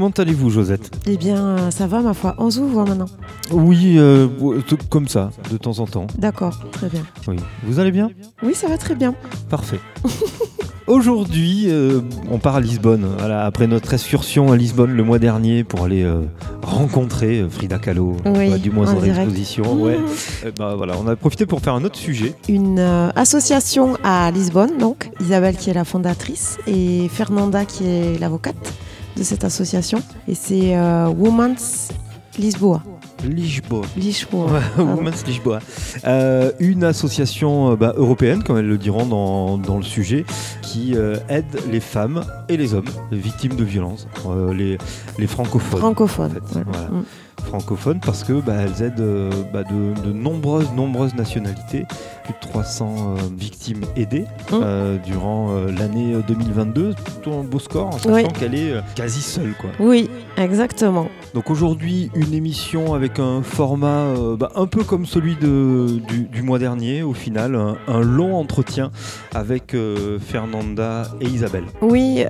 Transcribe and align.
Comment 0.00 0.12
allez-vous, 0.16 0.48
Josette 0.48 0.90
Eh 1.06 1.18
bien, 1.18 1.36
euh, 1.36 1.70
ça 1.70 1.86
va, 1.86 2.00
ma 2.00 2.14
foi. 2.14 2.34
On 2.38 2.50
s'ouvre 2.50 2.86
maintenant. 2.86 3.04
Oui, 3.50 3.96
euh, 3.98 4.28
t- 4.66 4.78
comme 4.88 5.08
ça, 5.08 5.30
de 5.52 5.58
temps 5.58 5.78
en 5.78 5.84
temps. 5.86 6.06
D'accord, 6.16 6.58
très 6.72 6.88
bien. 6.88 7.02
Oui. 7.28 7.36
Vous 7.64 7.80
allez 7.80 7.90
bien 7.90 8.10
Oui, 8.42 8.54
ça 8.54 8.66
va 8.68 8.78
très 8.78 8.94
bien. 8.94 9.14
Parfait. 9.50 9.78
Aujourd'hui, 10.86 11.66
euh, 11.68 12.00
on 12.30 12.38
part 12.38 12.56
à 12.56 12.60
Lisbonne. 12.62 13.06
Voilà, 13.18 13.44
après 13.44 13.66
notre 13.66 13.92
excursion 13.92 14.50
à 14.50 14.56
Lisbonne 14.56 14.92
le 14.92 15.02
mois 15.04 15.18
dernier 15.18 15.64
pour 15.64 15.84
aller 15.84 16.02
euh, 16.02 16.22
rencontrer 16.62 17.40
euh, 17.40 17.50
Frida 17.50 17.78
Kahlo, 17.78 18.16
Oui, 18.24 18.48
bah, 18.48 18.56
du 18.56 18.70
moins 18.70 18.90
en. 18.90 18.96
Ouais. 18.96 19.98
Eh 20.46 20.50
ben, 20.50 20.76
voilà, 20.76 20.94
on 20.98 21.06
a 21.08 21.14
profité 21.14 21.44
pour 21.44 21.60
faire 21.60 21.74
un 21.74 21.84
autre 21.84 21.98
sujet. 21.98 22.32
Une 22.48 22.78
euh, 22.78 23.10
association 23.16 23.98
à 24.02 24.30
Lisbonne, 24.30 24.78
donc. 24.78 25.10
Isabelle 25.20 25.56
qui 25.58 25.68
est 25.68 25.74
la 25.74 25.84
fondatrice 25.84 26.56
et 26.66 27.06
Fernanda 27.12 27.66
qui 27.66 27.84
est 27.86 28.18
l'avocate 28.18 28.56
de 29.16 29.22
cette 29.22 29.44
association. 29.44 30.02
Et 30.28 30.34
c'est 30.34 30.76
euh, 30.76 31.08
Women's 31.08 31.88
Lisboa. 32.38 32.82
Lisboa. 33.24 33.86
Lisboa. 33.96 34.60
Women's 34.78 35.26
Lisboa. 35.26 35.58
Euh, 36.06 36.52
une 36.58 36.84
association 36.84 37.72
euh, 37.72 37.76
bah, 37.76 37.92
européenne, 37.96 38.42
comme 38.42 38.58
elles 38.58 38.68
le 38.68 38.78
diront 38.78 39.06
dans, 39.06 39.58
dans 39.58 39.76
le 39.76 39.82
sujet, 39.82 40.24
qui 40.62 40.94
euh, 40.94 41.16
aide 41.28 41.60
les 41.70 41.80
femmes 41.80 42.24
et 42.48 42.56
les 42.56 42.74
hommes 42.74 42.88
victimes 43.12 43.56
de 43.56 43.64
violences, 43.64 44.06
les, 44.54 44.78
les 45.18 45.26
francophones. 45.26 45.80
Francophone. 45.80 46.30
en 46.30 46.34
fait. 46.34 46.64
voilà. 46.64 46.66
Voilà. 46.70 46.88
Mm. 46.88 47.04
Francophones 47.40 48.00
parce 48.00 48.24
que 48.24 48.34
bah, 48.40 48.54
elles 48.64 48.82
aident 48.84 49.00
euh, 49.00 49.30
bah, 49.52 49.62
de, 49.64 50.00
de 50.06 50.12
nombreuses 50.12 50.70
nombreuses 50.72 51.14
nationalités, 51.14 51.84
plus 52.24 52.32
de 52.34 52.38
300 52.40 52.94
euh, 52.96 53.20
victimes 53.36 53.82
aidées 53.96 54.24
Mm. 54.50 54.54
euh, 54.62 54.98
durant 54.98 55.54
l'année 55.78 56.16
2022, 56.26 56.94
plutôt 56.94 57.32
un 57.38 57.44
beau 57.44 57.58
score 57.58 57.86
en 57.86 57.92
sachant 57.92 58.12
Oui. 58.14 58.24
qu'elle 58.38 58.54
est 58.54 58.74
quasi 58.94 59.20
seule 59.22 59.54
quoi. 59.60 59.70
Oui, 59.78 60.10
exactement. 60.36 61.08
Donc 61.34 61.50
aujourd'hui 61.50 62.10
une 62.14 62.34
émission 62.34 62.94
avec 62.94 63.18
un 63.20 63.42
format 63.42 64.06
bah, 64.38 64.50
un 64.56 64.66
peu 64.66 64.82
comme 64.82 65.06
celui 65.06 65.36
de, 65.36 66.00
du, 66.08 66.22
du 66.24 66.42
mois 66.42 66.58
dernier 66.58 67.02
au 67.02 67.14
final, 67.14 67.54
un, 67.54 67.76
un 67.86 68.00
long 68.00 68.34
entretien 68.36 68.90
avec 69.34 69.74
Fernanda 70.20 71.02
et 71.20 71.26
Isabelle. 71.26 71.64
Oui, 71.82 72.24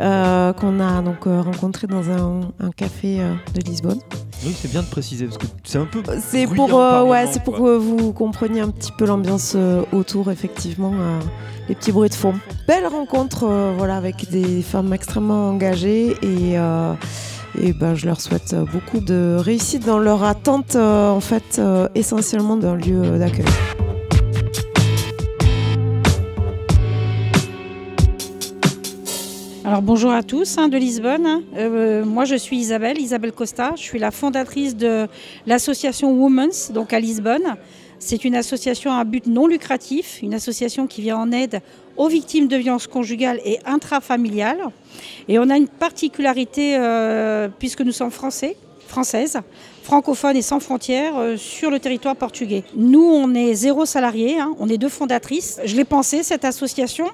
qu'on 0.61 0.81
a 0.81 1.03
donc 1.03 1.25
rencontré 1.25 1.87
dans 1.87 2.11
un, 2.11 2.41
un 2.61 2.71
café 2.71 3.19
de 3.55 3.61
Lisbonne. 3.63 4.01
Oui 4.45 4.57
c'est 4.59 4.71
bien 4.71 4.83
de 4.83 4.87
préciser 4.87 5.27
parce 5.27 5.37
que 5.37 5.47
c'est 5.65 5.79
un 5.79 5.85
peu 5.85 6.03
C'est 6.19 6.47
pour, 6.47 6.81
euh, 6.81 7.05
ouais, 7.05 7.27
c'est 7.31 7.43
pour 7.43 7.57
que 7.57 7.77
vous 7.77 8.13
compreniez 8.13 8.61
un 8.61 8.71
petit 8.71 8.93
peu 8.93 9.05
l'ambiance 9.05 9.53
euh, 9.55 9.83
autour, 9.93 10.31
effectivement, 10.31 10.93
euh, 10.95 11.21
les 11.69 11.75
petits 11.75 11.93
bruits 11.93 12.09
de 12.09 12.15
fond. 12.15 12.35
Belle 12.67 12.87
rencontre, 12.87 13.47
voilà, 13.77 13.97
avec 13.97 14.31
des 14.31 14.63
femmes 14.63 14.93
extrêmement 14.95 15.51
engagées 15.51 16.17
et, 16.23 16.55
et 17.61 17.73
ben, 17.73 17.95
je 17.95 18.07
leur 18.07 18.21
souhaite 18.21 18.55
beaucoup 18.73 19.01
de 19.01 19.37
réussite 19.39 19.85
dans 19.85 19.99
leur 19.99 20.25
attente, 20.25 20.75
en 20.77 21.21
fait, 21.21 21.61
essentiellement 21.95 22.57
d'un 22.57 22.77
lieu 22.77 23.19
d'accueil. 23.19 23.47
Alors 29.71 29.83
bonjour 29.83 30.11
à 30.11 30.25
tous 30.25 30.59
hein, 30.59 30.67
de 30.67 30.77
Lisbonne. 30.77 31.45
Euh, 31.57 32.05
moi 32.05 32.25
je 32.25 32.35
suis 32.35 32.57
Isabelle, 32.57 33.01
Isabelle 33.01 33.31
Costa. 33.31 33.71
Je 33.77 33.83
suis 33.83 34.01
la 34.01 34.11
fondatrice 34.11 34.75
de 34.75 35.07
l'association 35.47 36.11
Women's, 36.11 36.73
donc 36.73 36.93
à 36.93 36.99
Lisbonne. 36.99 37.55
C'est 38.01 38.25
une 38.25 38.35
association 38.35 38.93
à 38.93 39.05
but 39.05 39.29
non 39.29 39.47
lucratif, 39.47 40.19
une 40.23 40.35
association 40.35 40.89
qui 40.89 41.03
vient 41.03 41.19
en 41.19 41.31
aide 41.31 41.61
aux 41.97 42.09
victimes 42.09 42.49
de 42.49 42.57
violences 42.57 42.89
conjugales 42.89 43.39
et 43.45 43.61
intrafamiliales. 43.65 44.59
Et 45.29 45.39
on 45.39 45.49
a 45.49 45.57
une 45.57 45.69
particularité, 45.69 46.75
euh, 46.77 47.47
puisque 47.61 47.83
nous 47.83 47.93
sommes 47.93 48.11
français, 48.11 48.57
françaises, 48.89 49.39
francophones 49.85 50.37
et 50.37 50.43
sans 50.43 50.59
frontières 50.59 51.17
euh, 51.17 51.37
sur 51.37 51.71
le 51.71 51.79
territoire 51.79 52.17
portugais. 52.17 52.65
Nous, 52.75 53.05
on 53.05 53.35
est 53.35 53.55
zéro 53.55 53.87
salarié, 53.87 54.41
hein, 54.41 54.53
on 54.59 54.69
est 54.69 54.79
deux 54.79 54.89
fondatrices. 54.89 55.61
Je 55.65 55.77
l'ai 55.77 55.85
pensé, 55.85 56.25
cette 56.25 56.45
association. 56.45 57.07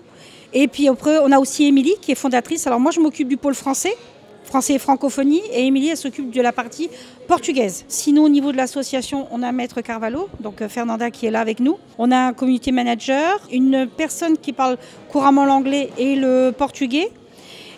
Et 0.59 0.69
puis 0.69 0.89
après, 0.89 1.19
on 1.19 1.31
a 1.33 1.39
aussi 1.39 1.67
Émilie 1.67 1.97
qui 2.01 2.13
est 2.13 2.15
fondatrice. 2.15 2.67
Alors 2.67 2.81
moi, 2.81 2.91
je 2.91 2.99
m'occupe 2.99 3.29
du 3.29 3.37
pôle 3.37 3.55
français, 3.55 3.95
français 4.43 4.73
et 4.73 4.79
francophonie, 4.79 5.43
et 5.53 5.67
Émilie, 5.67 5.91
elle 5.91 5.99
s'occupe 5.99 6.31
de 6.31 6.41
la 6.41 6.51
partie 6.51 6.89
portugaise. 7.29 7.85
Sinon, 7.89 8.25
au 8.25 8.31
niveau 8.31 8.53
de 8.53 8.57
l'association, 8.57 9.29
on 9.33 9.43
a 9.43 9.53
Maître 9.53 9.83
Carvalho, 9.83 10.31
donc 10.41 10.63
euh, 10.63 10.71
Fernanda 10.71 11.11
qui 11.11 11.27
est 11.27 11.31
là 11.31 11.41
avec 11.41 11.61
nous. 11.61 11.77
On 11.99 12.11
a 12.11 12.17
un 12.29 12.33
community 12.33 12.73
manager, 12.73 13.39
une 13.53 13.87
personne 13.87 14.39
qui 14.39 14.55
parle 14.55 14.79
couramment 15.11 15.45
l'anglais 15.45 15.91
et 15.99 16.17
le 16.17 16.53
portugais. 16.57 17.11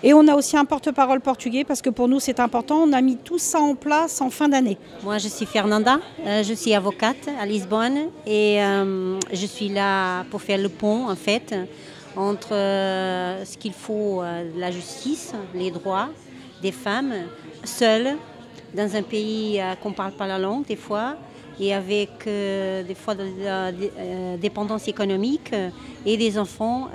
Et 0.04 0.14
on 0.14 0.28
a 0.28 0.36
aussi 0.36 0.56
un 0.56 0.64
porte-parole 0.64 1.20
portugais 1.20 1.64
parce 1.64 1.82
que 1.82 1.90
pour 1.90 2.06
nous 2.06 2.20
c'est 2.20 2.38
important. 2.38 2.84
On 2.84 2.92
a 2.92 3.00
mis 3.00 3.16
tout 3.16 3.40
ça 3.40 3.58
en 3.58 3.74
place 3.74 4.20
en 4.20 4.30
fin 4.30 4.48
d'année. 4.48 4.78
Moi, 5.02 5.18
je 5.18 5.26
suis 5.26 5.46
Fernanda, 5.46 5.98
euh, 6.24 6.44
je 6.44 6.54
suis 6.54 6.72
avocate 6.74 7.28
à 7.40 7.44
Lisbonne 7.44 8.10
et 8.24 8.62
euh, 8.62 9.18
je 9.32 9.46
suis 9.46 9.68
là 9.68 10.22
pour 10.30 10.42
faire 10.42 10.58
le 10.58 10.68
pont 10.68 11.08
en 11.08 11.16
fait 11.16 11.52
entre 12.18 12.52
euh, 12.54 13.44
ce 13.44 13.56
qu'il 13.56 13.72
faut, 13.72 14.22
euh, 14.22 14.50
la 14.56 14.70
justice, 14.70 15.32
les 15.54 15.70
droits 15.70 16.08
des 16.60 16.72
femmes 16.72 17.14
seules 17.64 18.16
dans 18.74 18.94
un 18.96 19.02
pays 19.02 19.60
euh, 19.60 19.74
qu'on 19.76 19.90
ne 19.90 19.94
parle 19.94 20.12
pas 20.12 20.26
la 20.26 20.38
langue 20.38 20.66
des 20.66 20.76
fois 20.76 21.16
et 21.60 21.72
avec 21.74 22.10
des 22.24 22.94
fois 22.94 23.14
de 23.16 23.24
la 23.42 23.72
dé- 23.72 23.90
dépendance 24.40 24.86
économique 24.86 25.52
et 26.06 26.16
des 26.16 26.38
enfants 26.38 26.88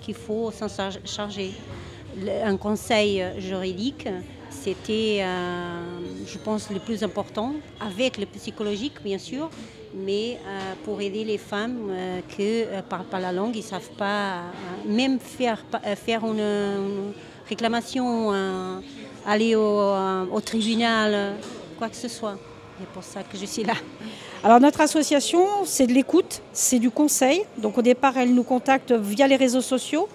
qu'il 0.00 0.14
faut 0.14 0.50
s'en 0.50 0.66
char- 0.66 0.98
charger. 1.04 1.52
Un 2.42 2.56
conseil 2.56 3.22
juridique, 3.36 4.08
c'était, 4.48 5.22
je 6.26 6.38
pense, 6.38 6.70
le 6.70 6.78
plus 6.78 7.02
important, 7.02 7.52
avec 7.78 8.16
le 8.16 8.24
psychologique, 8.24 8.94
bien 9.04 9.18
sûr, 9.18 9.50
mais 9.94 10.38
euh, 10.46 10.74
pour 10.84 11.00
aider 11.00 11.24
les 11.24 11.38
femmes 11.38 11.88
euh, 11.90 12.20
qui 12.28 12.42
ne 12.42 12.80
parlent 12.82 13.04
pas 13.06 13.20
la 13.20 13.32
langue, 13.32 13.54
ils 13.56 13.60
ne 13.60 13.64
savent 13.64 13.90
pas, 13.96 14.36
euh, 14.36 14.40
même 14.86 15.18
faire, 15.18 15.64
euh, 15.84 16.76
une, 16.76 17.12
réclamation, 17.48 18.32
euh, 18.32 18.80
aller 19.26 19.54
au, 19.54 19.80
euh, 19.80 20.26
au 20.32 20.40
tribunal, 20.40 21.12
euh, 21.14 21.32
quoi 21.78 21.88
que 21.88 21.96
ce 21.96 22.08
soit. 22.08 22.36
C'est 22.78 22.88
pour 22.88 23.02
ça 23.02 23.22
que 23.22 23.36
je 23.36 23.46
suis 23.46 23.64
là. 23.64 23.74
Alors 24.44 24.60
notre 24.60 24.80
association, 24.80 25.44
c'est 25.64 25.86
de 25.86 25.92
l'écoute, 25.92 26.42
c'est 26.52 26.78
du 26.78 26.90
conseil. 26.90 27.42
Donc 27.56 27.76
au 27.76 27.82
départ, 27.82 28.16
elle 28.16 28.34
nous 28.34 28.44
contacte 28.44 28.92
via 28.92 29.26
les 29.26 29.36
réseaux 29.36 29.60
sociaux. 29.60 30.08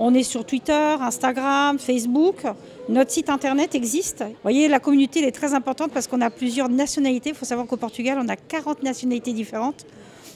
On 0.00 0.14
est 0.14 0.22
sur 0.22 0.44
Twitter, 0.44 0.96
Instagram, 1.00 1.78
Facebook. 1.78 2.44
Notre 2.88 3.10
site 3.10 3.30
internet 3.30 3.74
existe. 3.74 4.22
Vous 4.22 4.34
voyez, 4.44 4.68
la 4.68 4.78
communauté 4.78 5.26
est 5.26 5.32
très 5.32 5.54
importante 5.54 5.90
parce 5.92 6.06
qu'on 6.06 6.20
a 6.20 6.30
plusieurs 6.30 6.68
nationalités. 6.68 7.30
Il 7.30 7.34
faut 7.34 7.44
savoir 7.44 7.66
qu'au 7.66 7.76
Portugal, 7.76 8.16
on 8.22 8.28
a 8.28 8.36
40 8.36 8.84
nationalités 8.84 9.32
différentes. 9.32 9.84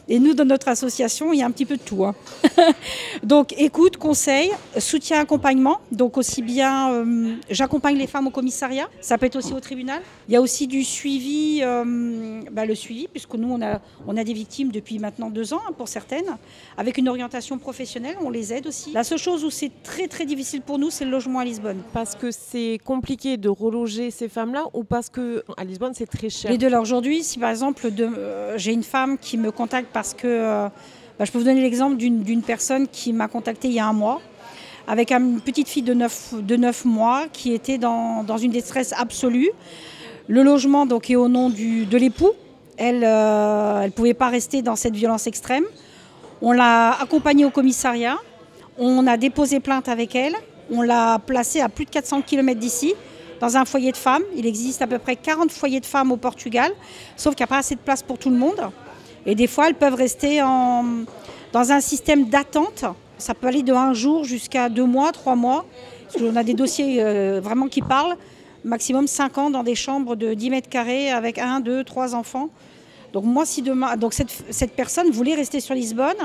Et 0.09 0.19
nous, 0.19 0.35
dans 0.35 0.45
notre 0.45 0.69
association, 0.69 1.33
il 1.33 1.39
y 1.39 1.43
a 1.43 1.47
un 1.47 1.51
petit 1.51 1.65
peu 1.67 1.77
de 1.77 1.83
tout. 1.83 2.05
hein. 2.05 2.15
Donc, 3.23 3.55
écoute, 3.59 3.97
conseil, 3.97 4.51
soutien, 4.79 5.21
accompagnement. 5.21 5.79
Donc, 5.91 6.17
aussi 6.19 6.43
bien, 6.43 6.93
euh, 6.93 7.35
j'accompagne 7.51 7.97
les 7.97 8.07
femmes 8.07 8.27
au 8.27 8.31
commissariat. 8.31 8.89
Ça 9.01 9.17
peut 9.19 9.27
être 9.27 9.37
aussi 9.37 9.53
au 9.53 9.61
tribunal. 9.61 10.01
Il 10.29 10.35
y 10.35 10.37
a 10.37 10.41
aussi 10.41 10.67
du 10.67 10.83
suivi, 10.85 11.61
euh, 11.63 12.41
bah, 12.51 12.67
le 12.67 12.75
suivi, 12.75 13.07
puisque 13.09 13.35
nous, 13.35 13.51
on 13.53 13.63
a, 13.63 13.81
on 14.07 14.17
a 14.17 14.25
des 14.25 14.33
victimes 14.33 14.71
depuis 14.71 14.99
maintenant 14.99 15.31
deux 15.31 15.55
ans, 15.55 15.61
hein, 15.69 15.73
pour 15.77 15.89
certaines, 15.89 16.37
avec 16.77 16.99
une 16.99 17.09
orientation 17.09 17.59
professionnelle. 17.59 18.17
On 18.25 18.31
les 18.31 18.53
aide 18.53 18.67
aussi. 18.67 18.93
La 18.93 19.05
seule 19.05 19.19
chose 19.19 19.45
où 19.45 19.51
c'est 19.51 19.71
très, 19.83 20.09
très 20.09 20.27
difficile 20.27 20.63
pour 20.63 20.79
nous, 20.79 20.91
c'est 20.91 21.05
le 21.05 21.11
logement 21.11 21.39
à 21.39 21.45
Lisbonne. 21.45 21.81
Parce 21.93 22.15
que 22.17 22.31
c'est 22.31 22.79
compliqué 22.85 23.37
de 23.37 23.49
reloger 23.49 24.11
ces 24.11 24.29
femmes-là 24.29 24.65
ou 24.73 24.85
parce 24.85 25.09
que 25.09 25.45
à 25.57 25.65
Lisbonne, 25.65 25.93
c'est 25.95 26.07
très 26.07 26.29
cher? 26.29 26.51
Les 26.51 26.59
deux, 26.59 26.69
là, 26.69 26.81
aujourd'hui, 26.81 27.23
si 27.23 27.39
par 27.39 27.51
exemple, 27.51 27.91
de- 27.91 28.05
euh, 28.05 28.59
j'ai 28.59 28.73
une 28.73 28.83
femme 28.83 29.17
qui 29.19 29.37
me 29.39 29.51
contacte 29.53 29.92
parce 29.93 30.15
que, 30.15 30.27
euh, 30.27 30.69
bah, 31.19 31.25
je 31.25 31.33
peux 31.33 31.39
vous 31.39 31.45
donner 31.45 31.61
l'exemple 31.61 31.97
d'une 31.97 32.43
personne 32.43 32.89
qui 32.89 33.13
m'a 33.13 33.29
contacté 33.29 33.69
il 33.69 33.75
y 33.75 33.81
a 33.81 33.87
un 33.87 33.93
mois, 33.93 34.21
avec 34.87 35.13
une 35.13 35.41
petite 35.41 35.69
fille 35.69 35.83
de 35.83 35.95
9, 35.95 36.35
de 36.43 36.57
9 36.57 36.85
mois 36.85 37.25
qui 37.33 37.53
était 37.53 37.79
dans, 37.79 38.25
une 38.37 38.51
détresse 38.51 38.93
absolue. 38.97 39.51
Le 40.29 40.43
logement 40.43 40.87
donc, 40.87 41.11
est 41.11 41.17
au 41.17 41.29
nom 41.29 41.51
de 41.51 41.97
l'époux. 41.97 42.33
Elle 42.77 43.01
ne 43.01 43.91
pouvait 43.91 44.15
pas 44.15 44.29
rester 44.29 44.63
dans 44.63 44.77
cette 44.77 44.95
violence 44.95 45.27
extrême. 45.27 45.65
On 46.41 46.51
l'a 46.51 47.01
accompagnée 47.01 47.45
au 47.45 47.51
commissariat. 47.51 48.19
On 48.77 49.07
a 49.07 49.17
déposé 49.17 49.61
plainte 49.61 49.89
avec 49.89 50.17
elle. 50.17 50.35
On 50.71 50.83
l'a 50.83 51.19
placée 51.19 51.61
à 51.61 51.69
plus 51.69 51.85
de 51.85 51.91
400 51.91 52.23
km 52.23 52.59
d'ici, 52.59 52.95
dans 53.41 53.57
un 53.57 53.65
foyer 53.65 53.93
de 53.93 53.97
femmes. 53.97 54.23
Il 54.37 54.47
existe 54.47 54.83
à 54.83 54.87
peu 54.87 54.99
près 54.99 55.17
40 55.17 55.53
foyers 55.53 55.81
de 55.81 55.87
femmes 55.87 56.11
au 56.11 56.17
Portugal, 56.17 56.73
sauf 57.17 57.35
qu'il 57.35 57.45
n'y 57.45 57.49
a 57.49 57.55
pas 57.55 57.59
assez 57.59 57.75
de 57.75 57.81
place 57.81 58.03
pour 58.03 58.19
tout 58.19 58.31
le 58.31 58.37
monde. 58.37 58.61
Et 59.27 59.35
des 59.35 59.47
fois, 59.47 59.69
elles 59.69 59.75
peuvent 59.75 59.95
rester 59.95 60.41
dans 60.41 61.73
un 61.73 61.81
système 61.81 62.29
d'attente. 62.29 62.85
Ça 63.19 63.35
peut 63.35 63.47
aller 63.47 63.63
de 63.63 63.73
un 63.73 63.95
jour 63.95 64.25
jusqu'à 64.25 64.69
deux 64.69 64.85
mois, 64.85 65.13
trois 65.13 65.37
mois. 65.37 65.65
Parce 66.13 66.37
a 66.37 66.43
des 66.43 66.55
dossiers 66.55 67.03
euh, 67.03 67.41
vraiment 67.43 67.69
qui 67.69 67.81
parlent. 67.81 68.17
Maximum 68.65 69.07
5 69.07 69.39
ans 69.39 69.51
dans 69.51 69.63
des 69.63 69.75
chambres 69.75 70.15
de 70.15 70.35
10 70.35 70.51
mètres 70.51 70.69
carrés 70.69 71.11
avec 71.11 71.39
un, 71.39 71.61
deux, 71.61 71.85
trois 71.85 72.15
enfants. 72.15 72.49
Donc 73.13 73.25
moi, 73.25 73.45
si 73.45 73.63
demain, 73.63 73.95
cette, 74.51 74.73
personne 74.73 75.11
voulait 75.11 75.35
rester 75.35 75.61
sur 75.61 75.75
Lisbonne 75.75 76.17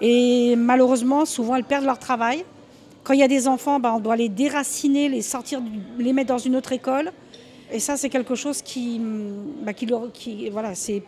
et 0.00 0.54
malheureusement, 0.56 1.24
souvent, 1.24 1.56
elles 1.56 1.64
perdent 1.64 1.84
leur 1.84 1.98
travail. 1.98 2.44
Quand 3.04 3.14
il 3.14 3.20
y 3.20 3.22
a 3.22 3.28
des 3.28 3.48
enfants, 3.48 3.80
bah, 3.80 3.92
on 3.94 4.00
doit 4.00 4.16
les 4.16 4.28
déraciner, 4.28 5.08
les 5.08 5.22
sortir, 5.22 5.60
les 5.98 6.12
mettre 6.12 6.28
dans 6.28 6.38
une 6.38 6.56
autre 6.56 6.72
école. 6.72 7.12
Et 7.72 7.80
ça, 7.80 7.96
c'est 7.96 8.08
quelque 8.08 8.36
chose 8.36 8.62
qui, 8.62 9.00
bah, 9.62 9.72
qui, 9.72 9.88
qui 10.12 10.50
voilà, 10.50 10.74
c'est 10.74 11.02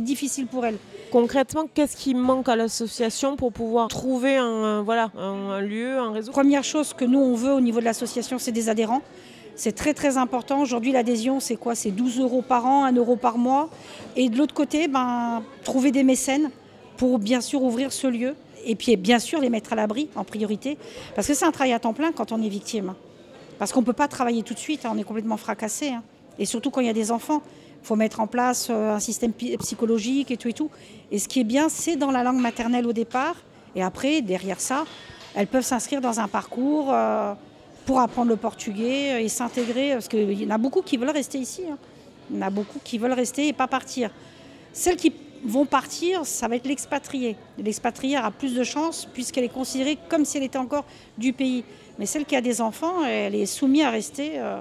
difficile 0.00 0.46
pour 0.46 0.66
elles. 0.66 0.78
Concrètement, 1.12 1.66
qu'est-ce 1.72 1.96
qui 1.96 2.14
manque 2.14 2.48
à 2.48 2.56
l'association 2.56 3.36
pour 3.36 3.52
pouvoir 3.52 3.88
trouver 3.88 4.36
un, 4.36 4.82
voilà, 4.82 5.10
un, 5.16 5.60
lieu, 5.60 5.98
un 5.98 6.12
réseau? 6.12 6.32
Première 6.32 6.64
chose 6.64 6.92
que 6.92 7.04
nous, 7.04 7.20
on 7.20 7.34
veut 7.34 7.52
au 7.52 7.60
niveau 7.60 7.78
de 7.78 7.84
l'association, 7.84 8.38
c'est 8.38 8.52
des 8.52 8.68
adhérents. 8.68 9.02
C'est 9.54 9.72
très 9.72 9.94
très 9.94 10.18
important. 10.18 10.60
Aujourd'hui, 10.60 10.92
l'adhésion, 10.92 11.40
c'est 11.40 11.56
quoi? 11.56 11.74
C'est 11.74 11.92
12 11.92 12.20
euros 12.20 12.42
par 12.42 12.66
an, 12.66 12.84
1 12.84 12.92
euro 12.92 13.16
par 13.16 13.38
mois. 13.38 13.70
Et 14.16 14.28
de 14.28 14.36
l'autre 14.36 14.54
côté, 14.54 14.88
ben, 14.88 15.42
trouver 15.64 15.92
des 15.92 16.02
mécènes 16.02 16.50
pour 16.96 17.18
bien 17.18 17.40
sûr 17.40 17.62
ouvrir 17.62 17.92
ce 17.92 18.06
lieu. 18.06 18.34
Et 18.66 18.74
puis 18.74 18.96
bien 18.96 19.20
sûr 19.20 19.40
les 19.40 19.48
mettre 19.48 19.72
à 19.72 19.76
l'abri 19.76 20.08
en 20.16 20.24
priorité. 20.24 20.76
Parce 21.14 21.28
que 21.28 21.34
c'est 21.34 21.44
un 21.44 21.52
travail 21.52 21.72
à 21.72 21.78
temps 21.78 21.94
plein 21.94 22.10
quand 22.10 22.32
on 22.32 22.42
est 22.42 22.48
victime. 22.48 22.94
Parce 23.58 23.72
qu'on 23.72 23.80
ne 23.80 23.86
peut 23.86 23.92
pas 23.92 24.08
travailler 24.08 24.42
tout 24.42 24.54
de 24.54 24.58
suite, 24.58 24.84
hein, 24.84 24.92
on 24.94 24.98
est 24.98 25.04
complètement 25.04 25.36
fracassé. 25.36 25.88
Hein. 25.90 26.02
Et 26.38 26.44
surtout 26.44 26.70
quand 26.70 26.80
il 26.80 26.86
y 26.86 26.90
a 26.90 26.94
des 26.94 27.10
enfants. 27.10 27.42
Il 27.82 27.86
faut 27.86 27.96
mettre 27.96 28.20
en 28.20 28.26
place 28.26 28.68
euh, 28.68 28.96
un 28.96 29.00
système 29.00 29.32
psychologique 29.32 30.30
et 30.30 30.36
tout 30.36 30.48
et 30.48 30.52
tout. 30.52 30.70
Et 31.12 31.18
ce 31.18 31.28
qui 31.28 31.40
est 31.40 31.44
bien, 31.44 31.68
c'est 31.68 31.94
dans 31.94 32.10
la 32.10 32.24
langue 32.24 32.40
maternelle 32.40 32.86
au 32.86 32.92
départ. 32.92 33.36
Et 33.76 33.82
après, 33.82 34.22
derrière 34.22 34.60
ça, 34.60 34.84
elles 35.36 35.46
peuvent 35.46 35.64
s'inscrire 35.64 36.00
dans 36.00 36.18
un 36.18 36.26
parcours 36.26 36.88
euh, 36.90 37.34
pour 37.84 38.00
apprendre 38.00 38.30
le 38.30 38.36
portugais 38.36 39.22
et 39.22 39.28
s'intégrer. 39.28 39.92
Parce 39.92 40.08
qu'il 40.08 40.32
y 40.32 40.46
en 40.46 40.50
a 40.50 40.58
beaucoup 40.58 40.82
qui 40.82 40.96
veulent 40.96 41.10
rester 41.10 41.38
ici. 41.38 41.62
Hein. 41.70 41.78
Il 42.30 42.36
y 42.36 42.38
en 42.40 42.46
a 42.46 42.50
beaucoup 42.50 42.80
qui 42.82 42.98
veulent 42.98 43.12
rester 43.12 43.46
et 43.46 43.52
pas 43.52 43.68
partir. 43.68 44.10
Celles 44.72 44.96
qui 44.96 45.12
vont 45.44 45.64
partir, 45.64 46.26
ça 46.26 46.48
va 46.48 46.56
être 46.56 46.66
l'expatrié. 46.66 47.36
L'expatrié 47.58 48.18
aura 48.18 48.30
plus 48.30 48.54
de 48.54 48.64
chances 48.64 49.06
puisqu'elle 49.12 49.44
est 49.44 49.52
considérée 49.52 49.96
comme 50.08 50.24
si 50.24 50.38
elle 50.38 50.44
était 50.44 50.58
encore 50.58 50.84
du 51.18 51.32
pays. 51.32 51.64
Mais 51.98 52.06
celle 52.06 52.24
qui 52.24 52.36
a 52.36 52.40
des 52.40 52.60
enfants, 52.60 53.04
elle 53.04 53.34
est 53.34 53.46
soumise 53.46 53.82
à 53.82 53.90
rester 53.90 54.32
euh, 54.36 54.60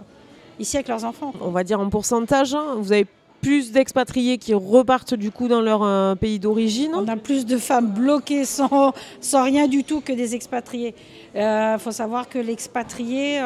ici 0.59 0.77
avec 0.77 0.87
leurs 0.87 1.03
enfants. 1.03 1.33
On 1.41 1.51
va 1.51 1.63
dire 1.63 1.79
en 1.79 1.89
pourcentage, 1.89 2.53
hein. 2.53 2.75
vous 2.77 2.91
avez 2.91 3.05
plus 3.41 3.71
d'expatriés 3.71 4.37
qui 4.37 4.53
repartent 4.53 5.13
du 5.13 5.29
coup 5.29 5.47
dans 5.47 5.61
leur 5.61 5.83
euh, 5.83 6.15
pays 6.15 6.39
d'origine. 6.39 6.93
On 6.95 7.07
a 7.07 7.17
plus 7.17 7.45
de 7.45 7.57
femmes 7.57 7.87
bloquées 7.87 8.45
sans, 8.45 8.93
sans 9.21 9.43
rien 9.43 9.67
du 9.67 9.83
tout 9.83 10.01
que 10.01 10.13
des 10.13 10.33
expatriés. 10.33 10.95
Il 11.35 11.41
euh, 11.41 11.77
faut 11.77 11.91
savoir 11.91 12.29
que 12.29 12.39
l'expatrié, 12.39 13.41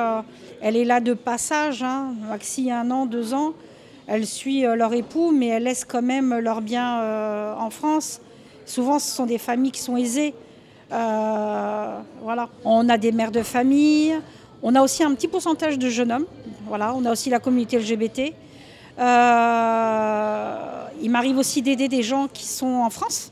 elle 0.61 0.77
est 0.77 0.85
là 0.85 0.99
de 0.99 1.13
passage, 1.13 1.83
hein, 1.83 2.13
maxi 2.29 2.71
un 2.71 2.91
an, 2.91 3.05
deux 3.05 3.33
ans. 3.33 3.53
Elle 4.07 4.25
suit 4.25 4.61
leur 4.61 4.93
époux, 4.93 5.31
mais 5.31 5.47
elle 5.47 5.63
laisse 5.63 5.85
quand 5.85 6.01
même 6.01 6.39
leurs 6.39 6.61
biens 6.61 7.55
en 7.59 7.69
France. 7.69 8.21
Souvent, 8.65 8.97
ce 8.97 9.11
sont 9.11 9.27
des 9.27 9.37
familles 9.37 9.71
qui 9.71 9.81
sont 9.81 9.97
aisées. 9.97 10.33
Euh. 10.91 11.99
On 12.63 12.89
a 12.89 12.97
des 12.97 13.11
mères 13.11 13.31
de 13.31 13.41
famille, 13.41 14.15
on 14.61 14.75
a 14.75 14.81
aussi 14.81 15.03
un 15.03 15.13
petit 15.15 15.27
pourcentage 15.27 15.79
de 15.79 15.89
jeunes 15.89 16.11
hommes, 16.11 16.25
on 16.69 17.05
a 17.05 17.11
aussi 17.11 17.29
la 17.29 17.39
communauté 17.39 17.79
LGBT. 17.79 18.33
Euh, 18.99 20.55
il 21.01 21.09
m'arrive 21.09 21.37
aussi 21.37 21.61
d'aider 21.61 21.87
des 21.87 22.03
gens 22.03 22.27
qui 22.31 22.45
sont 22.45 22.67
en 22.67 22.89
France. 22.89 23.31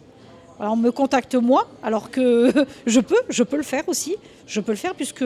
on 0.60 0.76
me 0.76 0.92
contacte 0.92 1.36
moi, 1.36 1.68
alors 1.84 2.10
que 2.10 2.52
je 2.86 3.00
peux, 3.00 3.22
je 3.30 3.44
peux 3.44 3.58
le 3.58 3.64
faire 3.64 3.88
aussi. 3.88 4.16
Je 4.48 4.62
peux 4.62 4.72
le 4.72 4.78
faire 4.78 4.96
puisque 4.96 5.26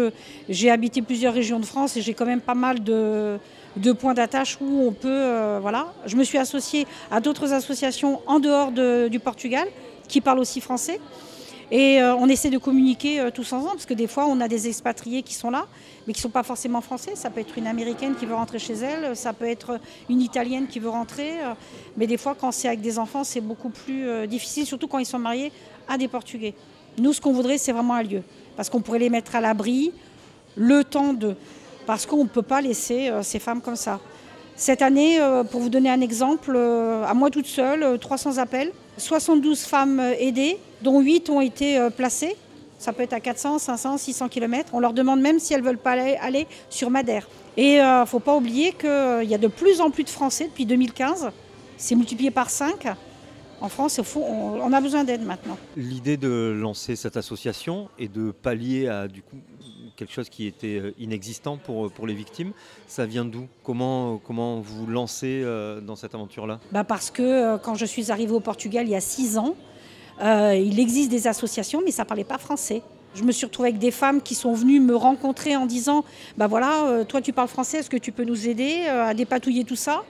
j'ai 0.49 0.71
habité 0.71 1.03
plusieurs 1.03 1.33
régions 1.33 1.59
de 1.59 1.65
France 1.65 1.95
et 1.95 2.01
j'ai 2.01 2.15
quand 2.15 2.25
même 2.25 2.41
pas 2.41 2.55
mal 2.55 2.83
de, 2.83 3.39
points 3.99 4.15
d'attache 4.15 4.57
où 4.59 4.87
on 4.87 4.91
peut. 4.91 5.07
Euh, 5.07 5.59
voilà. 5.61 5.93
Je 6.07 6.15
me 6.15 6.23
suis 6.23 6.39
associée 6.39 6.87
à 7.11 7.21
d'autres 7.21 7.53
associations 7.53 8.19
en 8.25 8.39
dehors 8.39 8.71
du 8.71 9.19
Portugal 9.19 9.67
qui 10.07 10.19
parlent 10.21 10.39
aussi 10.39 10.59
français. 10.59 10.99
Et 11.71 12.01
euh, 12.01 12.13
on 12.15 12.27
essaie 12.27 12.49
de 12.49 12.57
communiquer 12.57 13.21
euh, 13.21 13.31
tous 13.31 13.53
ensemble, 13.53 13.71
parce 13.71 13.85
que 13.85 13.93
des 13.93 14.07
fois, 14.07 14.25
on 14.27 14.41
a 14.41 14.49
des 14.49 14.67
expatriés 14.67 15.23
qui 15.23 15.33
sont 15.33 15.49
là, 15.49 15.67
mais 16.05 16.11
qui 16.11 16.19
ne 16.19 16.23
sont 16.23 16.29
pas 16.29 16.43
forcément 16.43 16.81
français. 16.81 17.11
Ça 17.15 17.29
peut 17.29 17.39
être 17.39 17.57
une 17.57 17.65
américaine 17.65 18.13
qui 18.15 18.25
veut 18.25 18.35
rentrer 18.35 18.59
chez 18.59 18.73
elle, 18.73 19.15
ça 19.15 19.31
peut 19.31 19.47
être 19.47 19.79
une 20.09 20.21
italienne 20.21 20.67
qui 20.67 20.79
veut 20.79 20.89
rentrer. 20.89 21.39
Euh, 21.39 21.53
mais 21.95 22.07
des 22.07 22.17
fois, 22.17 22.35
quand 22.37 22.51
c'est 22.51 22.67
avec 22.67 22.81
des 22.81 22.99
enfants, 22.99 23.23
c'est 23.23 23.39
beaucoup 23.39 23.69
plus 23.69 24.27
difficile, 24.27 24.65
surtout 24.65 24.89
quand 24.89 24.97
ils 24.97 25.05
sont 25.05 25.19
mariés 25.19 25.51
à 25.87 25.97
des 25.97 26.09
Portugais. 26.09 26.53
Nous, 26.97 27.13
ce 27.13 27.21
qu'on 27.21 27.31
voudrait, 27.31 27.57
c'est 27.57 27.71
vraiment 27.71 27.93
un 27.93 28.03
lieu, 28.03 28.21
parce 28.57 28.69
qu'on 28.69 28.81
pourrait 28.81 28.99
les 28.99 29.09
mettre 29.09 29.35
à 29.35 29.41
l'abri 29.41 29.93
le 30.57 30.83
temps 30.83 31.13
de... 31.13 31.35
Parce 31.87 32.05
qu'on 32.05 32.23
ne 32.23 32.29
peut 32.29 32.41
pas 32.41 32.61
laisser 32.61 33.11
ces 33.23 33.39
femmes 33.39 33.61
comme 33.61 33.75
ça. 33.75 33.99
Cette 34.55 34.81
année, 34.81 35.19
pour 35.49 35.61
vous 35.61 35.69
donner 35.69 35.89
un 35.89 36.01
exemple, 36.01 36.55
à 36.55 37.13
moi 37.13 37.29
toute 37.31 37.47
seule, 37.47 37.97
300 37.97 38.37
appels, 38.37 38.71
72 38.97 39.61
femmes 39.63 39.99
aidées, 40.19 40.57
dont 40.81 40.99
8 40.99 41.29
ont 41.29 41.41
été 41.41 41.77
euh, 41.77 41.89
placées. 41.89 42.35
Ça 42.79 42.93
peut 42.93 43.03
être 43.03 43.13
à 43.13 43.19
400, 43.19 43.59
500, 43.59 43.97
600 43.97 44.29
km. 44.29 44.71
On 44.73 44.79
leur 44.79 44.93
demande 44.93 45.21
même 45.21 45.39
si 45.39 45.53
elles 45.53 45.61
ne 45.61 45.65
veulent 45.65 45.77
pas 45.77 45.91
aller, 45.91 46.47
sur 46.69 46.89
Madère. 46.89 47.27
Et 47.57 47.75
il 47.75 47.79
euh, 47.79 48.01
ne 48.01 48.05
faut 48.05 48.19
pas 48.19 48.35
oublier 48.35 48.71
qu'il 48.71 48.89
euh, 48.89 49.23
y 49.23 49.35
a 49.35 49.37
de 49.37 49.47
plus 49.47 49.81
en 49.81 49.91
plus 49.91 50.03
de 50.03 50.09
Français 50.09 50.45
depuis 50.45 50.65
2015. 50.65 51.29
C'est 51.77 51.95
multiplié 51.95 52.31
par 52.31 52.49
5. 52.49 52.87
En 53.59 53.69
France, 53.69 54.01
on 54.15 54.73
a 54.73 54.81
besoin 54.81 55.03
d'aide 55.03 55.23
maintenant. 55.23 55.55
L'idée 55.77 56.17
de 56.17 56.57
lancer 56.59 56.95
cette 56.95 57.15
association 57.15 57.89
et 57.99 58.07
de 58.07 58.31
pallier 58.31 58.87
à 58.87 59.07
du 59.07 59.21
coup 59.21 59.35
quelque 59.95 60.11
chose 60.11 60.29
qui 60.29 60.47
était 60.47 60.81
inexistant 60.97 61.57
pour, 61.57 61.91
pour 61.91 62.07
les 62.07 62.15
victimes, 62.15 62.53
ça 62.87 63.05
vient 63.05 63.23
d'où? 63.23 63.47
Comment, 63.63 64.17
comment 64.17 64.59
vous 64.59 64.87
lancez 64.87 65.45
dans 65.83 65.95
cette 65.95 66.15
aventure-là? 66.15 66.59
Bah 66.71 66.83
Parce 66.83 67.11
que 67.11 67.57
quand 67.57 67.75
je 67.75 67.85
suis 67.85 68.09
arrivée 68.09 68.31
au 68.31 68.39
Portugal 68.39 68.87
il 68.87 68.91
y 68.91 68.95
a 68.95 69.01
6 69.01 69.37
ans, 69.37 69.55
euh, 70.21 70.55
il 70.55 70.79
existe 70.79 71.09
des 71.09 71.27
associations, 71.27 71.81
mais 71.83 71.91
ça 71.91 72.03
ne 72.03 72.07
parlait 72.07 72.23
pas 72.23 72.37
français. 72.37 72.81
Je 73.15 73.23
me 73.23 73.31
suis 73.31 73.45
retrouvée 73.45 73.69
avec 73.69 73.79
des 73.79 73.91
femmes 73.91 74.21
qui 74.21 74.35
sont 74.35 74.53
venues 74.53 74.79
me 74.79 74.95
rencontrer 74.95 75.55
en 75.55 75.65
disant 75.65 76.05
Bah 76.37 76.47
voilà, 76.47 76.85
euh, 76.85 77.03
toi 77.03 77.21
tu 77.21 77.33
parles 77.33 77.47
français, 77.47 77.79
est-ce 77.79 77.89
que 77.89 77.97
tu 77.97 78.11
peux 78.11 78.23
nous 78.23 78.47
aider 78.47 78.83
euh, 78.87 79.07
à 79.07 79.13
dépatouiller 79.13 79.63
tout 79.63 79.75
ça? 79.75 80.03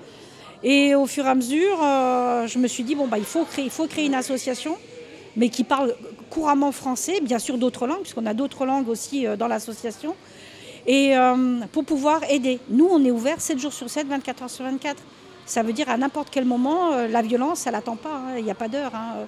Et 0.63 0.94
au 0.94 1.08
fur 1.08 1.25
et 1.25 1.30
à 1.30 1.34
mesure, 1.34 1.77
je 1.80 2.60
me 2.60 2.68
suis 2.68 2.84
dit 2.84 2.94
Bon, 2.94 3.08
bah, 3.08 3.18
il, 3.18 3.24
faut 3.24 3.46
créer, 3.46 3.65
il 3.65 3.72
faut 3.72 3.88
créer 3.88 4.06
une 4.06 4.13
association, 4.13 4.77
mais 5.36 5.50
qui 5.50 5.63
parle 5.63 5.96
couramment 6.30 6.72
français, 6.72 7.20
bien 7.22 7.39
sûr 7.39 7.58
d'autres 7.58 7.88
langues, 7.88 8.01
puisqu'on 8.01 8.27
a 8.27 8.36
d'autres 8.36 8.65
langues 8.65 8.88
aussi 8.88 9.25
dans 9.39 9.48
l'association, 9.48 10.15
et 10.86 11.15
pour 11.72 11.84
pouvoir 11.84 12.22
aider. 12.30 12.60
Nous, 12.70 12.88
on 12.88 13.03
est 13.03 13.10
ouvert 13.10 13.41
7 13.41 13.58
jours 13.58 13.74
sur 13.74 13.89
7, 13.89 14.06
24 14.06 14.44
heures 14.44 14.50
sur 14.51 14.65
24. 14.65 15.01
Ça 15.48 15.63
veut 15.63 15.74
dire 15.74 15.89
à 15.89 15.98
n'importe 15.98 16.27
quel 16.30 16.46
moment, 16.46 16.91
la 17.10 17.24
violence, 17.24 17.65
elle 17.65 17.74
n'attend 17.74 17.96
pas, 17.96 18.18
hein, 18.18 18.38
il 18.38 18.44
n'y 18.44 18.51
a 18.51 18.56
pas 18.56 18.68
d'heure. 18.68 18.91
Hein. 18.94 19.25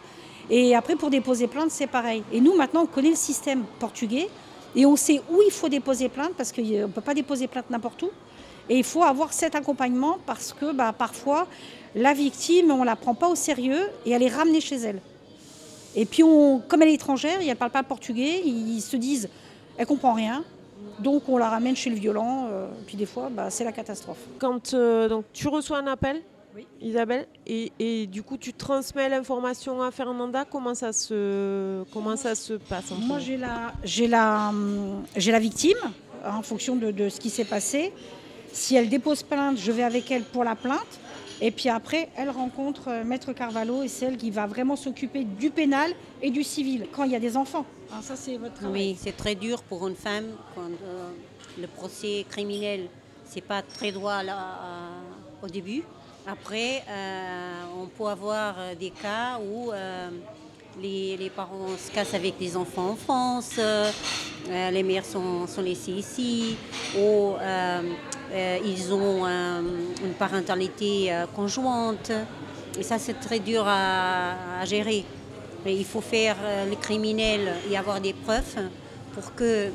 Et 0.49 0.75
après, 0.75 0.95
pour 0.95 1.09
déposer 1.09 1.47
plainte, 1.47 1.71
c'est 1.71 1.87
pareil. 1.87 2.23
Et 2.31 2.41
nous, 2.41 2.55
maintenant, 2.55 2.83
on 2.83 2.85
connaît 2.85 3.09
le 3.09 3.15
système 3.15 3.63
portugais 3.79 4.29
et 4.75 4.85
on 4.85 4.95
sait 4.95 5.21
où 5.31 5.41
il 5.45 5.51
faut 5.51 5.69
déposer 5.69 6.09
plainte 6.09 6.33
parce 6.35 6.51
qu'on 6.51 6.61
ne 6.61 6.87
peut 6.87 7.01
pas 7.01 7.13
déposer 7.13 7.47
plainte 7.47 7.69
n'importe 7.69 8.03
où. 8.03 8.09
Et 8.69 8.77
il 8.77 8.83
faut 8.83 9.03
avoir 9.03 9.33
cet 9.33 9.55
accompagnement 9.55 10.17
parce 10.25 10.53
que 10.53 10.71
bah, 10.71 10.93
parfois, 10.97 11.47
la 11.95 12.13
victime, 12.13 12.71
on 12.71 12.79
ne 12.79 12.85
la 12.85 12.95
prend 12.95 13.13
pas 13.13 13.27
au 13.27 13.35
sérieux 13.35 13.89
et 14.05 14.11
elle 14.11 14.23
est 14.23 14.33
ramenée 14.33 14.61
chez 14.61 14.77
elle. 14.77 15.01
Et 15.95 16.05
puis, 16.05 16.23
comme 16.67 16.81
elle 16.81 16.89
est 16.89 16.93
étrangère 16.93 17.41
et 17.41 17.45
elle 17.45 17.51
ne 17.51 17.55
parle 17.55 17.71
pas 17.71 17.83
portugais, 17.83 18.41
ils 18.43 18.81
se 18.81 18.97
disent, 18.97 19.29
elle 19.77 19.85
comprend 19.85 20.13
rien. 20.13 20.43
Donc, 20.99 21.27
on 21.27 21.37
la 21.37 21.49
ramène 21.49 21.75
chez 21.75 21.89
le 21.89 21.95
violent. 21.95 22.47
Euh, 22.51 22.67
puis, 22.85 22.97
des 22.97 23.05
fois, 23.05 23.29
bah, 23.31 23.49
c'est 23.49 23.63
la 23.63 23.71
catastrophe. 23.71 24.17
Quand 24.39 24.73
euh, 24.73 25.07
donc, 25.07 25.25
tu 25.33 25.47
reçois 25.47 25.77
un 25.77 25.87
appel, 25.87 26.21
Isabelle. 26.81 27.27
Et, 27.45 28.07
du 28.07 28.23
coup, 28.23 28.37
tu 28.37 28.53
transmets 28.53 29.09
l'information 29.09 29.81
à 29.81 29.91
Fernanda. 29.91 30.45
Comment 30.49 30.75
ça 30.75 30.93
se, 30.93 31.83
comment 31.91 32.15
ça 32.15 32.35
se 32.35 32.53
passe 32.53 32.91
Moi, 32.91 33.19
j'ai 33.19 33.37
la, 33.37 33.73
j'ai 33.83 34.07
la, 34.07 34.51
j'ai 35.15 35.31
la 35.31 35.39
victime 35.39 35.77
en 36.25 36.41
fonction 36.41 36.75
de, 36.75 37.09
ce 37.09 37.19
qui 37.19 37.29
s'est 37.29 37.45
passé. 37.45 37.93
Si 38.51 38.75
elle 38.75 38.89
dépose 38.89 39.23
plainte, 39.23 39.57
je 39.57 39.71
vais 39.71 39.83
avec 39.83 40.11
elle 40.11 40.23
pour 40.23 40.43
la 40.43 40.55
plainte. 40.55 40.99
Et 41.41 41.51
puis 41.51 41.69
après, 41.69 42.09
elle 42.15 42.29
rencontre 42.29 42.89
euh, 42.89 43.03
Maître 43.03 43.33
Carvalho 43.33 43.81
et 43.81 43.87
c'est 43.87 44.05
elle 44.05 44.17
qui 44.17 44.29
va 44.29 44.45
vraiment 44.45 44.75
s'occuper 44.75 45.23
du 45.23 45.49
pénal 45.49 45.91
et 46.21 46.29
du 46.29 46.43
civil 46.43 46.85
quand 46.91 47.03
il 47.03 47.11
y 47.11 47.15
a 47.15 47.19
des 47.19 47.35
enfants. 47.35 47.65
Ah, 47.91 48.01
ça, 48.01 48.15
c'est 48.15 48.37
votre 48.37 48.65
Oui, 48.69 48.95
c'est 48.97 49.17
très 49.17 49.33
dur 49.33 49.61
pour 49.63 49.87
une 49.87 49.95
femme 49.95 50.27
quand 50.53 50.61
euh, 50.61 51.09
le 51.59 51.67
procès 51.67 52.25
criminel, 52.29 52.87
c'est 53.25 53.41
pas 53.41 53.63
très 53.63 53.91
droit 53.91 54.21
là, 54.21 54.59
au 55.41 55.47
début. 55.47 55.83
Après, 56.25 56.83
euh, 56.87 57.63
on 57.81 57.87
peut 57.87 58.07
avoir 58.07 58.55
euh, 58.57 58.75
des 58.75 58.91
cas 58.91 59.39
où 59.39 59.73
euh, 59.73 60.09
les, 60.81 61.29
parents 61.35 61.67
se 61.77 61.91
cassent 61.91 62.13
avec 62.13 62.35
les 62.39 62.55
enfants 62.55 62.91
en 62.91 62.95
France, 62.95 63.59
les 64.49 64.83
mères 64.83 65.05
sont, 65.05 65.45
laissées 65.61 65.91
ici, 65.91 66.55
ou 66.97 67.33
ils 68.33 68.93
ont 68.93 69.27
une 69.27 70.13
parentalité 70.17 71.13
conjointe. 71.35 72.11
Et 72.79 72.81
ça, 72.81 72.97
c'est 72.97 73.19
très 73.19 73.37
dur 73.37 73.65
à, 73.67 74.65
gérer. 74.65 75.05
Mais 75.63 75.75
il 75.75 75.85
faut 75.85 76.01
faire 76.01 76.37
le 76.67 76.75
criminel 76.75 77.53
et 77.69 77.77
avoir 77.77 78.01
des 78.01 78.13
preuves 78.13 78.57
pour 79.13 79.35
que 79.35 79.69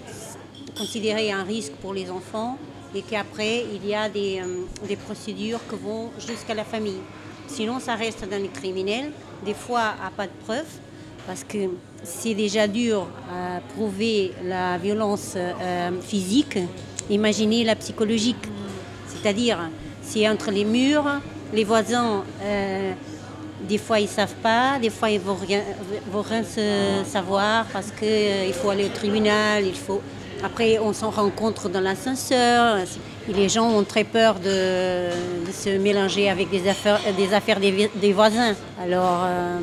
considérer 0.77 1.31
un 1.31 1.45
risque 1.45 1.75
pour 1.75 1.95
les 1.95 2.11
enfants 2.11 2.59
et 2.95 3.03
qu'après, 3.03 3.65
il 3.75 3.87
y 3.87 3.95
a 3.95 4.09
des, 4.09 4.41
euh, 4.41 4.97
procédures 5.05 5.61
qui 5.69 5.77
vont 5.77 6.11
jusqu'à 6.19 6.55
la 6.55 6.65
famille. 6.65 7.01
Sinon, 7.47 7.81
ça 7.81 7.95
reste 7.95 8.29
dans 8.29 8.41
les 8.41 8.49
criminels. 8.49 9.11
Des 9.45 9.55
fois, 9.55 9.95
à 10.05 10.11
pas 10.11 10.27
de 10.27 10.33
preuves, 10.45 10.75
parce 11.27 11.45
que 11.45 11.59
c'est 12.03 12.35
déjà 12.35 12.67
dur 12.67 13.07
à 13.31 13.61
prouver 13.75 14.33
la 14.45 14.79
violence 14.79 15.35
euh, 15.37 15.91
physique, 16.01 16.59
imaginez 17.11 17.65
la 17.65 17.77
psychologique. 17.77 18.49
C'est-à-dire, 19.07 19.59
c'est 20.03 20.29
entre 20.29 20.51
les 20.51 20.65
murs, 20.65 21.21
les 21.53 21.65
voisins, 21.65 22.25
euh, 22.43 22.93
des 23.69 23.79
fois 23.79 23.99
ils 23.99 24.05
ne 24.05 24.09
savent 24.09 24.35
pas, 24.43 24.79
des 24.81 24.91
fois 24.91 25.11
ils 25.11 25.19
ne 25.19 25.25
vont 25.25 25.35
rien, 25.35 25.63
vont 26.11 26.23
rien 26.23 26.45
se 26.45 27.05
savoir 27.05 27.65
parce 27.73 27.91
qu'il 27.91 28.53
faut 28.55 28.71
aller 28.71 28.87
au 28.87 28.91
tribunal, 28.91 29.67
il 29.67 29.75
faut... 29.75 30.01
Après, 30.43 30.79
on 30.79 30.93
s'en 30.93 31.11
rencontre 31.11 31.69
dans 31.69 31.81
l'ascenseur. 31.81 32.79
Les 33.29 33.49
gens 33.49 33.69
ont 33.71 33.83
très 33.83 34.05
peur 34.05 34.37
de, 34.37 35.09
se 35.53 35.77
mélanger 35.79 36.31
avec 36.31 36.51
des 36.51 36.69
affaires 36.69 37.01
des, 37.17 37.35
affaires 37.35 37.59
des, 37.61 38.13
voisins. 38.13 38.55
Alors, 38.81 39.25
euh, 39.25 39.59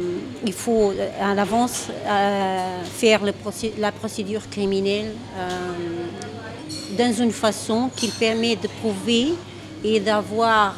il 0.45 0.53
faut 0.53 0.91
à 1.21 1.33
l'avance 1.33 1.87
faire 2.83 3.23
le 3.23 3.33
la 3.77 3.91
procédure 3.91 4.49
criminelle 4.49 5.13
dans 6.97 7.13
une 7.13 7.31
façon 7.31 7.89
qui 7.95 8.09
permet 8.09 8.55
de 8.55 8.67
prouver 8.67 9.33
et 9.83 9.99
d'avoir 9.99 10.75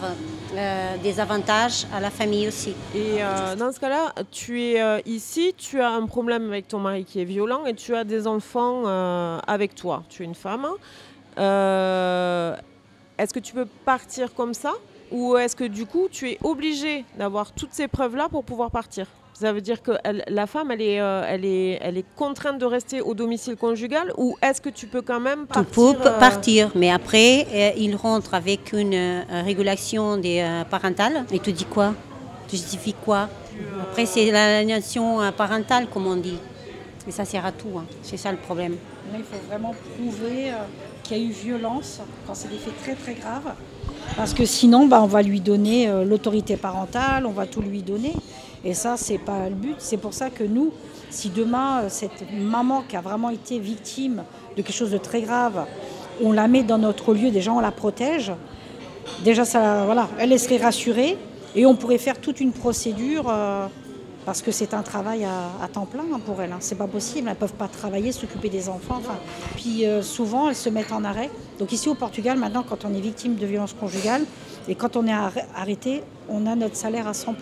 euh, 0.58 0.98
des 0.98 1.20
avantages 1.20 1.86
à 1.94 2.00
la 2.00 2.10
famille 2.10 2.48
aussi. 2.48 2.74
Et 2.96 3.22
euh, 3.24 3.56
dans 3.56 3.72
ce 3.72 3.80
cas-là, 3.80 4.12
tu 4.32 4.64
es 4.64 4.82
euh, 4.82 5.00
ici, 5.06 5.54
tu 5.56 5.80
as 5.80 5.92
un 5.92 6.08
problème 6.08 6.48
avec 6.48 6.68
ton 6.68 6.80
mari 6.80 7.06
qui 7.06 7.22
est 7.22 7.26
violent 7.26 7.68
et 7.68 7.76
tu 7.76 7.96
as 7.96 8.04
des 8.04 8.26
enfants 8.26 8.88
avec 9.46 9.76
toi. 9.76 10.02
Tu 10.10 10.24
es 10.24 10.26
une 10.26 10.34
femme. 10.34 10.66
est-ce 11.38 13.34
que 13.34 13.40
tu 13.40 13.54
peux 13.54 13.68
partir 13.86 14.34
comme 14.34 14.56
ça? 14.56 14.74
Ou 15.12 15.38
est-ce 15.38 15.56
que 15.56 15.64
du 15.64 15.86
coup 15.86 16.08
tu 16.12 16.32
es 16.32 16.40
obligé 16.44 17.06
d'avoir 17.20 17.52
toutes 17.52 17.74
ces 17.74 17.88
preuves-là 17.88 18.28
pour 18.28 18.44
pouvoir 18.44 18.72
partir? 18.72 19.06
Ça 19.40 19.54
veut 19.54 19.62
dire 19.62 19.84
que 19.84 19.92
la 20.30 20.48
femme, 20.48 20.72
elle 20.72 20.82
est, 20.82 21.00
euh, 21.00 21.24
elle, 21.28 21.46
est, 21.46 21.78
elle 21.82 21.98
est 21.98 22.06
contrainte 22.16 22.58
de 22.58 22.66
rester 22.66 23.02
au 23.02 23.14
domicile 23.14 23.56
conjugal 23.56 24.12
ou 24.18 24.36
est-ce 24.42 24.62
que 24.62 24.70
tu 24.70 24.88
peux 24.88 25.04
quand 25.04 25.20
même 25.20 25.46
partir 25.46 25.94
Tu 25.94 26.00
peux 26.02 26.08
euh, 26.08 26.20
partir, 26.20 26.72
mais 26.74 26.90
après, 26.90 27.46
euh, 27.54 27.72
il 27.78 27.96
rentre 27.96 28.34
avec 28.34 28.74
une 28.74 29.26
régulation 29.30 30.18
des, 30.18 30.44
parentale. 30.72 31.26
Et 31.32 31.40
tu 31.40 31.54
dis 31.54 31.66
quoi? 31.66 31.94
Tu 32.48 32.56
justifies 32.56 32.94
quoi? 32.94 33.30
Après, 33.82 34.06
c'est 34.08 34.32
l'aliénation 34.32 35.20
parentale, 35.36 35.88
comme 35.88 36.08
on 36.08 36.16
dit. 36.16 36.40
Et 37.08 37.12
ça 37.12 37.24
sert 37.24 37.46
à 37.46 37.52
tout. 37.52 37.78
Hein. 37.78 37.86
C'est 38.02 38.18
ça 38.18 38.32
le 38.32 38.38
problème. 38.38 38.76
il 39.14 39.24
faut 39.24 39.48
vraiment 39.48 39.74
prouver 39.96 40.52
qu'il 41.04 41.18
y 41.18 41.22
a 41.22 41.24
eu 41.24 41.32
violence 41.32 42.02
quand 42.26 42.34
c'est 42.34 42.50
des 42.50 42.58
faits 42.58 42.82
très 42.82 42.96
très 42.96 43.14
graves. 43.14 43.54
Parce 44.16 44.34
que 44.34 44.46
sinon, 44.46 44.88
bah, 44.88 45.02
on 45.02 45.08
va 45.08 45.22
lui 45.22 45.42
donner 45.42 45.90
l'autorité 46.06 46.58
parentale, 46.58 47.26
on 47.26 47.32
va 47.32 47.46
tout 47.46 47.62
lui 47.62 47.84
donner. 47.84 48.14
Et 48.68 48.74
ça, 48.74 48.98
c'est 48.98 49.18
pas 49.18 49.48
le 49.48 49.56
but. 49.56 49.76
C'est 49.78 49.96
pour 49.96 50.14
ça 50.14 50.30
que 50.30 50.44
nous, 50.44 50.74
si 51.10 51.30
demain, 51.30 51.84
euh, 51.84 51.90
cette 51.90 52.30
maman 52.38 52.84
qui 52.86 52.98
a 52.98 53.02
vraiment 53.02 53.30
été 53.30 53.60
victime 53.60 54.24
de 54.58 54.62
quelque 54.62 54.76
chose 54.76 54.92
de 54.92 54.98
très 54.98 55.22
grave, 55.22 55.66
on 56.22 56.34
la 56.34 56.50
met 56.50 56.64
dans 56.64 56.78
notre 56.78 57.14
lieu, 57.14 57.32
déjà 57.32 57.54
on 57.54 57.62
la 57.62 57.72
protège, 57.72 58.34
déjà 59.24 59.46
ça, 59.46 59.86
elle 60.20 60.38
serait 60.38 60.58
rassurée 60.58 61.18
et 61.56 61.66
on 61.66 61.76
pourrait 61.76 61.98
faire 61.98 62.20
toute 62.20 62.42
une 62.42 62.52
procédure 62.52 63.28
euh, 63.30 63.68
parce 64.26 64.42
que 64.42 64.52
c'est 64.52 64.74
un 64.74 64.84
travail 64.84 65.24
à, 65.24 65.68
temps 65.70 65.86
plein 65.86 66.04
hein, 66.14 66.20
pour 66.26 66.42
elles. 66.42 66.52
Hein. 66.52 66.58
C'est 66.60 66.78
pas 66.78 66.88
possible, 66.88 67.30
elles 67.30 67.38
peuvent 67.38 67.54
pas 67.54 67.70
travailler, 67.70 68.12
s'occuper 68.12 68.50
des 68.50 68.68
enfants. 68.68 69.02
Puis 69.56 69.86
euh, 69.86 70.02
souvent 70.02 70.50
elles 70.50 70.56
se 70.56 70.68
mettent 70.68 70.92
en 70.92 71.06
arrêt. 71.06 71.30
Donc 71.58 71.72
ici 71.72 71.88
au 71.88 71.96
Portugal, 71.96 72.38
maintenant, 72.38 72.66
quand 72.68 72.84
on 72.84 72.94
est 72.94 73.00
victime 73.00 73.36
de 73.36 73.46
violence 73.46 73.72
conjugale 73.72 74.26
et 74.68 74.76
quand 74.76 74.98
on 74.98 75.08
est 75.08 75.16
arrêté, 75.56 76.04
on 76.28 76.46
a 76.46 76.56
notre 76.56 76.76
salaire 76.76 77.08
à 77.08 77.14
100 77.14 77.36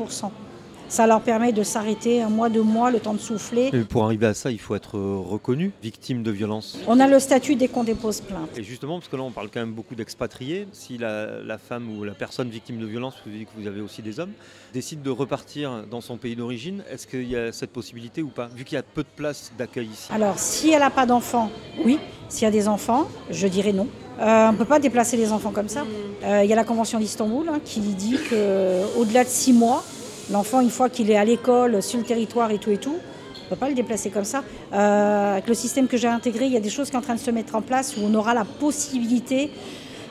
ça 0.88 1.08
leur 1.08 1.22
permet 1.22 1.52
de 1.52 1.64
s'arrêter 1.64 2.22
un 2.22 2.30
mois, 2.30 2.50
deux 2.50 2.62
mois, 2.62 2.92
le 2.92 3.00
temps 3.00 3.14
de 3.14 3.20
souffler. 3.20 3.70
Et 3.74 3.84
pour 3.84 4.06
arriver 4.06 4.28
à 4.28 4.34
ça, 4.34 4.52
il 4.52 4.60
faut 4.60 4.76
être 4.76 4.98
reconnu 4.98 5.72
victime 5.82 6.24
de 6.24 6.32
violence. 6.32 6.78
On 6.88 7.00
a 7.00 7.08
le 7.08 7.20
statut 7.20 7.56
dès 7.56 7.68
qu'on 7.68 7.84
dépose 7.84 8.22
plainte. 8.22 8.50
Et 8.58 8.64
justement, 8.64 9.00
parce 9.00 9.10
que 9.10 9.16
là, 9.16 9.24
on 9.24 9.32
parle 9.32 9.50
quand 9.54 9.60
même 9.60 9.74
beaucoup 9.74 9.96
d'expatriés. 9.96 10.68
Si 10.72 10.98
la, 10.98 11.58
femme 11.58 11.98
ou 11.98 12.04
la 12.04 12.14
personne 12.14 12.50
victime 12.50 12.78
de 12.78 12.86
violence, 12.86 13.16
vous 13.26 13.32
dites 13.32 13.48
que 13.48 13.62
vous 13.62 13.68
avez 13.68 13.82
aussi 13.82 14.02
des 14.02 14.20
hommes, 14.20 14.34
décide 14.74 15.02
de 15.02 15.10
repartir 15.10 15.86
dans 15.90 16.02
son 16.02 16.18
pays 16.18 16.36
d'origine, 16.36 16.84
est-ce 16.90 17.08
qu'il 17.08 17.30
y 17.30 17.36
a 17.36 17.52
cette 17.52 17.72
possibilité 17.72 18.22
ou 18.22 18.30
pas 18.30 18.48
Vu 18.56 18.64
qu'il 18.64 18.76
y 18.76 18.80
a 18.80 18.84
peu 18.84 19.04
de 19.04 19.08
places 19.16 19.52
d'accueil 19.58 19.88
ici? 19.88 20.10
Alors, 20.14 20.38
si 20.38 20.72
elle 20.72 20.80
n'a 20.80 20.90
pas 20.90 21.06
d'enfants, 21.06 21.50
oui. 21.84 22.00
S'il 22.30 22.44
y 22.44 22.48
a 22.48 22.52
des 22.52 22.68
enfants, 22.68 23.08
je 23.30 23.48
dirais 23.48 23.72
non. 23.72 23.88
Euh, 24.20 24.48
on 24.48 24.54
ne 24.54 24.58
peut 24.58 24.66
pas 24.66 24.80
déplacer 24.80 25.18
les 25.18 25.32
enfants 25.32 25.52
comme 25.52 25.70
ça. 25.70 25.84
Euh, 26.24 26.42
il 26.44 26.50
y 26.50 26.54
a 26.54 26.56
la 26.56 26.64
Convention 26.64 27.00
d'Istanbul 27.00 27.48
hein, 27.50 27.60
qui 27.64 27.82
dit 27.82 28.18
qu'au-delà 28.30 29.24
de 29.24 29.30
six 29.30 29.54
mois, 29.54 29.84
L'enfant, 30.32 30.62
une 30.62 30.70
fois 30.70 30.90
qu'il 30.90 31.12
est 31.12 31.18
à 31.18 31.26
l'école, 31.26 31.84
sur 31.84 32.00
le 32.00 32.06
territoire 32.06 32.52
et 32.52 32.58
tout 32.58 32.72
et 32.72 32.78
tout, 32.78 32.96
on 32.96 33.44
ne 33.46 33.50
peut 33.50 33.56
pas 33.56 33.70
le 33.70 33.76
déplacer 33.76 34.10
comme 34.10 34.26
ça. 34.26 34.44
Euh, 34.74 35.34
avec 35.34 35.48
le 35.48 35.54
système 35.54 35.88
que 35.88 35.98
j'ai 35.98 36.08
intégré, 36.08 36.46
il 36.48 36.52
y 36.52 36.58
a 36.58 36.62
des 36.62 36.70
choses 36.70 36.88
qui 36.88 36.94
sont 36.94 36.98
en 36.98 37.02
train 37.02 37.14
de 37.14 37.20
se 37.20 37.30
mettre 37.30 37.56
en 37.56 37.62
place 37.62 37.96
où 37.96 38.02
on 38.04 38.14
aura 38.16 38.34
la 38.34 38.44
possibilité, 38.44 39.52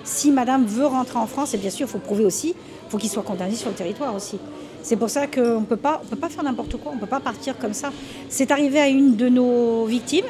si 0.05 0.31
madame 0.31 0.65
veut 0.65 0.87
rentrer 0.87 1.19
en 1.19 1.27
France, 1.27 1.55
et 1.55 1.59
bien 1.59 1.71
sûr, 1.71 1.89
il 1.89 1.91
faut 1.91 1.99
prouver 1.99 2.25
aussi, 2.25 2.51
il 2.51 2.91
faut 2.91 2.99
qu'il 2.99 3.11
soit 3.11 3.25
condamné 3.25 3.57
sur 3.57 3.71
le 3.71 3.75
territoire 3.75 4.15
aussi. 4.15 4.39
C'est 4.83 4.97
pour 4.97 5.11
ça 5.11 5.27
qu'on 5.27 5.61
ne 5.61 5.65
peut 5.65 5.77
pas 5.77 6.01
faire 6.29 6.45
n'importe 6.45 6.77
quoi, 6.77 6.93
on 6.93 6.97
ne 6.97 7.01
peut 7.01 7.07
pas 7.07 7.21
partir 7.21 7.59
comme 7.59 7.75
ça. 7.75 7.91
C'est 8.29 8.53
arrivé 8.53 8.79
à 8.79 8.89
une 8.89 9.17
de 9.17 9.29
nos 9.29 9.87
victimes. 9.87 10.27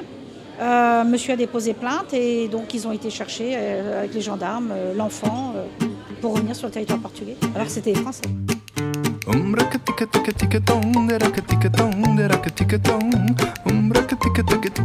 Euh, 0.61 1.05
monsieur 1.05 1.33
a 1.33 1.37
déposé 1.37 1.75
plainte 1.75 2.15
et 2.15 2.47
donc 2.47 2.73
ils 2.73 2.87
ont 2.87 2.93
été 2.93 3.11
chercher 3.11 3.55
euh, 3.57 3.99
avec 3.99 4.15
les 4.15 4.21
gendarmes 4.21 4.73
l'enfant 4.97 5.53
pour 6.21 6.35
revenir 6.35 6.55
sur 6.55 6.69
le 6.69 6.73
territoire 6.73 7.01
portugais, 7.01 7.37
alors 7.57 7.69
c'était 7.69 7.93
Français. 7.95 8.23
Um 9.35 9.53
racatica 9.53 10.07
tica 10.07 10.33
tica 10.33 10.61
tom, 10.61 11.07
de 11.07 11.19
racatica 11.19 11.69
tom, 11.71 11.91
de 12.15 12.29
racatica 12.29 12.79
tom. 12.79 13.11
Um 13.67 13.91
racatica 13.91 14.45
tica 14.45 14.85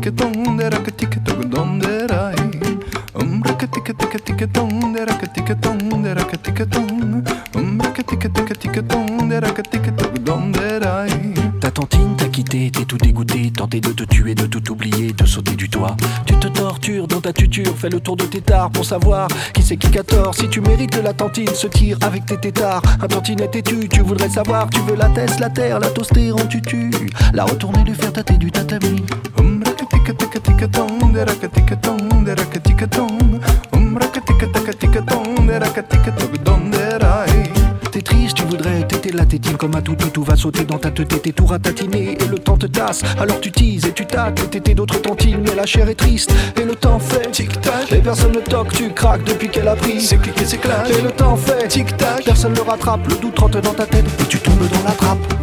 tantine 11.79 12.15
t'a 12.17 12.27
quitté, 12.27 12.69
t'es 12.71 12.83
tout 12.83 12.98
dégoûté, 12.98 13.51
tenté 13.51 13.79
de 13.79 13.93
te 13.93 14.03
tuer, 14.03 14.36
de 14.36 14.45
tout 14.48 14.71
oublier, 14.71 15.13
de 15.13 15.25
sauter 15.25 15.55
du 15.55 15.69
toit. 15.69 15.95
Tu 16.25 16.38
te 16.38 16.48
tortures 16.48 17.07
dans 17.07 17.21
ta 17.21 17.31
tuture, 17.31 17.74
fais 17.77 17.89
le 17.89 18.01
tour 18.01 18.17
de 18.17 18.25
tes 18.25 18.41
tares 18.41 18.69
pour 18.69 18.83
savoir 18.83 19.29
qui 19.53 19.62
c'est 19.63 19.77
qui 19.77 19.98
a 19.98 20.03
tort. 20.03 20.36
Si 20.36 20.50
tu 20.50 20.59
mérites 20.59 21.01
la 21.01 21.13
tantine, 21.13 21.53
se 21.53 21.67
tire 21.67 21.98
avec 22.01 22.25
tes 22.25 22.38
tétards. 22.38 22.81
Un 23.01 23.07
tantinette 23.07 23.55
et 23.55 23.62
tu, 23.62 23.88
tu 23.88 24.01
voudrais 24.01 24.29
savoir, 24.29 24.69
tu 24.69 24.81
veux 24.81 24.95
la 24.95 25.07
teste, 25.09 25.39
la 25.39 25.50
terre, 25.50 25.79
la 25.79 25.89
toaster 25.89 26.33
en 26.33 26.45
tutu. 26.48 26.91
La 27.33 27.45
retourner, 27.45 27.83
lui 27.86 27.93
faire 27.93 28.12
tâter 28.12 28.38
du 28.38 28.51
tatami 28.51 29.05
la 39.18 39.25
tétine 39.25 39.58
comme 39.58 39.75
un 39.75 39.82
toutou, 39.82 40.08
tout 40.10 40.24
va 40.24 40.36
sauter 40.36 40.63
dans 40.63 40.78
ta 40.78 40.92
tête 40.92 41.25
et 41.25 41.34
tout 41.34 41.46
ratatiner 41.46 42.18
et 42.20 42.28
le 42.28 42.38
temps 42.39 42.58
te 42.58 42.66
tasse. 42.66 43.01
Alors 43.20 43.39
tu 43.39 43.51
tises 43.51 43.86
et 43.86 43.94
tu 43.94 44.06
tâtes, 44.06 44.39
et 44.44 44.48
t'étais 44.48 44.74
d'autres 44.74 45.01
tentines, 45.01 45.42
mais 45.44 45.56
la 45.56 45.66
chair 45.66 45.88
est 45.89 45.96
triste 45.96 46.34
et 46.60 46.66
le 46.66 46.75
temps 46.75 47.00
fait 47.00 47.30
tic 47.32 47.60
tac. 47.62 47.92
Et 47.92 47.98
personne 47.98 48.34
ne 48.34 48.39
toque, 48.39 48.74
tu 48.74 48.92
craques 48.92 49.24
depuis 49.24 49.50
qu'elle 49.50 49.68
a 49.68 49.75
pris. 49.75 50.01
C'est 50.01 50.18
cliqué, 50.18 50.46
c'est 50.46 50.58
claque. 50.58 50.89
Et 50.89 51.01
le 51.01 51.12
temps 51.12 51.36
fait 51.36 51.68
tic 51.68 51.96
tac. 51.98 52.24
Personne 52.25 52.54
ne 52.54 52.62
rattrape, 52.62 53.08
le 53.08 53.16
doute 53.16 53.36
trotte 53.36 53.58
dans 53.58 53.74
ta 53.74 53.86
tête 53.86 54.06
et 54.20 54.25
tu 54.25 54.38
tombes 54.39 54.68
dans 54.72 54.84
la 54.84 54.92
trappe. 54.92 55.39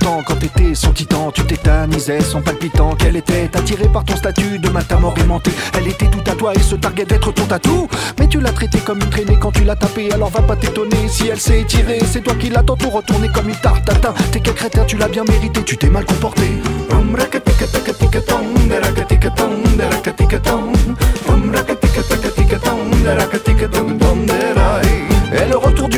quand 0.00 0.36
t'étais 0.36 0.74
son 0.74 0.92
titan, 0.92 1.30
tu 1.32 1.42
tétanisais 1.44 2.20
son 2.20 2.42
palpitant, 2.42 2.94
qu'elle 2.94 3.16
était 3.16 3.50
attirée 3.54 3.88
par 3.88 4.04
ton 4.04 4.16
statut 4.16 4.58
de 4.58 4.68
matin 4.68 4.98
mort. 4.98 5.14
Elle 5.76 5.88
était 5.88 6.08
tout 6.08 6.22
à 6.30 6.34
toi 6.34 6.52
et 6.54 6.60
se 6.60 6.74
targuait 6.74 7.04
d'être 7.04 7.32
ton 7.32 7.44
tatou. 7.44 7.88
Mais 8.18 8.26
tu 8.28 8.40
l'as 8.40 8.52
traitée 8.52 8.78
comme 8.78 9.00
une 9.00 9.10
traînée 9.10 9.36
quand 9.40 9.52
tu 9.52 9.64
l'as 9.64 9.76
tapée, 9.76 10.12
alors 10.12 10.30
va 10.30 10.42
pas 10.42 10.56
t'étonner 10.56 11.08
si 11.08 11.28
elle 11.28 11.40
s'est 11.40 11.60
étirée. 11.60 12.00
C'est 12.10 12.22
toi 12.22 12.34
qui 12.34 12.50
l'as 12.50 12.62
tantôt 12.62 12.90
retournée 12.90 13.28
comme 13.28 13.48
une 13.48 13.56
tarte 13.56 13.84
tatin. 13.84 14.14
T'es 14.32 14.40
quel 14.40 14.54
crétin, 14.54 14.84
tu 14.84 14.96
l'as 14.96 15.08
bien 15.08 15.24
mérité, 15.24 15.62
tu 15.62 15.76
t'es 15.76 15.88
mal 15.88 16.04
comporté 16.04 16.44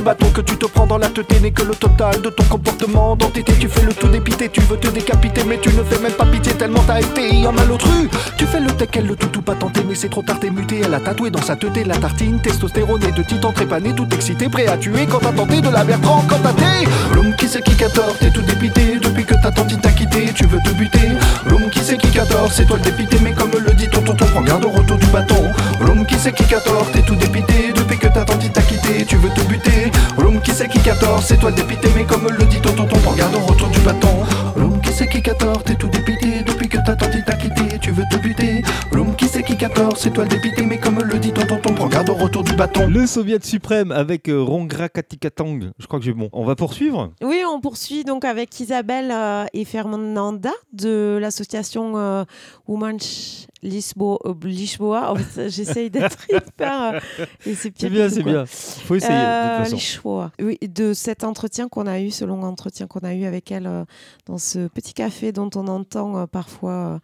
bâton 0.07 0.31
que 0.31 0.41
tu 0.41 0.57
te 0.57 0.67
prends 0.67 0.87
dans 0.87 0.99
la 0.99 1.09
tête 1.09 1.43
n'est 1.43 1.51
que 1.51 1.65
le 1.65 1.75
total 1.75 2.23
de 2.23 2.31
ton 2.31 2.45
comportement 2.45 3.17
d'entité. 3.17 3.53
Tu 3.59 3.69
fais 3.69 3.85
le 3.85 3.93
tout 3.93 4.07
dépité, 4.07 4.49
tu 4.49 4.61
veux 4.61 4.77
te 4.77 4.87
décapiter, 4.87 5.43
mais 5.43 5.59
tu 5.59 5.69
ne 5.71 5.83
fais 5.83 5.99
même 6.01 6.13
pas 6.13 6.27
pitié 6.27 6.53
tellement 6.53 6.85
t'as 6.87 7.01
été 7.01 7.45
un 7.45 7.51
malotru. 7.51 8.09
Tu 8.37 8.47
fais 8.47 8.61
le 8.61 8.71
tech, 8.71 8.91
elle 8.93 9.07
le 9.07 9.17
tout 9.17 9.27
tout 9.27 9.43
pas 9.43 9.57
tenté, 9.57 9.81
mais 9.83 9.97
c'est 9.97 10.09
trop 10.09 10.23
tard, 10.23 10.39
t'es 10.39 10.51
muté. 10.51 10.83
Elle 10.85 10.95
a 10.95 11.01
tatoué 11.01 11.31
dans 11.31 11.43
sa 11.43 11.57
tête 11.57 11.85
la 11.85 11.97
tartine, 11.97 12.41
testostérone 12.41 13.03
et 13.03 13.11
de 13.11 13.23
titan 13.25 13.53
trépané, 13.53 13.95
tout 13.95 14.07
excité, 14.13 14.49
prêt 14.49 14.69
à 14.69 14.77
tuer 14.77 15.07
quand 15.11 15.19
t'as 15.19 15.33
tenté 15.33 15.61
de 15.61 15.71
la 15.71 15.83
Bertrand, 15.83 16.23
quand 16.29 16.39
t'as 16.41 16.53
t'es. 16.53 16.87
L'homme 17.13 17.35
qui 17.35 17.49
sait 17.49 17.63
qui 17.63 17.75
14, 17.75 18.19
t'es 18.21 18.31
tout 18.31 18.43
dépité 18.43 19.01
depuis 19.03 19.25
que 19.25 19.35
ta 19.35 19.51
tante 19.51 19.81
t'a 19.81 19.91
quitté, 19.91 20.27
tu 20.33 20.47
veux 20.47 20.61
te 20.61 20.71
buter. 20.71 21.09
L'homme 21.47 21.69
qui 21.71 21.81
sait 21.81 21.97
qui 21.97 22.11
14, 22.11 22.53
c'est 22.53 22.67
toi 22.67 22.77
le 22.77 22.85
dépité, 22.85 23.19
mais 23.25 23.33
comme 23.33 23.51
le 23.51 23.75
dit 23.75 23.89
ton 23.89 24.03
tonton, 24.03 24.27
prends 24.33 24.43
garde 24.43 24.65
au 24.67 24.71
retour 24.71 24.99
du 24.99 25.07
bâton. 25.07 25.51
L'homme 25.87 26.05
qui 26.05 26.17
sait 26.17 26.33
qui 26.33 26.45
14, 26.45 26.91
t'es 26.93 27.03
tout 27.03 27.15
dépité 27.15 27.73
depuis 27.73 27.99
que 27.99 28.09
ta 28.09 28.25
tante 28.25 28.53
t'a 28.53 28.63
quitté, 28.63 29.05
tu 29.07 29.17
veux 29.17 29.31
te 29.31 29.41
buter. 29.49 29.93
L'homme 30.19 30.41
qui 30.43 30.51
sait 30.51 30.69
qui 30.69 30.81
14, 30.81 31.25
c'est 31.25 31.39
toi 31.39 31.51
le 31.51 31.57
dépité, 31.57 31.89
mais 31.95 32.05
comme 32.05 32.27
le 32.29 32.45
dit 32.47 32.61
ton 32.61 32.73
tonton, 32.75 32.97
prends 33.03 33.15
garde 33.15 33.35
au 33.37 33.41
retour 33.41 33.69
du 33.69 33.81
bâton. 33.81 34.09
L'homme 34.57 34.81
qui 34.81 34.93
sait 34.93 35.09
qui 35.09 35.23
14, 35.23 35.63
t'es 35.65 35.77
tout 35.77 35.89
dépité 35.89 36.43
depuis 36.45 36.69
que 36.69 36.79
ta 36.79 36.97
tante 36.97 37.25
t'a 37.25 37.35
quitté, 37.35 37.79
tu 37.81 37.93
veux 37.93 38.05
te 38.11 38.17
buter. 38.17 38.63
L'homme 38.93 39.15
qui 39.15 39.29
sait 39.29 39.43
qui 39.43 39.57
14, 39.57 39.95
c'est 39.97 40.11
toi 40.11 40.25
le 40.25 40.31
dépité, 40.31 40.63
mais 40.63 40.79
comme 40.79 40.99
le 41.01 41.19
dit 41.19 41.33
ton 41.33 41.47
tonton, 41.47 41.75
prends 41.75 41.89
garde 41.89 42.11
au 42.11 42.15
retour 42.15 42.43
du 42.43 42.55
bâton. 42.55 42.89
Le 42.89 43.07
Soviet 43.07 43.45
suprême 43.45 43.93
avec 43.93 44.29
euh, 44.29 44.43
Rongra 44.43 44.89
Katikatang. 44.89 45.71
Je 45.79 45.87
crois 45.87 46.01
que 46.01 46.05
j'ai 46.05 46.15
bon. 46.15 46.29
On 46.33 46.45
va 46.45 46.57
poursuivre. 46.57 47.13
Oui, 47.23 47.43
on 47.49 47.61
poursuit 47.61 48.05
donc 48.05 48.25
avec 48.25 48.59
Isabelle 48.59 49.11
euh, 49.13 49.45
et 49.53 49.65
Fernanda 49.65 50.51
de 50.73 51.19
l'association 51.21 51.93
euh, 51.97 52.25
Women's 52.67 53.47
Lisbo- 53.67 54.19
euh, 54.25 54.35
Lisboa. 54.45 55.15
Ça, 55.35 55.49
J'essaye 55.57 55.91
d'être 55.91 56.19
hyper. 56.31 57.01
euh, 57.47 57.55
c'est 57.55 57.89
bien, 57.91 58.09
c'est 58.09 58.23
bien. 58.23 58.45
Faut 58.47 58.95
essayer 58.95 59.13
de 59.13 59.19
Euh, 59.19 59.57
toute 59.59 59.65
façon. 59.65 59.77
Lisboa. 59.77 60.33
Oui, 60.41 60.59
de 60.63 60.93
cet 60.95 61.25
entretien 61.25 61.69
qu'on 61.69 61.87
a 61.87 62.01
eu, 62.01 62.11
ce 62.11 62.25
long 62.25 62.43
entretien 62.43 62.87
qu'on 62.87 63.01
a 63.01 63.13
eu 63.15 63.25
avec 63.25 63.51
elle 63.51 63.67
euh, 63.67 63.85
dans 64.27 64.39
ce 64.39 64.69
petit 64.69 64.95
café 64.95 65.33
dont 65.33 65.51
on 65.57 65.67
entend 65.69 66.17
euh, 66.19 66.27
parfois 66.27 67.01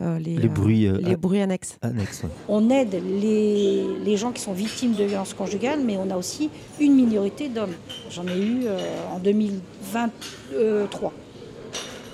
euh, 0.00 0.18
les, 0.18 0.36
Les 0.36 0.46
euh, 0.46 0.48
bruits 0.48 0.86
euh, 0.86 0.98
les 1.02 1.16
bruits 1.16 1.40
annexes. 1.40 1.76
annexes. 1.82 2.22
ouais. 2.22 2.30
On 2.48 2.70
aide 2.70 3.00
les, 3.20 3.84
les 4.04 4.16
gens 4.16 4.32
qui 4.32 4.40
sont 4.42 4.52
victimes 4.52 4.94
de 4.94 5.04
violences 5.04 5.34
conjugales, 5.34 5.80
mais 5.84 5.96
on 5.96 6.10
a 6.10 6.16
aussi 6.16 6.50
une 6.80 6.94
minorité 6.94 7.48
d'hommes. 7.48 7.74
J'en 8.10 8.26
ai 8.26 8.38
eu 8.38 8.62
euh, 8.66 8.78
en 9.12 9.18
2023. 9.18 11.12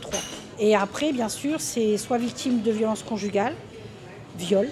Trois. 0.00 0.18
Et 0.58 0.74
après, 0.74 1.12
bien 1.12 1.28
sûr, 1.28 1.60
c'est 1.60 1.96
soit 1.96 2.18
victime 2.18 2.62
de 2.62 2.70
violences 2.70 3.02
conjugales, 3.02 3.54
viol, 4.38 4.69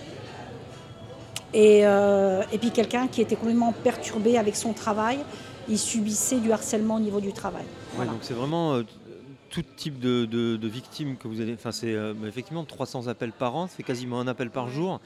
et, 1.54 1.80
euh, 1.84 2.42
et 2.52 2.58
puis 2.58 2.70
quelqu'un 2.70 3.06
qui 3.08 3.20
était 3.20 3.36
complètement 3.36 3.72
perturbé 3.84 4.38
avec 4.38 4.56
son 4.56 4.72
travail, 4.72 5.18
il 5.68 5.78
subissait 5.78 6.38
du 6.38 6.50
harcèlement 6.52 6.96
au 6.96 7.00
niveau 7.00 7.20
du 7.20 7.32
travail. 7.32 7.64
Ouais, 7.98 8.06
donc 8.06 8.16
c'est 8.22 8.34
vraiment 8.34 8.74
euh, 8.74 8.82
tout 9.50 9.62
type 9.76 10.00
de, 10.00 10.24
de- 10.24 10.56
de 10.56 10.68
victimes 10.68 11.16
que 11.16 11.28
vous 11.28 11.40
avez. 11.40 11.52
Enfin, 11.52 11.70
c'est 11.72 11.92
euh, 11.92 12.14
effectivement 12.26 12.64
300 12.64 13.06
appels 13.08 13.32
par 13.32 13.54
an, 13.54 13.68
c'est 13.74 13.82
quasiment 13.82 14.18
un 14.20 14.28
appel 14.28 14.48
par 14.50 14.68
jour. 14.70 14.98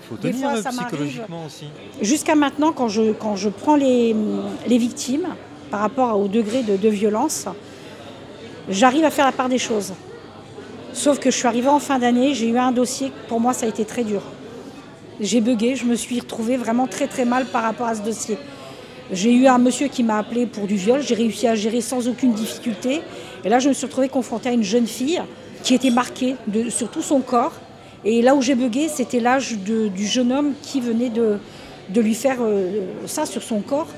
faut 0.00 0.16
Des 0.16 0.30
tenir 0.32 0.50
fois, 0.58 0.70
psychologiquement 0.70 1.46
aussi. 1.46 1.66
Jusqu'à 2.02 2.34
maintenant, 2.34 2.72
quand 2.72 2.88
je, 2.88 3.12
quand 3.12 3.34
je 3.36 3.48
prends 3.48 3.76
les, 3.76 4.14
les 4.66 4.78
victimes 4.78 5.26
par 5.70 5.80
rapport 5.80 6.18
au 6.20 6.28
degré 6.28 6.62
de, 6.62 6.76
de 6.76 6.88
violence, 6.90 7.46
j'arrive 8.68 9.04
à 9.04 9.10
faire 9.10 9.24
la 9.24 9.32
part 9.32 9.48
des 9.48 9.58
choses. 9.58 9.94
Sauf 10.94 11.18
que 11.18 11.30
je 11.30 11.36
suis 11.36 11.46
arrivée 11.46 11.68
en 11.68 11.80
fin 11.80 11.98
d'année, 11.98 12.34
j'ai 12.34 12.48
eu 12.48 12.56
un 12.56 12.72
dossier, 12.72 13.12
pour 13.28 13.40
moi 13.40 13.52
ça 13.52 13.66
a 13.66 13.68
été 13.68 13.84
très 13.84 14.04
dur. 14.04 14.22
J'ai 15.20 15.40
bugué, 15.40 15.76
je 15.76 15.84
me 15.84 15.96
suis 15.96 16.18
retrouvée 16.20 16.56
vraiment 16.56 16.86
très 16.86 17.06
très 17.06 17.24
mal 17.24 17.44
par 17.46 17.62
rapport 17.62 17.86
à 17.86 17.94
ce 17.94 18.02
dossier. 18.02 18.38
J'ai 19.12 19.32
eu 19.32 19.46
un 19.46 19.58
monsieur 19.58 19.88
qui 19.88 20.02
m'a 20.02 20.18
appelé 20.18 20.46
pour 20.46 20.66
du 20.66 20.76
viol, 20.76 21.02
j'ai 21.02 21.14
réussi 21.14 21.46
à 21.46 21.54
gérer 21.54 21.80
sans 21.80 22.08
aucune 22.08 22.32
difficulté. 22.32 23.02
Et 23.44 23.48
là, 23.48 23.58
je 23.58 23.68
me 23.68 23.74
suis 23.74 23.86
retrouvée 23.86 24.08
confrontée 24.08 24.48
à 24.48 24.52
une 24.52 24.62
jeune 24.62 24.86
fille 24.86 25.20
qui 25.62 25.74
était 25.74 25.90
marquée 25.90 26.36
sur 26.70 26.90
tout 26.90 27.02
son 27.02 27.20
corps. 27.20 27.52
Et 28.04 28.22
là 28.22 28.34
où 28.34 28.40
j'ai 28.40 28.54
bugué, 28.54 28.88
c'était 28.88 29.20
l'âge 29.20 29.58
du 29.58 30.06
jeune 30.06 30.32
homme 30.32 30.52
qui 30.62 30.80
venait 30.80 31.10
de, 31.10 31.38
de 31.88 32.00
lui 32.00 32.14
faire 32.14 32.38
euh, 32.40 32.86
ça 33.06 33.26
sur 33.26 33.42
son 33.42 33.60
corps. 33.60 33.88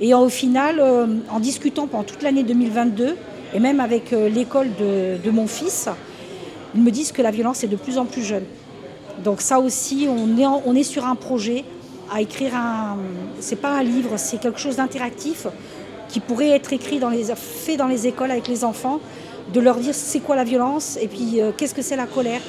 Et 0.00 0.14
au 0.14 0.28
final, 0.28 0.80
euh, 0.80 1.06
en 1.30 1.40
discutant 1.40 1.86
pendant 1.86 2.04
toute 2.04 2.22
l'année 2.22 2.42
2022, 2.42 3.16
et 3.54 3.60
même 3.60 3.80
avec 3.80 4.12
euh, 4.12 4.28
l'école 4.28 4.68
de, 4.78 5.30
mon 5.30 5.46
fils, 5.46 5.88
ils 5.88 6.13
me 6.82 6.90
disent 6.90 7.12
que 7.12 7.22
la 7.22 7.30
violence 7.30 7.64
est 7.64 7.68
de 7.68 7.76
plus 7.76 7.98
en 7.98 8.04
plus 8.04 8.22
jeune. 8.22 8.44
Donc 9.22 9.40
ça 9.40 9.60
aussi, 9.60 10.08
on 10.08 10.74
est, 10.74 10.82
sur 10.82 11.04
un 11.06 11.14
projet 11.14 11.64
à 12.12 12.20
écrire 12.20 12.54
un... 12.54 12.98
C'est 13.40 13.56
pas 13.56 13.70
un 13.70 13.82
livre, 13.82 14.16
c'est 14.16 14.38
quelque 14.38 14.58
chose 14.58 14.76
d'interactif 14.76 15.46
qui 16.08 16.20
pourrait 16.20 16.50
être 16.50 16.72
écrit 16.72 16.98
dans 16.98 17.08
les, 17.08 17.24
fait 17.34 17.76
dans 17.76 17.86
les 17.86 18.06
écoles 18.06 18.30
avec 18.30 18.48
les 18.48 18.64
enfants, 18.64 19.00
de 19.52 19.60
leur 19.60 19.76
dire 19.76 19.94
c'est 19.94 20.20
quoi 20.20 20.36
la 20.36 20.44
violence 20.44 20.98
et 21.00 21.08
puis 21.08 21.40
euh, 21.40 21.52
qu'est-ce 21.56 21.74
que 21.74 21.82
c'est 21.82 21.96
la 21.96 22.06
colère. 22.06 22.40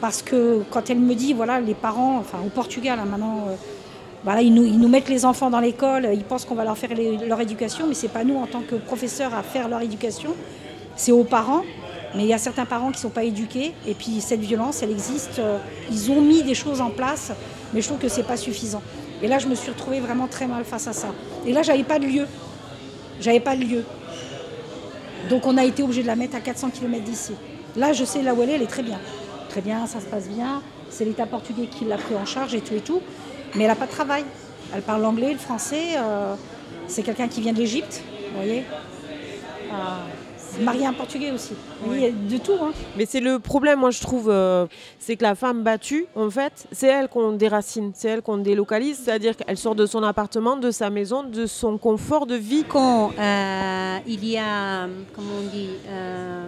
Parce 0.00 0.22
que 0.22 0.62
quand 0.70 0.90
elle 0.90 0.98
me 0.98 1.14
dit, 1.14 1.32
voilà, 1.32 1.60
les 1.60 1.74
parents, 1.74 2.18
enfin 2.18 2.38
au 2.44 2.48
Portugal 2.48 2.98
hein, 3.00 3.06
maintenant, 3.08 3.46
euh, 3.48 4.40
ils, 4.40 4.52
nous, 4.52 4.64
ils 4.64 4.88
mettent 4.88 5.08
les 5.08 5.24
enfants 5.24 5.50
dans 5.50 5.60
l'école, 5.60 6.08
ils 6.12 6.24
pensent 6.24 6.44
qu'on 6.44 6.54
va 6.54 6.64
leur 6.64 6.78
faire 6.78 6.90
leur 7.26 7.40
éducation, 7.40 7.86
mais 7.86 7.94
c'est 7.94 8.08
pas 8.08 8.24
nous 8.24 8.36
en 8.36 8.46
tant 8.46 8.60
que 8.60 8.76
professeurs 8.76 9.34
à 9.34 9.42
faire 9.42 9.68
leur 9.68 9.82
éducation, 9.82 10.30
c'est 10.96 11.12
aux 11.12 11.24
parents. 11.24 11.62
Mais 12.14 12.22
il 12.22 12.28
y 12.28 12.32
a 12.34 12.38
certains 12.38 12.64
parents 12.64 12.90
qui 12.90 12.98
ne 12.98 13.02
sont 13.02 13.10
pas 13.10 13.24
éduqués, 13.24 13.72
et 13.86 13.94
puis 13.94 14.20
cette 14.20 14.40
violence, 14.40 14.82
elle 14.82 14.90
existe. 14.92 15.38
euh, 15.40 15.58
Ils 15.90 16.10
ont 16.10 16.20
mis 16.20 16.42
des 16.42 16.54
choses 16.54 16.80
en 16.80 16.90
place, 16.90 17.32
mais 17.72 17.80
je 17.80 17.86
trouve 17.88 17.98
que 17.98 18.08
c'est 18.08 18.22
pas 18.22 18.36
suffisant. 18.36 18.82
Et 19.22 19.26
là, 19.28 19.38
je 19.38 19.46
me 19.48 19.54
suis 19.54 19.70
retrouvée 19.70 20.00
vraiment 20.00 20.26
très 20.28 20.46
mal 20.46 20.64
face 20.64 20.86
à 20.86 20.92
ça. 20.92 21.08
Et 21.46 21.52
là, 21.52 21.62
j'avais 21.62 21.82
pas 21.84 21.98
de 21.98 22.06
lieu. 22.06 22.26
J'avais 23.20 23.40
pas 23.40 23.56
de 23.56 23.62
lieu. 23.64 23.84
Donc 25.30 25.46
on 25.46 25.56
a 25.56 25.64
été 25.64 25.82
obligé 25.82 26.02
de 26.02 26.06
la 26.06 26.16
mettre 26.16 26.36
à 26.36 26.40
400 26.40 26.70
km 26.70 27.02
d'ici. 27.04 27.32
Là, 27.76 27.92
je 27.92 28.04
sais 28.04 28.22
là 28.22 28.34
où 28.34 28.42
elle 28.42 28.50
est, 28.50 28.54
elle 28.54 28.62
est 28.62 28.66
très 28.66 28.82
bien. 28.82 28.98
Très 29.48 29.60
bien, 29.60 29.86
ça 29.86 30.00
se 30.00 30.06
passe 30.06 30.28
bien. 30.28 30.60
C'est 30.90 31.04
l'État 31.04 31.26
portugais 31.26 31.66
qui 31.66 31.84
l'a 31.84 31.96
pris 31.96 32.14
en 32.14 32.26
charge 32.26 32.54
et 32.54 32.60
tout 32.60 32.74
et 32.74 32.80
tout. 32.80 33.00
Mais 33.54 33.64
elle 33.64 33.70
n'a 33.70 33.76
pas 33.76 33.86
de 33.86 33.90
travail. 33.92 34.24
Elle 34.74 34.82
parle 34.82 35.02
l'anglais, 35.02 35.32
le 35.32 35.38
français. 35.38 35.96
euh, 35.96 36.34
c'est 36.86 37.02
quelqu'un 37.02 37.28
qui 37.28 37.40
vient 37.40 37.52
de 37.54 37.58
l'Égypte, 37.58 38.02
vous 38.30 38.36
voyez. 38.36 38.64
Ah, 39.72 40.00
marié 40.60 40.86
un 40.86 40.92
portugais 40.92 41.30
aussi. 41.30 41.52
Y 41.90 42.06
a 42.06 42.10
de 42.10 42.38
tout. 42.38 42.52
Hein. 42.62 42.72
Mais 42.96 43.06
c'est 43.06 43.20
le 43.20 43.38
problème, 43.38 43.80
moi 43.80 43.90
je 43.90 44.00
trouve, 44.00 44.28
euh, 44.30 44.66
c'est 44.98 45.16
que 45.16 45.22
la 45.22 45.34
femme 45.34 45.62
battue, 45.62 46.06
en 46.14 46.30
fait, 46.30 46.66
c'est 46.72 46.88
elle 46.88 47.08
qu'on 47.08 47.32
déracine, 47.32 47.92
c'est 47.94 48.08
elle 48.08 48.22
qu'on 48.22 48.38
délocalise, 48.38 49.00
c'est-à-dire 49.04 49.36
qu'elle 49.36 49.56
sort 49.56 49.74
de 49.74 49.86
son 49.86 50.02
appartement, 50.02 50.56
de 50.56 50.70
sa 50.70 50.90
maison, 50.90 51.22
de 51.22 51.46
son 51.46 51.78
confort 51.78 52.26
de 52.26 52.34
vie. 52.36 52.64
Quand 52.68 53.12
euh, 53.18 53.98
il 54.06 54.24
y 54.24 54.36
a, 54.38 54.86
comment 55.14 55.32
on 55.42 55.46
dit, 55.48 55.70
euh, 55.88 56.46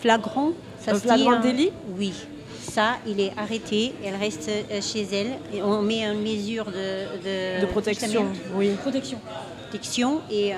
flagrant, 0.00 0.52
ça 0.80 0.92
Un 0.92 0.94
se 0.94 1.00
dit, 1.00 1.06
flagrant 1.06 1.32
hein, 1.32 1.40
délit 1.40 1.70
Oui. 1.98 2.12
Ça, 2.60 2.96
il 3.06 3.20
est 3.20 3.32
arrêté, 3.38 3.94
elle 4.04 4.16
reste 4.16 4.50
chez 4.82 5.06
elle 5.12 5.38
et 5.54 5.62
on 5.62 5.80
met 5.82 6.04
une 6.04 6.20
mesure 6.20 6.66
de, 6.66 7.60
de, 7.60 7.60
de 7.62 7.66
protection, 7.66 8.26
oui. 8.54 8.70
Protection. 8.82 9.18
protection 9.70 10.20
et, 10.30 10.52
euh, 10.52 10.56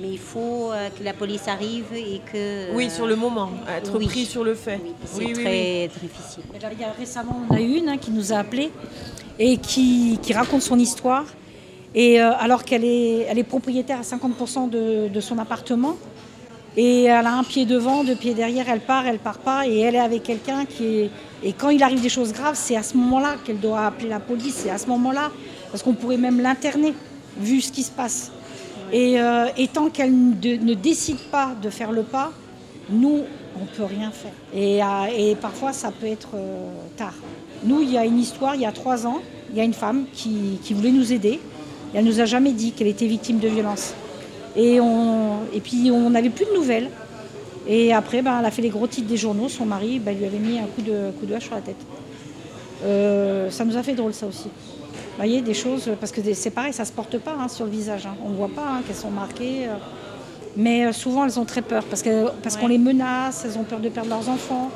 mais 0.00 0.08
il 0.10 0.18
faut 0.18 0.70
euh, 0.72 0.88
que 0.96 1.02
la 1.04 1.12
police 1.12 1.46
arrive 1.48 1.86
et 1.94 2.20
que... 2.32 2.74
Oui, 2.74 2.90
sur 2.90 3.06
le 3.06 3.16
moment, 3.16 3.50
être 3.76 3.96
oui. 3.98 4.06
pris 4.06 4.24
sur 4.24 4.44
le 4.44 4.54
fait. 4.54 4.80
Oui, 4.82 4.92
c'est 5.04 5.18
Oui, 5.18 5.32
oui, 5.36 5.42
très 5.44 5.90
difficile. 6.00 6.42
Il 6.72 6.80
y 6.80 6.84
a- 6.84 6.92
récemment, 6.98 7.40
on 7.48 7.54
a 7.54 7.60
eu 7.60 7.76
une 7.78 7.88
hein, 7.88 7.96
qui 7.98 8.10
nous 8.10 8.32
a 8.32 8.36
appelé 8.36 8.70
et 9.38 9.56
qui, 9.58 10.18
qui 10.22 10.32
raconte 10.32 10.62
son 10.62 10.78
histoire. 10.78 11.24
Et 11.94 12.20
euh, 12.20 12.32
alors 12.38 12.64
qu'elle 12.64 12.84
est, 12.84 13.20
elle 13.28 13.38
est 13.38 13.44
propriétaire 13.44 13.98
à 13.98 14.02
50% 14.02 14.68
de, 14.68 15.08
de 15.08 15.20
son 15.20 15.38
appartement, 15.38 15.96
et 16.76 17.04
elle 17.04 17.26
a 17.26 17.34
un 17.34 17.44
pied 17.44 17.66
devant, 17.66 18.02
deux 18.02 18.16
pieds 18.16 18.34
derrière, 18.34 18.68
elle 18.68 18.80
part, 18.80 19.06
elle 19.06 19.20
part 19.20 19.38
pas, 19.38 19.64
et 19.68 19.78
elle 19.78 19.94
est 19.94 20.00
avec 20.00 20.24
quelqu'un 20.24 20.64
qui 20.64 20.84
est. 21.02 21.10
Et 21.44 21.52
quand 21.52 21.68
il 21.70 21.80
arrive 21.84 22.00
des 22.00 22.08
choses 22.08 22.32
graves, 22.32 22.56
c'est 22.56 22.74
à 22.74 22.82
ce 22.82 22.96
moment-là 22.96 23.36
qu'elle 23.44 23.60
doit 23.60 23.86
appeler 23.86 24.08
la 24.08 24.18
police, 24.18 24.54
c'est 24.64 24.70
à 24.70 24.78
ce 24.78 24.88
moment-là, 24.88 25.30
parce 25.70 25.84
qu'on 25.84 25.92
pourrait 25.94 26.16
même 26.16 26.40
l'interner, 26.40 26.94
vu 27.38 27.60
ce 27.60 27.70
qui 27.70 27.84
se 27.84 27.92
passe. 27.92 28.32
Et, 28.92 29.20
euh, 29.20 29.46
et 29.56 29.68
tant 29.68 29.88
qu'elle 29.90 30.12
ne, 30.12 30.56
ne 30.56 30.74
décide 30.74 31.18
pas 31.30 31.54
de 31.60 31.70
faire 31.70 31.92
le 31.92 32.02
pas, 32.02 32.32
nous, 32.90 33.22
on 33.56 33.60
ne 33.60 33.66
peut 33.76 33.84
rien 33.84 34.10
faire. 34.10 34.32
Et, 34.54 34.82
euh, 34.82 34.86
et 35.16 35.34
parfois, 35.36 35.72
ça 35.72 35.90
peut 35.90 36.06
être 36.06 36.30
euh, 36.34 36.70
tard. 36.96 37.14
Nous, 37.64 37.82
il 37.82 37.92
y 37.92 37.98
a 37.98 38.04
une 38.04 38.18
histoire, 38.18 38.54
il 38.54 38.60
y 38.60 38.66
a 38.66 38.72
trois 38.72 39.06
ans, 39.06 39.20
il 39.50 39.56
y 39.56 39.60
a 39.60 39.64
une 39.64 39.74
femme 39.74 40.04
qui, 40.12 40.58
voulait 40.70 40.90
nous 40.90 41.12
aider. 41.12 41.40
Elle 41.94 42.04
nous 42.04 42.20
a 42.20 42.24
jamais 42.24 42.52
dit 42.52 42.72
qu'elle 42.72 42.88
était 42.88 43.06
victime 43.06 43.38
de 43.38 43.48
violence. 43.48 43.94
Et, 44.56 44.80
puis, 45.62 45.90
on 45.90 46.10
n'avait 46.10 46.30
plus 46.30 46.44
de 46.44 46.54
nouvelles. 46.54 46.90
Et 47.66 47.94
après, 47.94 48.20
ben, 48.20 48.38
elle 48.40 48.44
a 48.44 48.50
fait 48.50 48.62
les 48.62 48.68
gros 48.68 48.86
titres 48.86 49.08
des 49.08 49.16
journaux. 49.16 49.48
Son 49.48 49.64
mari 49.64 49.98
ben, 49.98 50.16
lui 50.16 50.26
avait 50.26 50.38
mis 50.38 50.58
un 50.58 50.66
coup 50.66 50.82
de, 50.82 51.10
coup 51.18 51.26
de 51.26 51.34
hache 51.34 51.44
sur 51.44 51.54
la 51.54 51.62
tête. 51.62 53.52
Ça 53.52 53.64
nous 53.64 53.76
a 53.76 53.82
fait 53.82 53.94
drôle, 53.94 54.12
ça 54.12 54.26
aussi. 54.26 54.48
Vous 55.16 55.22
voyez, 55.22 55.40
des 55.42 55.54
choses, 55.54 55.88
parce 56.00 56.10
que 56.12 56.20
c'est 56.34 56.50
pareil, 56.50 56.72
ça 56.72 56.82
ne 56.82 56.88
se 56.88 56.92
porte 56.92 57.18
pas 57.18 57.36
hein, 57.40 57.48
sur 57.48 57.64
le 57.66 57.70
visage. 57.70 58.04
hein. 58.06 58.16
On 58.24 58.30
ne 58.30 58.36
voit 58.36 58.48
pas 58.48 58.62
hein, 58.68 58.82
qu'elles 58.86 58.96
sont 58.96 59.10
marquées. 59.10 59.66
euh. 59.68 59.74
Mais 60.56 60.86
euh, 60.86 60.92
souvent, 60.92 61.24
elles 61.24 61.38
ont 61.38 61.44
très 61.44 61.62
peur 61.62 61.82
parce 61.84 62.02
qu'on 62.02 62.26
parce 62.42 62.56
qu'on 62.56 62.68
les 62.68 62.78
menace, 62.78 63.44
elles 63.44 63.58
ont 63.58 63.64
peur 63.64 63.80
de 63.80 63.88
perdre 63.88 64.10
leurs 64.10 64.28
enfants. 64.28 64.70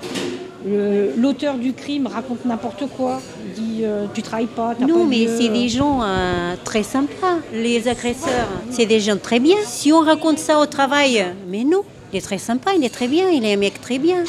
L'auteur 1.17 1.55
du 1.57 1.73
crime 1.73 2.07
raconte 2.09 2.45
n'importe 2.45 2.85
quoi. 2.97 3.21
Il 3.47 3.53
dit 3.63 3.81
euh, 3.85 4.07
Tu 4.13 4.23
travailles 4.23 4.47
pas, 4.47 4.75
t'as 4.79 4.87
Non, 4.87 5.01
pas 5.01 5.05
mais 5.07 5.27
c'est 5.29 5.49
des 5.49 5.69
gens 5.69 6.01
euh, 6.03 6.55
très 6.65 6.83
sympas. 6.83 7.37
Les 7.53 7.87
agresseurs, 7.89 8.49
c'est 8.71 8.87
des 8.87 9.01
gens 9.01 9.17
très 9.17 9.39
bien. 9.39 9.57
Si 9.65 9.93
on 9.93 10.01
raconte 10.01 10.39
ça 10.39 10.59
au 10.59 10.67
travail, 10.67 11.25
mais 11.49 11.63
non, 11.65 11.83
il 12.13 12.19
est 12.19 12.23
très 12.23 12.39
sympa, 12.39 12.73
il 12.77 12.85
est 12.85 12.93
très 12.93 13.07
bien, 13.09 13.29
il 13.31 13.45
est 13.45 13.55
un 13.55 13.57
mec 13.57 13.81
très 13.81 13.99
bien. 13.99 14.25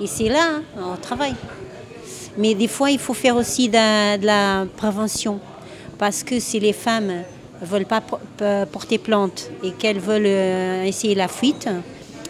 Et 0.00 0.06
c'est 0.06 0.28
là, 0.28 0.60
hein, 0.78 0.82
au 0.94 0.96
travail. 0.96 1.34
Mais 2.38 2.54
des 2.54 2.66
fois, 2.66 2.90
il 2.90 2.98
faut 2.98 3.14
faire 3.14 3.36
aussi 3.36 3.68
de, 3.68 4.16
de 4.18 4.26
la 4.26 4.64
prévention. 4.76 5.38
Parce 5.98 6.22
que 6.22 6.40
si 6.40 6.60
les 6.60 6.72
femmes 6.72 7.22
ne 7.60 7.66
veulent 7.66 7.86
pas 7.86 8.02
porter 8.70 8.98
plainte 8.98 9.50
et 9.62 9.70
qu'elles 9.72 10.00
veulent 10.00 10.26
euh, 10.26 10.84
essayer 10.84 11.14
la 11.14 11.28
fuite, 11.28 11.68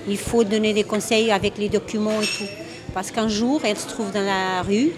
il 0.09 0.19
faut 0.19 0.45
donner 0.45 0.73
des 0.73 0.85
conseils 0.85 1.31
avec 1.31 1.59
les 1.59 1.69
documents 1.69 2.21
et 2.21 2.27
tout. 2.27 2.51
Parce 2.93 3.11
qu'un 3.11 3.29
jour, 3.29 3.61
elles 3.65 3.79
se 3.79 3.89
trouvent 3.89 4.13
dans 4.13 4.25
la 4.25 4.63
rue, 4.63 4.93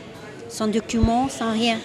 sans 0.48 0.68
documents, 0.68 1.28
sans 1.28 1.52
rien. 1.52 1.78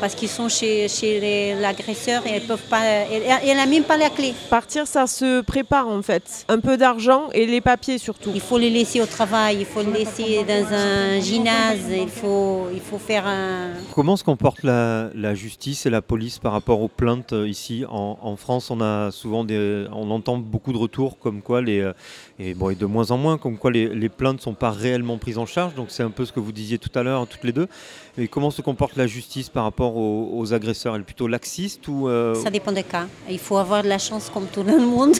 Parce 0.00 0.14
qu'ils 0.14 0.28
sont 0.28 0.48
chez, 0.48 0.88
chez 0.88 1.54
l'agresseur 1.60 2.26
et 2.26 2.30
elles 2.30 2.46
peuvent 2.46 2.68
pas. 2.68 2.84
Elle 2.84 3.22
elle 3.44 3.56
n'a 3.56 3.66
même 3.66 3.84
pas 3.84 3.96
la 3.96 4.10
clé. 4.10 4.34
Partir, 4.50 4.86
ça 4.86 5.06
se 5.06 5.40
prépare 5.40 5.88
en 5.88 6.02
fait. 6.02 6.44
Un 6.48 6.60
peu 6.60 6.76
d'argent 6.76 7.28
et 7.32 7.46
les 7.46 7.60
papiers 7.60 7.98
surtout. 7.98 8.30
Il 8.34 8.40
faut 8.40 8.58
les 8.58 8.70
laisser 8.70 9.00
au 9.00 9.06
travail, 9.06 9.58
il 9.60 9.66
faut 9.66 9.82
les 9.82 10.04
laisser 10.04 10.44
dans 10.44 10.74
un 10.74 11.20
gymnase, 11.20 11.86
il 11.90 12.08
faut, 12.08 12.66
il 12.74 12.80
faut 12.80 12.98
faire 12.98 13.26
un. 13.26 13.70
Comment 13.94 14.16
se 14.16 14.24
comporte 14.24 14.62
la, 14.62 15.08
la 15.14 15.34
justice 15.34 15.86
et 15.86 15.90
la 15.90 16.02
police 16.02 16.38
par 16.38 16.52
rapport 16.52 16.80
aux 16.82 16.88
plaintes 16.88 17.32
euh, 17.32 17.48
ici 17.48 17.84
en, 17.88 18.18
en 18.20 18.36
France? 18.36 18.70
On 18.70 18.80
a 18.80 19.10
souvent 19.10 19.44
des, 19.44 19.86
on 19.92 20.10
entend 20.10 20.36
beaucoup 20.36 20.72
de 20.72 20.78
retours 20.78 21.18
comme 21.18 21.40
quoi 21.40 21.62
les 21.62 21.80
euh, 21.80 21.92
et 22.38 22.52
bon 22.54 22.70
et 22.70 22.74
de 22.74 22.86
moins 22.86 23.10
en 23.10 23.16
moins 23.16 23.38
comme 23.38 23.56
quoi 23.56 23.70
les, 23.70 23.88
les 23.88 24.08
plaintes 24.10 24.40
sont 24.42 24.54
pas 24.54 24.70
réellement 24.70 25.16
prises 25.16 25.38
en 25.38 25.46
charge. 25.46 25.74
Donc 25.74 25.86
c'est 25.88 26.02
un 26.02 26.10
peu 26.10 26.24
ce 26.26 26.32
que 26.32 26.40
vous 26.40 26.52
disiez 26.52 26.78
tout 26.78 26.96
à 26.98 27.02
l'heure 27.02 27.26
toutes 27.26 27.44
les 27.44 27.52
deux. 27.52 27.68
Et 28.18 28.28
comment 28.28 28.50
se 28.50 28.62
comporte 28.62 28.96
la 28.96 29.06
justice 29.06 29.50
par 29.50 29.64
rapport 29.64 29.94
aux, 29.94 30.30
aux 30.32 30.54
agresseurs? 30.54 30.94
Elle 30.94 31.02
est 31.02 31.04
plutôt 31.04 31.28
laxiste 31.28 31.86
ou 31.86 32.08
euh, 32.08 32.34
Ça 32.34 32.48
dépend 32.48 32.72
des 32.72 32.82
cas. 32.82 33.06
Il 33.28 33.38
faut 33.38 33.58
avoir 33.58 33.82
de 33.82 33.88
la 33.88 33.98
chance 33.98 34.30
comme 34.32 34.46
tout 34.46 34.62
le 34.62 34.78
monde 34.86 35.16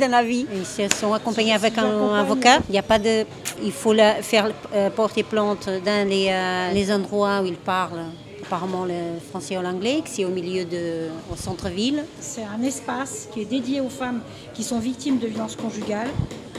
dans 0.00 0.10
la 0.10 0.22
vie. 0.22 0.46
Elles 0.78 0.94
sont 0.94 1.12
accompagnées 1.12 1.52
avec 1.52 1.76
un 1.76 2.14
avocat, 2.14 2.60
il 2.68 2.72
n'y 2.72 2.78
a 2.78 2.82
pas 2.82 2.98
de. 2.98 3.26
Il 3.62 3.72
faut 3.72 3.92
la 3.92 4.22
faire 4.22 4.50
euh, 4.74 4.88
porter 4.88 5.24
plainte 5.24 5.68
dans 5.84 6.08
les, 6.08 6.28
euh, 6.30 6.72
les 6.72 6.90
endroits 6.90 7.42
où 7.42 7.46
ils 7.46 7.56
parlent 7.56 8.06
apparemment 8.42 8.86
le 8.86 9.18
français 9.30 9.56
ou 9.58 9.62
l'anglais, 9.62 10.00
que 10.02 10.08
c'est 10.08 10.24
au 10.24 10.30
milieu 10.30 10.64
de, 10.64 11.08
au 11.30 11.36
centre-ville. 11.36 12.02
C'est 12.20 12.44
un 12.44 12.62
espace 12.62 13.28
qui 13.32 13.42
est 13.42 13.44
dédié 13.44 13.80
aux 13.80 13.88
femmes 13.88 14.20
qui 14.54 14.62
sont 14.62 14.78
victimes 14.78 15.18
de 15.18 15.26
violences 15.26 15.56
conjugales, 15.56 16.08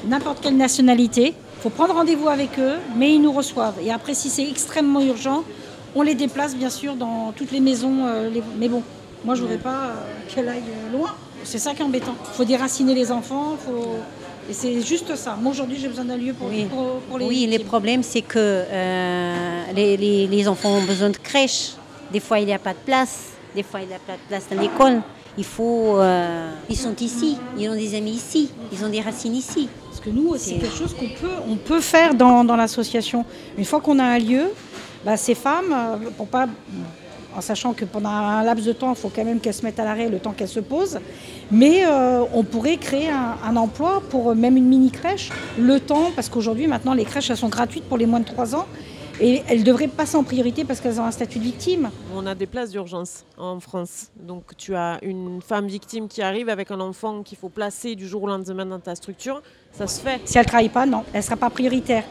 n'importe 0.07 0.41
quelle 0.41 0.57
nationalité. 0.57 1.33
Il 1.35 1.61
faut 1.61 1.69
prendre 1.69 1.93
rendez-vous 1.93 2.29
avec 2.29 2.57
eux, 2.59 2.75
mais 2.95 3.13
ils 3.13 3.21
nous 3.21 3.31
reçoivent. 3.31 3.79
Et 3.83 3.91
après, 3.91 4.13
si 4.13 4.29
c'est 4.29 4.47
extrêmement 4.49 5.01
urgent, 5.01 5.43
on 5.95 6.01
les 6.01 6.15
déplace 6.15 6.55
bien 6.55 6.69
sûr 6.69 6.95
dans 6.95 7.31
toutes 7.35 7.51
les 7.51 7.59
maisons. 7.59 8.05
euh, 8.05 8.29
les- 8.29 8.43
Mais 8.57 8.67
bon, 8.69 8.81
moi 9.25 9.35
je 9.35 9.41
voudrais 9.41 9.57
pas 9.57 9.69
euh, 9.87 9.93
qu'elle 10.33 10.49
aille 10.49 10.63
euh, 10.67 10.97
loin. 10.97 11.09
C'est 11.43 11.59
ça 11.59 11.73
qui 11.73 11.81
est 11.81 11.85
embêtant. 11.85 12.15
Il 12.31 12.35
faut 12.35 12.45
déraciner 12.45 12.95
les 12.95 13.11
enfants. 13.11 13.57
Faut... 13.65 13.97
Et 14.49 14.53
c'est 14.53 14.81
juste 14.81 15.15
ça. 15.15 15.37
Moi 15.41 15.51
aujourd'hui, 15.51 15.77
j'ai 15.79 15.87
besoin 15.87 16.05
d'un 16.05 16.17
lieu 16.17 16.33
pour, 16.33 16.47
Oui. 16.49 16.65
pour, 16.65 16.99
pour 17.09 17.17
les 17.17 17.25
Oui, 17.25 17.43
le 17.45 17.51
victimes. 17.51 17.67
problème, 17.67 18.03
c'est 18.03 18.21
que 18.21 18.39
euh, 18.39 19.63
les, 19.75 19.97
les- 19.97 20.27
les 20.27 20.47
enfants 20.47 20.71
ont 20.77 20.83
besoin 20.83 21.09
de 21.09 21.17
crèche. 21.17 21.71
Des 22.11 22.19
fois, 22.19 22.39
il 22.39 22.45
n'y 22.45 22.53
a 22.53 22.59
pas 22.59 22.73
de 22.73 22.79
place. 22.85 23.29
Des 23.55 23.63
fois, 23.63 23.81
il 23.81 23.87
n'y 23.87 23.93
a 23.93 23.99
pas 23.99 24.13
de 24.13 24.27
place 24.27 24.43
dans 24.51 24.59
l'école. 24.61 25.01
Il 25.37 25.43
faut. 25.43 25.97
ils 26.69 26.77
sont 26.77 26.95
ici. 27.01 27.37
Ils 27.57 27.67
ont 27.69 27.75
des 27.75 27.95
amis 27.95 28.11
ici. 28.11 28.49
Ils 28.71 28.83
ont 28.85 28.89
des 28.89 29.01
racines 29.01 29.35
ici. 29.35 29.67
Parce 29.89 29.99
que 29.99 30.09
nous, 30.11 30.33
c'est 30.37 30.51
C'est- 30.51 30.55
quelque 30.59 30.75
chose 30.77 30.93
qu'on 30.93 31.07
peut, 31.09 31.33
on 31.49 31.55
peut 31.55 31.79
faire 31.81 32.13
dans, 32.13 32.43
dans 32.43 32.55
l'association. 32.55 33.25
Une 33.57 33.65
fois 33.65 33.79
qu'on 33.81 33.97
a 33.99 34.03
un 34.03 34.19
lieu, 34.19 34.45
bah, 35.05 35.17
ces 35.17 35.35
femmes, 35.35 35.73
euh, 35.73 36.09
pour 36.17 36.27
pas, 36.27 36.47
en 37.35 37.41
sachant 37.41 37.73
que 37.73 37.85
pendant 37.85 38.09
un 38.09 38.43
laps 38.43 38.65
de 38.65 38.73
temps, 38.73 38.91
il 38.91 38.95
faut 38.95 39.09
quand 39.09 39.25
même 39.25 39.39
qu'elles 39.39 39.53
se 39.53 39.63
mettent 39.63 39.79
à 39.79 39.83
l'arrêt 39.83 40.09
le 40.09 40.19
temps 40.19 40.31
qu'elles 40.31 40.47
se 40.47 40.59
posent, 40.59 40.99
mais 41.51 41.85
euh, 41.85 42.23
on 42.33 42.43
pourrait 42.43 42.77
créer 42.77 43.09
un, 43.09 43.37
un 43.43 43.55
emploi 43.55 44.01
pour 44.09 44.31
euh, 44.31 44.35
même 44.35 44.55
une 44.57 44.67
mini 44.67 44.91
crèche, 44.91 45.29
le 45.59 45.79
temps, 45.79 46.11
parce 46.15 46.29
qu'aujourd'hui, 46.29 46.67
maintenant, 46.67 46.93
les 46.93 47.05
crèches, 47.05 47.29
elles 47.29 47.37
sont 47.37 47.49
gratuites 47.49 47.85
pour 47.85 47.97
les 47.97 48.05
moins 48.05 48.19
de 48.19 48.25
3 48.25 48.55
ans. 48.55 48.65
Et 49.21 49.43
elles 49.47 49.63
devraient 49.63 49.87
passer 49.87 50.17
en 50.17 50.23
priorité 50.23 50.65
parce 50.65 50.81
qu'elles 50.81 50.99
ont 50.99 51.05
un 51.05 51.11
statut 51.11 51.37
de 51.37 51.43
victime. 51.43 51.91
On 52.15 52.25
a 52.25 52.33
des 52.33 52.47
places 52.47 52.71
d'urgence 52.71 53.25
en 53.37 53.59
France. 53.59 54.07
Donc 54.19 54.57
tu 54.57 54.75
as 54.75 54.97
une 55.03 55.39
femme 55.39 55.67
victime 55.67 56.07
qui 56.07 56.23
arrive 56.23 56.49
avec 56.49 56.71
un 56.71 56.79
enfant 56.79 57.21
qu'il 57.21 57.37
faut 57.37 57.49
placer 57.49 57.95
du 57.95 58.07
jour 58.07 58.23
au 58.23 58.27
lendemain 58.27 58.65
dans 58.65 58.79
ta 58.79 58.95
structure. 58.95 59.43
Ça 59.71 59.85
se 59.85 60.01
fait. 60.01 60.19
Si 60.25 60.37
elle 60.37 60.45
ne 60.45 60.47
travaille 60.47 60.69
pas, 60.69 60.87
non, 60.87 61.03
elle 61.13 61.19
ne 61.19 61.23
sera 61.23 61.35
pas 61.35 61.51
prioritaire. 61.51 62.03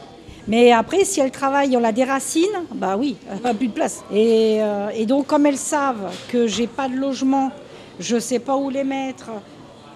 Mais 0.47 0.71
après, 0.71 1.05
si 1.05 1.19
elle 1.21 1.31
travaille, 1.31 1.75
on 1.77 1.79
la 1.79 1.91
déracine, 1.91 2.65
bah 2.75 2.97
oui, 2.97 3.15
elle 3.31 3.41
n'a 3.41 3.53
plus 3.53 3.67
de 3.67 3.73
place. 3.73 4.03
Et, 4.11 4.57
euh, 4.61 4.89
et 4.93 5.05
donc, 5.05 5.27
comme 5.27 5.45
elles 5.45 5.57
savent 5.57 6.11
que 6.27 6.47
j'ai 6.47 6.67
pas 6.67 6.89
de 6.89 6.95
logement, 6.95 7.51
je 7.99 8.15
ne 8.15 8.19
sais 8.19 8.39
pas 8.39 8.57
où 8.57 8.69
les 8.69 8.83
mettre, 8.83 9.29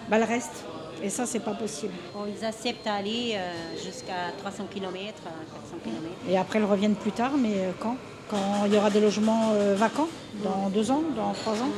bah 0.10 0.18
elles 0.18 0.24
restent. 0.24 0.64
Et 1.04 1.10
ça, 1.10 1.26
c'est 1.26 1.40
pas 1.40 1.54
possible. 1.54 1.94
Bon, 2.14 2.22
ils 2.28 2.44
acceptent 2.44 2.86
d'aller 2.86 3.36
euh, 3.36 3.52
jusqu'à 3.84 4.32
300 4.40 4.66
km, 4.74 4.94
400 4.94 5.78
km. 5.84 6.02
Et 6.30 6.38
après, 6.38 6.60
elles 6.60 6.66
reviennent 6.66 6.96
plus 6.96 7.12
tard, 7.12 7.32
mais 7.38 7.54
euh, 7.56 7.72
quand? 7.80 7.98
Quand 8.30 8.66
il 8.66 8.74
y 8.74 8.78
aura 8.78 8.90
des 8.90 9.00
logements 9.00 9.52
euh, 9.54 9.76
vacants, 9.76 10.10
dans 10.44 10.70
deux 10.70 10.92
ans, 10.92 11.02
dans 11.16 11.32
trois 11.34 11.54
ans? 11.54 11.70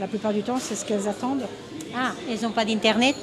La 0.00 0.08
plupart 0.08 0.32
du 0.32 0.42
temps, 0.42 0.58
c'est 0.58 0.74
ce 0.74 0.84
qu'elles 0.84 1.08
attendent. 1.08 1.46
Ah, 1.94 2.12
elles 2.28 2.40
n'ont 2.40 2.50
pas 2.50 2.64
d'Internet? 2.64 3.16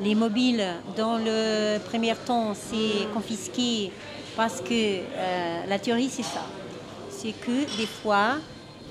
Les 0.00 0.14
mobiles, 0.14 0.64
dans 0.96 1.18
le 1.18 1.78
premier 1.78 2.14
temps, 2.16 2.52
c'est 2.54 3.06
confisqué 3.14 3.92
parce 4.36 4.60
que 4.60 4.72
euh, 4.72 5.60
la 5.68 5.78
théorie, 5.78 6.08
c'est 6.10 6.24
ça. 6.24 6.42
C'est 7.10 7.32
que 7.32 7.76
des 7.78 7.86
fois, 7.86 8.36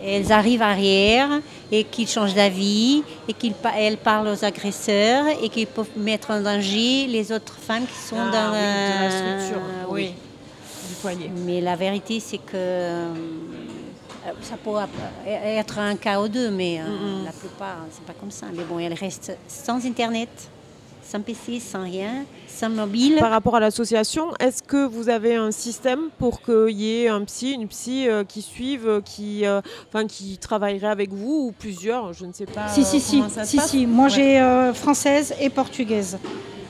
elles 0.02 0.32
arrivent 0.32 0.62
arrière 0.62 1.30
et 1.72 1.84
qu'ils 1.84 2.08
changent 2.08 2.34
d'avis 2.34 3.04
et 3.28 3.34
qu'elles 3.34 3.98
parlent 3.98 4.30
aux 4.30 4.46
agresseurs 4.46 5.26
et 5.42 5.50
qu'ils 5.50 5.68
peuvent 5.68 5.98
mettre 5.98 6.32
en 6.32 6.40
danger 6.42 7.08
les 7.08 7.32
autres 7.32 7.58
femmes 7.58 7.86
qui 7.86 8.00
sont 8.00 8.16
Ah 8.18 8.32
dans 8.32 8.52
oui, 8.52 8.60
de 8.60 9.00
la 9.00 9.12
euh, 9.12 9.40
structure, 9.40 9.62
oui. 9.90 10.14
du 10.88 10.96
foyer. 10.96 11.32
Mais 11.46 11.60
la 11.60 11.76
vérité, 11.76 12.22
c'est 12.22 12.38
que 12.38 12.54
euh, 12.56 13.14
ça 14.42 14.56
pourra 14.56 14.88
être 15.28 15.80
un 15.80 15.98
cas 15.98 16.22
ou 16.22 16.30
deux, 16.30 16.50
mais 16.50 16.80
la 17.26 17.32
plupart, 17.34 17.80
c'est 17.92 18.06
pas 18.06 18.14
comme 18.18 18.32
ça. 18.32 18.46
Mais 18.56 18.64
bon, 18.64 18.80
elles 18.80 18.94
restent 18.94 19.38
sans 19.50 19.86
Internet, 19.86 20.30
sans 21.10 21.22
PC, 21.22 21.60
sans 21.60 21.84
rien, 21.84 22.26
sans 22.48 22.70
mobile. 22.70 23.18
Par 23.20 23.32
rapport 23.32 23.56
à 23.56 23.60
l'association, 23.60 24.28
est-ce 24.40 24.64
que 24.64 24.86
vous 24.86 25.10
avez 25.10 25.36
un 25.36 25.52
système 25.52 26.10
pour 26.18 26.42
qu'il 26.42 26.72
y 26.72 27.04
ait 27.04 27.08
un 27.08 27.24
psy, 27.26 27.52
une 27.52 27.68
psy 27.68 28.08
euh, 28.08 28.24
qui 28.24 28.42
suive, 28.42 28.88
euh, 28.88 29.02
qui, 29.02 29.46
euh, 29.46 29.62
enfin, 29.90 30.08
qui 30.08 30.38
travaillerait 30.38 30.88
avec 30.88 31.12
vous 31.12 31.48
ou 31.48 31.52
plusieurs 31.52 32.14
Je 32.14 32.26
ne 32.26 32.34
sais 32.34 32.46
pas. 32.46 32.68
Si, 32.70 32.84
si, 32.84 32.98
euh, 32.98 33.00
si, 33.00 33.24
ça 33.30 33.44
si, 33.46 33.60
si. 33.60 33.86
Moi, 33.86 34.06
Ouais. 34.06 34.10
j'ai 34.12 34.40
euh, 34.40 34.74
française 34.74 35.34
et 35.40 35.50
portugaise. 35.50 36.18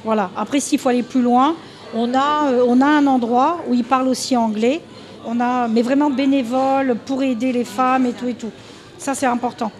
Voilà. 0.03 0.29
Après, 0.35 0.59
s'il 0.59 0.79
faut 0.79 0.89
aller 0.89 1.03
plus 1.03 1.21
loin, 1.21 1.55
on 1.95 2.13
a, 2.13 2.51
euh, 2.51 2.65
on 2.67 2.81
a 2.81 2.85
un 2.87 3.07
endroit 3.07 3.59
où 3.67 3.73
ils 3.73 3.83
parlent 3.85 4.07
aussi 4.07 4.35
anglais. 4.35 4.81
On 5.25 5.39
a, 5.39 5.67
mais 5.69 5.81
vraiment 5.83 6.09
bénévole 6.09 6.97
pour 7.05 7.23
aider 7.23 7.53
les 7.53 7.63
femmes 7.63 8.05
et 8.07 8.11
tout 8.11 8.27
et 8.27 8.33
tout. 8.33 8.51
Ça, 8.97 9.13
c'est 9.15 9.25
important. 9.27 9.71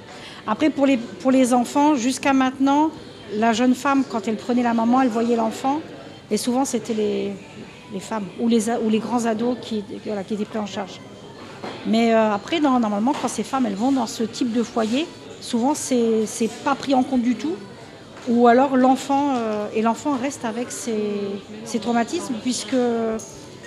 Après, 0.48 0.70
pour 0.70 0.86
les, 0.86 0.98
pour 0.98 1.32
les 1.32 1.54
enfants, 1.54 1.96
jusqu'à 1.96 2.32
maintenant, 2.34 2.92
la 3.38 3.54
jeune 3.54 3.76
femme, 3.76 4.04
quand 4.10 4.28
elle 4.28 4.38
prenait 4.38 4.64
la 4.64 4.74
maman, 4.74 5.02
elle 5.02 5.10
voyait 5.10 5.36
l'enfant. 5.36 5.82
Et 6.32 6.38
souvent, 6.38 6.66
c'était 6.66 6.94
les, 6.94 8.00
femmes 8.00 8.26
ou 8.40 8.48
les, 8.48 9.00
grands 9.00 9.26
ados 9.26 9.58
qui, 9.62 9.84
étaient 10.06 10.46
pris 10.46 10.60
en 10.60 10.66
charge. 10.66 11.00
Mais 11.86 12.14
euh, 12.14 12.34
après, 12.34 12.60
normalement, 12.60 13.14
quand 13.20 13.28
ces 13.28 13.44
femmes 13.44 13.68
vont 13.76 13.92
dans 13.92 14.08
ce 14.08 14.24
type 14.24 14.52
de 14.52 14.64
foyer, 14.64 15.06
souvent 15.42 15.74
c'est 15.76 16.26
c'est 16.26 16.50
pas 16.64 16.76
pris 16.76 16.94
en 16.96 17.04
compte 17.04 17.22
du 17.22 17.36
tout. 17.36 17.56
Ou 18.30 18.48
alors 18.48 18.78
l'enfant 18.78 19.34
euh, 19.36 19.68
et 19.74 19.82
l'enfant 19.82 20.16
reste 20.16 20.46
avec 20.46 20.72
ses, 20.72 21.80
traumatismes, 21.82 22.36
puisque 22.42 22.76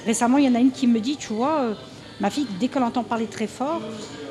récemment 0.06 0.38
il 0.38 0.46
y 0.46 0.48
en 0.48 0.54
a 0.54 0.60
une 0.60 0.70
qui 0.70 0.86
me 0.86 0.98
dit, 0.98 1.16
tu 1.16 1.34
vois, 1.34 1.60
euh, 1.60 1.74
ma 2.20 2.30
fille 2.30 2.46
dès 2.58 2.68
qu'elle 2.68 2.82
entend 2.82 3.02
parler 3.02 3.26
très 3.26 3.46
fort, 3.46 3.82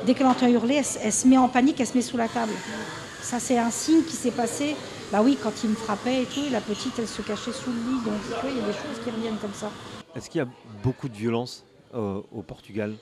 dès 0.04 0.14
qu'elle 0.14 0.26
entend 0.26 0.48
hurler, 0.48 0.82
elle 1.02 1.12
se 1.12 1.28
met 1.28 1.38
en 1.38 1.48
panique, 1.48 1.80
elle 1.80 1.86
se 1.86 1.94
met 1.94 2.02
sous 2.02 2.16
la 2.16 2.26
table. 2.26 2.52
Ça 3.26 3.40
c'est 3.40 3.58
un 3.58 3.72
signe 3.72 4.04
qui 4.04 4.14
s'est 4.14 4.30
passé. 4.30 4.76
Bah 5.10 5.18
oui, 5.20 5.36
quand 5.42 5.50
il 5.64 5.70
me 5.70 5.74
frappait 5.74 6.22
et 6.22 6.26
tout, 6.26 6.44
la 6.52 6.60
petite 6.60 6.96
elle 7.00 7.08
se 7.08 7.22
cachait 7.22 7.50
sous 7.50 7.72
le 7.72 7.78
lit, 7.78 8.04
donc 8.04 8.14
tu 8.22 8.40
vois, 8.40 8.50
il 8.50 8.56
y 8.56 8.60
a 8.60 8.66
des 8.66 8.72
choses 8.72 9.02
qui 9.02 9.10
reviennent 9.10 9.38
comme 9.38 9.52
ça. 9.52 9.68
Est-ce 10.14 10.30
qu'il 10.30 10.38
y 10.38 10.42
a 10.42 10.48
beaucoup 10.80 11.08
de 11.08 11.16
violence 11.16 11.64
euh, 11.92 12.20
au 12.32 12.42
Portugal? 12.42 12.94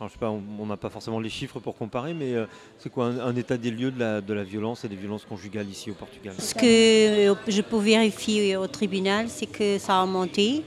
Alors, 0.00 0.08
Je 0.08 0.14
sais 0.14 0.18
pas, 0.18 0.30
on 0.30 0.66
n'a 0.66 0.76
pas 0.76 0.90
forcément 0.90 1.20
les 1.20 1.28
chiffres 1.30 1.60
pour 1.60 1.76
comparer, 1.76 2.12
mais 2.12 2.34
euh, 2.34 2.46
c'est 2.80 2.90
quoi 2.90 3.06
un, 3.06 3.20
un 3.20 3.36
état 3.36 3.56
des 3.56 3.70
lieux 3.70 3.92
de 3.92 4.00
la, 4.00 4.20
de 4.20 4.34
la 4.34 4.42
violence 4.42 4.84
et 4.84 4.88
des 4.88 4.96
violences 4.96 5.24
conjugales 5.24 5.68
ici 5.68 5.92
au 5.92 5.94
Portugal? 5.94 6.34
Ce 6.40 6.54
que 6.54 7.36
je 7.46 7.60
peux 7.62 7.78
vérifier 7.78 8.56
au 8.56 8.66
tribunal, 8.66 9.28
c'est 9.28 9.46
que 9.46 9.78
ça 9.78 10.00
a 10.00 10.06
monté. 10.06 10.64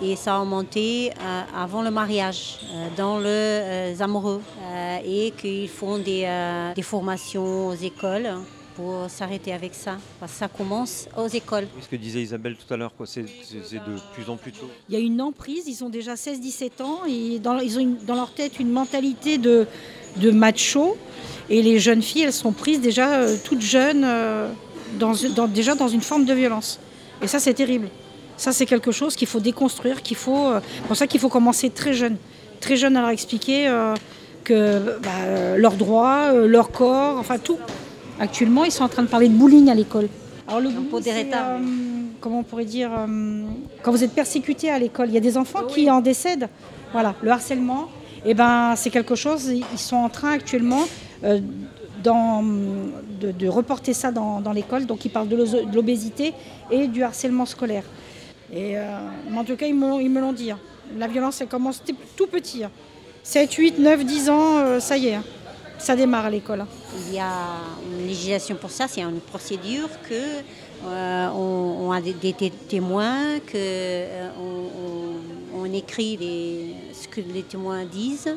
Et 0.00 0.16
ça 0.16 0.36
a 0.36 0.44
monté 0.44 1.10
euh, 1.20 1.42
avant 1.56 1.82
le 1.82 1.90
mariage, 1.90 2.58
euh, 2.72 2.88
dans 2.96 3.18
le 3.18 3.26
euh, 3.28 3.94
amoureux. 4.00 4.40
Euh, 4.62 4.98
et 5.04 5.32
qu'ils 5.32 5.68
font 5.68 5.98
des, 5.98 6.24
euh, 6.26 6.72
des 6.74 6.82
formations 6.82 7.68
aux 7.68 7.74
écoles 7.74 8.28
pour 8.74 9.04
s'arrêter 9.08 9.52
avec 9.52 9.74
ça. 9.74 9.98
Parce 10.18 10.32
que 10.32 10.38
ça 10.38 10.48
commence 10.48 11.06
aux 11.16 11.28
écoles. 11.28 11.68
Ce 11.80 11.86
que 11.88 11.96
disait 11.96 12.22
Isabelle 12.22 12.56
tout 12.56 12.72
à 12.72 12.76
l'heure, 12.76 12.92
quoi, 12.96 13.06
c'est 13.06 13.26
c'est- 13.44 13.58
c'est 13.64 13.76
de 13.76 13.96
plus 14.14 14.28
en 14.30 14.36
plus 14.36 14.50
tôt. 14.52 14.68
Il 14.88 14.94
y 14.94 14.98
a 14.98 15.00
une 15.00 15.20
emprise, 15.20 15.64
ils 15.68 15.84
ont 15.84 15.90
déjà 15.90 16.16
16-17 16.16 16.80
ans, 16.80 17.00
et 17.08 17.38
dans, 17.38 17.58
ils 17.58 17.76
ont 17.76 17.82
une- 17.82 17.98
dans 18.06 18.14
leur 18.14 18.32
tête 18.32 18.58
une 18.58 18.70
mentalité 18.70 19.36
de, 19.38 19.66
de 20.16 20.30
macho. 20.30 20.96
Et 21.50 21.60
les 21.62 21.78
jeunes 21.78 22.02
filles, 22.02 22.22
elles 22.22 22.32
sont 22.32 22.52
prises 22.52 22.80
déjà 22.80 23.20
euh, 23.20 23.36
toutes 23.44 23.60
jeunes, 23.60 24.04
euh, 24.04 24.48
dans, 24.98 25.12
dans- 25.36 25.48
déjà 25.48 25.74
dans 25.74 25.88
une 25.88 26.00
forme 26.00 26.24
de 26.24 26.32
violence. 26.32 26.80
Et 27.20 27.26
ça, 27.28 27.38
c'est 27.38 27.54
terrible. 27.54 27.88
Ça, 28.42 28.50
c'est 28.52 28.66
quelque 28.66 28.90
chose 28.90 29.14
qu'il 29.14 29.28
faut 29.28 29.38
déconstruire, 29.38 30.02
qu'il 30.02 30.16
faut. 30.16 30.46
euh, 30.48 30.58
c'est 30.80 30.86
pour 30.88 30.96
ça 30.96 31.06
qu'il 31.06 31.20
faut 31.20 31.28
commencer 31.28 31.70
très 31.70 31.92
jeune. 31.92 32.16
Très 32.58 32.74
jeune 32.76 32.96
à 32.96 33.00
leur 33.00 33.10
expliquer 33.10 33.68
euh, 33.68 33.94
que 34.42 34.98
bah, 35.00 35.10
euh, 35.26 35.56
leurs 35.58 35.74
droits, 35.76 36.32
leur 36.32 36.72
corps, 36.72 37.18
enfin 37.18 37.38
tout. 37.38 37.58
Actuellement, 38.18 38.64
ils 38.64 38.72
sont 38.72 38.82
en 38.82 38.88
train 38.88 39.04
de 39.04 39.12
parler 39.16 39.28
de 39.28 39.34
bullying 39.34 39.70
à 39.70 39.74
l'école. 39.74 40.08
Alors 40.48 40.60
le 40.60 40.70
euh, 40.70 41.58
comment 42.20 42.40
on 42.40 42.42
pourrait 42.42 42.64
dire, 42.64 42.90
euh, 42.92 43.44
quand 43.80 43.92
vous 43.92 44.02
êtes 44.02 44.12
persécuté 44.12 44.70
à 44.70 44.78
l'école, 44.80 45.06
il 45.10 45.14
y 45.14 45.18
a 45.18 45.20
des 45.30 45.36
enfants 45.38 45.62
qui 45.72 45.88
en 45.88 46.00
décèdent. 46.00 46.48
Voilà, 46.92 47.14
le 47.22 47.30
harcèlement, 47.30 47.86
eh 48.26 48.34
ben, 48.34 48.74
c'est 48.74 48.90
quelque 48.90 49.14
chose, 49.14 49.52
ils 49.76 49.78
sont 49.78 49.94
en 49.94 50.08
train 50.08 50.32
actuellement 50.32 50.82
euh, 51.22 51.38
dans- 52.02 52.42
de, 53.22 53.30
de 53.30 53.46
reporter 53.46 53.92
ça 53.94 54.10
dans, 54.10 54.40
dans 54.40 54.52
l'école. 54.52 54.84
Donc 54.86 55.04
ils 55.04 55.10
parlent 55.10 55.28
de 55.28 55.38
l'obésité 55.72 56.32
et 56.72 56.88
du 56.88 57.04
harcèlement 57.04 57.46
scolaire. 57.46 57.84
Et, 58.52 58.76
euh, 58.76 58.82
mais 59.30 59.38
en 59.38 59.44
tout 59.44 59.56
cas, 59.56 59.66
ils 59.66 59.74
me, 59.74 59.88
l'ont- 59.88 60.00
ils 60.00 60.10
me 60.10 60.20
l'ont 60.20 60.32
dit. 60.32 60.50
hein. 60.50 60.58
La 60.98 61.06
violence, 61.06 61.40
elle 61.40 61.48
commence 61.48 61.82
tout 62.16 62.26
petit. 62.26 62.64
hein. 62.64 62.70
7, 63.22 63.52
8, 63.52 63.78
9, 63.78 64.04
10 64.04 64.28
ans, 64.30 64.58
euh, 64.58 64.80
ça 64.80 64.96
y 64.96 65.06
est, 65.08 65.14
hein. 65.14 65.24
ça 65.78 65.94
démarre 65.96 66.26
à 66.26 66.30
l'école. 66.30 66.60
hein. 66.62 66.68
Il 67.08 67.14
y 67.14 67.18
a 67.18 67.32
une 67.98 68.06
législation 68.06 68.56
pour 68.56 68.70
ça, 68.70 68.88
c'est 68.88 69.00
une 69.00 69.20
procédure 69.20 69.88
que 70.08 70.14
euh, 70.84 71.28
on, 71.34 71.86
on 71.88 71.92
a 71.92 72.00
des, 72.00 72.12
des 72.12 72.32
té- 72.32 72.50
témoins, 72.50 73.38
que 73.46 74.04
on, 74.38 75.60
on- 75.60 75.60
on 75.62 75.72
écrit 75.72 76.16
les- 76.16 76.74
ce 76.92 77.06
que 77.08 77.20
les 77.20 77.42
témoins 77.44 77.84
disent, 77.84 78.34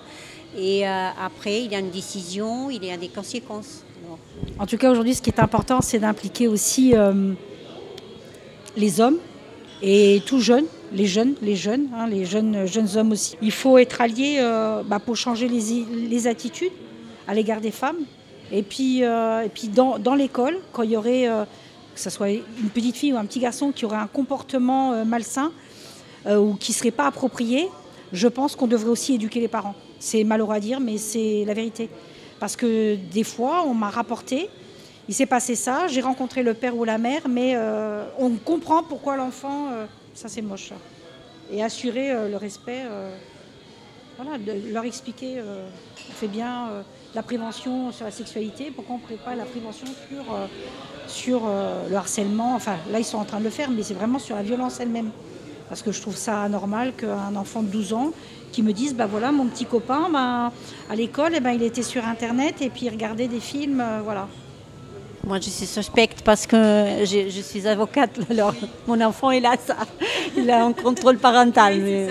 et 0.58 0.86
après 0.86 1.63
il 1.63 1.71
y 1.71 1.75
a 1.75 1.80
une 1.80 1.89
décision, 1.89 2.69
il 2.69 2.86
y 2.86 2.91
a 2.91 2.97
des 2.97 3.08
conséquences. 3.10 3.84
Alors, 4.06 4.19
En 4.60 4.65
tout 4.67 4.78
cas, 4.78 4.91
aujourd'hui, 4.91 5.15
ce 5.15 5.21
qui 5.23 5.32
est 5.32 5.39
important, 5.39 5.82
c'est 5.82 5.97
d'impliquer 5.99 6.47
aussi 6.47 6.93
les 8.78 9.01
hommes 9.01 9.17
et 9.81 10.21
tout 10.25 10.39
jeunes, 10.39 10.65
les 10.93 11.05
jeunes, 11.05 11.35
les 11.41 11.55
jeunes, 11.55 11.88
hein, 11.95 12.07
les 12.07 12.25
jeunes, 12.25 12.65
jeunes 12.65 12.89
hommes 12.95 13.11
aussi. 13.11 13.35
Il 13.41 13.51
faut 13.51 13.77
être 13.77 14.01
allié 14.01 14.38
euh, 14.39 14.83
bah, 14.83 14.99
pour 14.99 15.15
changer 15.15 15.47
les, 15.47 15.85
les 16.09 16.27
attitudes 16.27 16.71
à 17.27 17.33
l'égard 17.33 17.61
des 17.61 17.71
femmes. 17.71 17.99
Et 18.51 18.63
puis, 18.63 19.03
euh, 19.03 19.41
et 19.41 19.49
puis 19.49 19.67
dans, 19.67 19.97
dans 19.97 20.15
l'école, 20.15 20.57
quand 20.71 20.83
il 20.83 20.91
y 20.91 20.97
aurait, 20.97 21.27
euh, 21.27 21.43
que 21.93 21.99
ce 21.99 22.09
soit 22.09 22.29
une 22.29 22.69
petite 22.73 22.95
fille 22.95 23.13
ou 23.13 23.17
un 23.17 23.25
petit 23.25 23.39
garçon 23.39 23.71
qui 23.71 23.85
aurait 23.85 23.97
un 23.97 24.07
comportement 24.07 24.93
euh, 24.93 25.03
malsain 25.03 25.51
euh, 26.27 26.38
ou 26.38 26.53
qui 26.53 26.71
ne 26.71 26.75
serait 26.75 26.91
pas 26.91 27.07
approprié, 27.07 27.67
je 28.13 28.27
pense 28.27 28.55
qu'on 28.55 28.67
devrait 28.67 28.91
aussi 28.91 29.15
éduquer 29.15 29.39
les 29.39 29.47
parents. 29.47 29.75
C'est 29.99 30.23
malheureux 30.23 30.55
à 30.55 30.59
dire, 30.59 30.79
mais 30.79 30.97
c'est 30.97 31.43
la 31.45 31.53
vérité. 31.53 31.89
Parce 32.39 32.55
que 32.55 32.95
des 32.95 33.23
fois, 33.23 33.65
on 33.67 33.73
m'a 33.73 33.89
rapporté, 33.89 34.49
il 35.07 35.13
s'est 35.13 35.25
passé 35.25 35.55
ça, 35.55 35.87
j'ai 35.87 36.01
rencontré 36.01 36.41
le 36.41 36.53
père 36.53 36.75
ou 36.75 36.83
la 36.83 36.97
mère, 36.97 37.27
mais 37.29 37.53
euh, 37.55 38.05
on 38.17 38.31
comprend 38.31 38.83
pourquoi 38.83 39.15
l'enfant, 39.15 39.69
euh, 39.71 39.85
ça 40.13 40.29
c'est 40.29 40.41
moche. 40.41 40.71
Et 41.51 41.63
assurer 41.63 42.11
euh, 42.11 42.29
le 42.29 42.37
respect, 42.37 42.81
voilà, 44.17 44.37
de 44.37 44.71
leur 44.73 44.85
expliquer, 44.85 45.41
on 45.41 46.13
fait 46.13 46.29
bien 46.29 46.69
la 47.13 47.21
prévention 47.21 47.91
sur 47.91 48.05
la 48.05 48.11
sexualité, 48.11 48.71
pourquoi 48.73 48.95
on 48.95 49.11
ne 49.11 49.17
pas 49.17 49.35
la 49.35 49.43
prévention 49.43 49.87
sur, 51.07 51.43
le 51.89 51.95
harcèlement, 51.95 52.55
enfin 52.55 52.77
là 52.89 52.99
ils 52.99 53.05
sont 53.05 53.17
en 53.17 53.25
train 53.25 53.39
de 53.39 53.43
le 53.43 53.49
faire, 53.49 53.69
mais 53.69 53.83
c'est 53.83 53.93
vraiment 53.93 54.19
sur 54.19 54.35
la 54.35 54.41
violence 54.41 54.79
elle-même. 54.79 55.11
Parce 55.67 55.81
que 55.81 55.91
je 55.91 55.99
trouve 55.99 56.15
ça 56.15 56.43
anormal 56.43 56.93
qu'un 56.93 57.35
enfant 57.35 57.61
de 57.61 57.67
12 57.67 57.93
ans 57.93 58.11
qui 58.51 58.63
me 58.63 58.71
dise, 58.71 58.95
bah 58.95 59.07
voilà, 59.07 59.31
mon 59.33 59.47
petit 59.47 59.65
copain, 59.65 60.07
ben, 60.11 60.51
à 60.89 60.95
l'école, 60.95 61.33
eh 61.35 61.41
ben, 61.41 61.51
il 61.51 61.63
était 61.63 61.83
sur 61.83 62.05
Internet 62.05 62.61
et 62.61 62.69
puis 62.69 62.85
il 62.85 62.89
regardait 62.89 63.27
des 63.27 63.41
films, 63.41 63.83
voilà. 64.03 64.29
Moi, 65.25 65.39
je 65.39 65.49
suis 65.49 65.65
suspecte 65.65 66.21
parce 66.21 66.45
que 66.45 66.55
je, 67.03 67.29
je 67.29 67.41
suis 67.41 67.67
avocate. 67.67 68.11
Alors, 68.29 68.53
mon 68.85 68.99
enfant, 69.01 69.31
il 69.31 69.45
a 69.45 69.57
ça. 69.57 69.77
Il 70.38 70.49
a 70.51 70.63
un 70.63 70.71
contrôle 70.71 71.17
parental. 71.17 71.79
mais, 71.79 72.07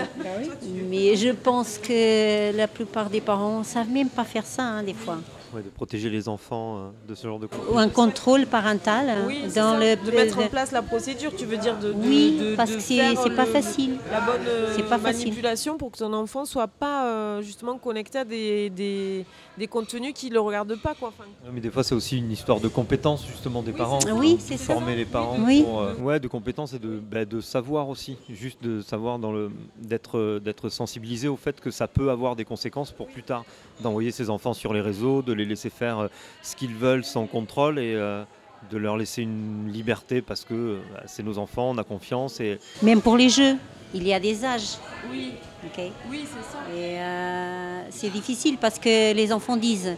mais 0.89 1.15
je 1.15 1.29
pense 1.29 1.77
que 1.77 2.55
la 2.55 2.67
plupart 2.67 3.09
des 3.09 3.21
parents 3.21 3.59
ne 3.59 3.63
savent 3.63 3.89
même 3.89 4.09
pas 4.09 4.25
faire 4.25 4.45
ça, 4.45 4.63
hein, 4.63 4.83
des 4.83 4.93
fois. 4.93 5.17
Ouais, 5.55 5.61
de 5.63 5.69
protéger 5.69 6.09
les 6.09 6.27
enfants 6.27 6.77
euh, 6.77 6.89
de 7.07 7.15
ce 7.15 7.25
genre 7.27 7.39
de 7.39 7.47
Ou 7.71 7.77
un 7.77 7.87
contrôle 7.87 8.45
parental 8.45 9.07
hein, 9.09 9.23
Oui, 9.25 9.39
c'est 9.47 9.55
dans 9.61 9.79
ça, 9.79 9.95
le. 9.95 9.95
de 9.95 10.11
mettre 10.11 10.37
en 10.39 10.47
place 10.47 10.73
la 10.73 10.81
procédure, 10.81 11.33
tu 11.33 11.45
veux 11.45 11.55
dire 11.55 11.79
de, 11.79 11.93
de- 11.93 11.97
Oui, 11.97 12.37
de- 12.37 12.55
parce 12.57 12.71
que 12.71 12.79
c'est 12.81 12.97
faire 12.97 13.17
c'est 13.23 13.29
pas 13.35 13.45
le- 13.45 13.51
facile. 13.51 13.95
La 14.11 14.19
bonne 14.19 14.41
euh, 14.45 14.73
C'est 14.75 14.83
pas 14.83 14.99
facile. 14.99 15.27
manipulation 15.29 15.77
pour 15.77 15.91
que 15.91 15.97
ton 15.99 16.11
enfant 16.11 16.43
soit 16.43 16.67
pas 16.67 17.05
euh, 17.05 17.41
justement 17.41 17.77
connecté 17.77 18.17
à 18.19 18.25
des, 18.25 18.69
des, 18.69 19.25
des 19.57 19.67
contenus 19.67 20.11
qui 20.13 20.29
le 20.29 20.41
regardent 20.41 20.75
pas 20.75 20.93
quoi. 20.93 21.07
Enfin, 21.17 21.23
Mais 21.53 21.61
des 21.61 21.71
fois, 21.71 21.83
c'est 21.83 21.95
aussi 21.95 22.17
une 22.17 22.31
histoire 22.31 22.59
de 22.59 22.67
compétences 22.67 23.25
justement 23.25 23.61
des 23.61 23.71
Oui, 23.71 23.77
parents. 23.77 23.99
Oui, 24.13 24.33
Hein, 24.37 24.43
c'est 24.45 24.57
ça. 24.57 24.73
Former 24.73 24.95
les 24.97 25.05
parents. 25.05 25.37
Oui. 25.39 25.63
pour, 25.63 25.79
euh, 25.79 25.93
ouais, 26.01 26.19
de 26.19 26.27
compétences 26.27 26.73
et 26.73 26.79
de, 26.79 26.99
bah, 26.99 27.23
de 27.23 27.39
savoir 27.39 27.87
aussi, 27.87 28.17
juste 28.29 28.61
de 28.61 28.81
savoir 28.81 29.19
dans 29.19 29.31
le, 29.31 29.51
d'être, 29.81 30.17
euh, 30.17 30.39
d'être 30.41 30.67
sensibilisé 30.67 31.29
au 31.29 31.37
fait 31.37 31.61
que 31.61 31.71
ça 31.71 31.87
peut 31.87 32.09
avoir 32.09 32.35
des 32.35 32.43
conséquences 32.43 32.91
pour 32.91 33.07
plus 33.07 33.23
tard, 33.23 33.45
d'envoyer 33.81 34.11
ses 34.11 34.29
enfants 34.29 34.53
sur 34.53 34.73
les 34.73 34.81
réseaux, 34.81 35.21
de 35.21 35.33
les 35.33 35.45
laisser 35.45 35.69
faire 35.69 35.99
euh, 35.99 36.07
ce 36.41 36.55
qu'ils 36.55 36.75
veulent 36.75 37.03
sans 37.03 37.25
contrôle 37.27 37.79
et 37.79 37.93
euh, 37.95 38.23
de 38.71 38.77
leur 38.77 38.97
laisser 38.97 39.21
une 39.21 39.69
liberté 39.71 40.21
parce 40.21 40.45
que 40.45 40.53
euh, 40.53 40.79
bah, 40.93 41.03
c'est 41.07 41.23
nos 41.23 41.37
enfants, 41.37 41.71
on 41.71 41.77
a 41.77 41.83
confiance 41.83 42.39
et 42.39 42.59
Même 42.81 43.01
pour 43.01 43.17
les 43.17 43.29
jeux, 43.29 43.55
il 43.93 44.07
y 44.07 44.13
a 44.13 44.19
des 44.19 44.43
âges. 44.45 44.77
oui, 45.11 45.33
ok 45.65 45.83
oui, 46.09 46.23
c'est 46.25 46.51
ça. 46.51 46.59
Et 46.75 46.99
euh, 46.99 47.81
c'est 47.89 48.09
difficile 48.09 48.57
parce 48.59 48.79
que 48.79 49.13
les 49.13 49.31
enfants 49.31 49.57
disent 49.57 49.95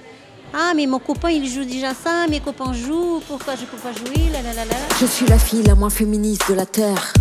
Ah, 0.54 0.74
mais 0.76 0.86
mon 0.88 1.00
copain 1.00 1.30
il 1.30 1.48
joue 1.48 1.64
déjà 1.66 1.94
ça, 1.94 2.28
mes 2.28 2.40
copains 2.40 2.74
jouent, 2.74 3.22
pourquoi 3.28 3.56
je 3.56 3.66
peux 3.66 3.78
pas 3.78 3.94
jouer 3.94 4.30
là, 4.32 4.42
là, 4.42 4.54
là, 4.54 4.66
là. 4.66 4.76
Je 5.00 5.06
suis 5.06 5.26
la 5.28 5.40
fille 5.40 5.64
la 5.64 5.76
moins 5.76 5.90
féministe 5.90 6.50
de 6.50 6.56
la 6.56 6.66
Terre. 6.66 7.14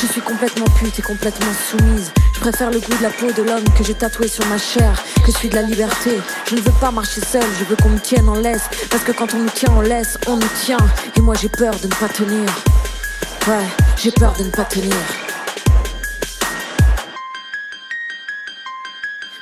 Je 0.00 0.06
suis 0.06 0.20
complètement 0.20 0.66
pute 0.78 0.96
et 0.96 1.02
complètement 1.02 1.52
soumise. 1.52 2.12
Je 2.38 2.42
préfère 2.50 2.70
le 2.70 2.78
goût 2.78 2.96
de 2.96 3.02
la 3.02 3.10
peau 3.10 3.32
de 3.32 3.42
l'homme 3.42 3.64
que 3.76 3.82
j'ai 3.82 3.94
tatoué 3.94 4.28
sur 4.28 4.46
ma 4.46 4.58
chair, 4.58 5.02
que 5.26 5.32
celui 5.32 5.48
de 5.48 5.56
la 5.56 5.62
liberté. 5.62 6.12
Je 6.48 6.54
ne 6.54 6.60
veux 6.60 6.72
pas 6.80 6.92
marcher 6.92 7.20
seule, 7.20 7.42
je 7.58 7.64
veux 7.64 7.74
qu'on 7.74 7.88
me 7.88 7.98
tienne 7.98 8.28
en 8.28 8.36
laisse. 8.36 8.70
Parce 8.92 9.02
que 9.02 9.10
quand 9.10 9.34
on 9.34 9.38
nous 9.38 9.50
tient 9.50 9.72
en 9.72 9.80
laisse, 9.80 10.16
on 10.28 10.36
nous 10.36 10.50
tient. 10.64 10.78
Et 11.16 11.20
moi 11.20 11.34
j'ai 11.34 11.48
peur 11.48 11.74
de 11.80 11.88
ne 11.88 11.94
pas 11.94 12.08
tenir. 12.08 12.48
Ouais, 13.48 13.66
j'ai 13.96 14.12
peur 14.12 14.34
de 14.38 14.44
ne 14.44 14.50
pas 14.50 14.64
tenir. 14.64 14.94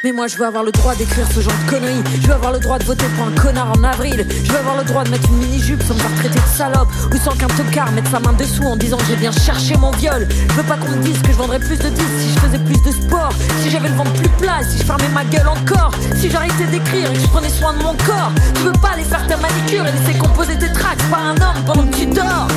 Mais 0.05 0.13
moi 0.13 0.27
je 0.27 0.37
veux 0.37 0.45
avoir 0.45 0.63
le 0.63 0.73
droit 0.73 0.95
d'écrire 0.95 1.27
ce 1.33 1.41
genre 1.41 1.53
de 1.65 1.71
conneries. 1.71 2.03
Je 2.21 2.27
veux 2.27 2.35
avoir 2.35 2.53
le 2.53 2.59
droit 2.59 2.79
de 2.79 2.85
voter 2.85 3.07
pour 3.17 3.27
un 3.27 3.33
connard 3.33 3.73
en 3.77 3.83
avril. 3.83 4.27
Je 4.45 4.53
veux 4.53 4.59
avoir 4.59 4.77
le 4.77 4.85
droit 4.85 5.05
de 5.05 5.11
mettre 5.11 5.29
une 5.31 5.39
mini-jupe 5.39 5.83
sans 5.83 5.95
me 5.95 5.99
faire 5.99 6.15
traiter 6.17 6.39
de 6.39 6.57
salope. 6.57 6.89
Ou 7.13 7.17
sans 7.17 7.33
qu'un 7.37 7.49
tocard 7.49 7.91
mette 7.93 8.09
sa 8.09 8.21
main 8.21 8.33
dessous 8.35 8.65
en 8.65 8.77
disant 8.77 8.99
que 8.99 9.05
j'ai 9.09 9.17
bien 9.17 9.33
cherché 9.33 9.77
mon 9.77 9.91
viol. 9.93 10.29
Je 10.31 10.55
veux 10.55 10.63
pas 10.63 10.77
qu'on 10.77 10.91
me 10.91 11.03
dise 11.03 11.21
que 11.23 11.33
je 11.33 11.37
vendrais 11.37 11.59
plus 11.59 11.79
de 11.79 11.89
disques 11.89 12.21
si 12.21 12.35
je 12.35 12.39
faisais 12.41 12.59
plus 12.59 12.83
de 12.83 12.93
sport. 12.93 13.33
Si 13.63 13.71
j'avais 13.71 13.89
le 13.89 13.95
ventre 13.95 14.13
plus 14.13 14.29
plat, 14.31 14.61
si 14.69 14.79
je 14.79 14.85
fermais 14.85 15.09
ma 15.15 15.25
gueule 15.25 15.49
encore. 15.49 15.93
Si 16.17 16.31
j'arrêtais 16.31 16.67
d'écrire 16.71 17.11
et 17.11 17.15
que 17.15 17.21
je 17.21 17.29
prenais 17.29 17.51
soin 17.51 17.73
de 17.73 17.83
mon 17.83 17.95
corps. 17.95 18.33
Je 18.57 18.61
veux 18.63 18.73
pas 18.73 18.91
aller 18.91 19.05
faire 19.05 19.27
ta 19.27 19.37
manicure 19.37 19.87
et 19.87 19.93
laisser 19.93 20.19
composer 20.19 20.57
tes 20.59 20.73
tracks 20.73 21.03
par 21.11 21.21
un 21.21 21.37
homme 21.37 21.65
pendant 21.65 21.87
que 21.87 21.97
tu 21.97 22.07
dors 22.07 22.49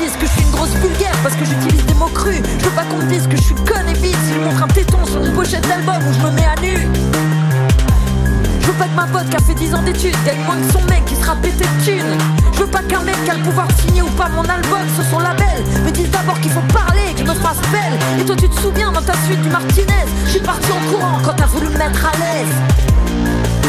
Je 0.00 0.06
veux 0.06 0.12
pas 0.12 0.16
qu'on 0.16 0.16
me 0.16 0.16
dise 0.16 0.16
que 0.16 0.26
je 0.26 0.32
suis 0.32 0.42
une 0.42 0.50
grosse 0.50 0.74
vulgaire 0.80 1.16
parce 1.22 1.34
que 1.34 1.44
j'utilise 1.44 1.84
des 1.84 1.94
mots 1.94 2.10
crus. 2.14 2.40
Je 2.58 2.64
veux 2.64 2.70
pas 2.70 2.84
qu'on 2.84 3.02
dise 3.06 3.26
que 3.26 3.36
je 3.36 3.42
suis 3.42 3.54
conne 3.54 3.88
et 3.88 3.92
vite 3.92 4.16
si 4.26 4.34
je 4.34 4.40
montre 4.40 4.62
un 4.62 4.68
téton 4.68 5.04
sur 5.04 5.22
une 5.22 5.32
pochette 5.34 5.66
d'album 5.68 5.96
où 5.96 6.12
je 6.12 6.18
me 6.20 6.30
mets 6.30 6.46
à 6.46 6.60
nu. 6.60 6.88
Je 8.60 8.66
veux 8.66 8.72
pas 8.72 8.86
que 8.86 8.96
ma 8.96 9.06
pote 9.06 9.28
qui 9.28 9.36
a 9.36 9.40
fait 9.40 9.54
10 9.54 9.74
ans 9.74 9.82
d'études 9.82 10.16
gagne 10.24 10.40
moins 10.46 10.56
que 10.56 10.72
son 10.72 10.82
mec 10.88 11.04
qui 11.04 11.16
sera 11.16 11.36
pété 11.36 11.64
de 11.64 11.84
thunes. 11.84 12.18
Je 12.54 12.60
veux 12.60 12.66
pas 12.66 12.82
qu'un 12.82 13.02
mec 13.02 13.16
qui 13.24 13.30
a 13.30 13.34
le 13.34 13.42
pouvoir 13.42 13.66
de 13.66 13.74
signer 13.74 14.02
ou 14.02 14.10
pas 14.16 14.28
mon 14.30 14.44
album 14.44 14.86
sur 14.94 15.04
son 15.04 15.18
label 15.18 15.64
me 15.84 15.90
dise 15.90 16.10
d'abord 16.10 16.40
qu'il 16.40 16.50
faut 16.50 16.64
parler, 16.72 17.12
que 17.12 17.18
je 17.18 17.24
me 17.24 17.34
fasse 17.34 17.60
belle. 17.70 17.98
Et 18.20 18.24
toi 18.24 18.36
tu 18.36 18.48
te 18.48 18.60
souviens 18.60 18.92
dans 18.92 19.02
ta 19.02 19.14
suite 19.26 19.42
du 19.42 19.50
Martinez, 19.50 20.06
je 20.24 20.30
suis 20.30 20.40
parti 20.40 20.70
en 20.72 20.80
courant 20.90 21.18
quand 21.24 21.34
t'as 21.36 21.46
voulu 21.46 21.66
me 21.68 21.76
mettre 21.76 22.06
à 22.06 22.12
l'aise. 22.16 23.09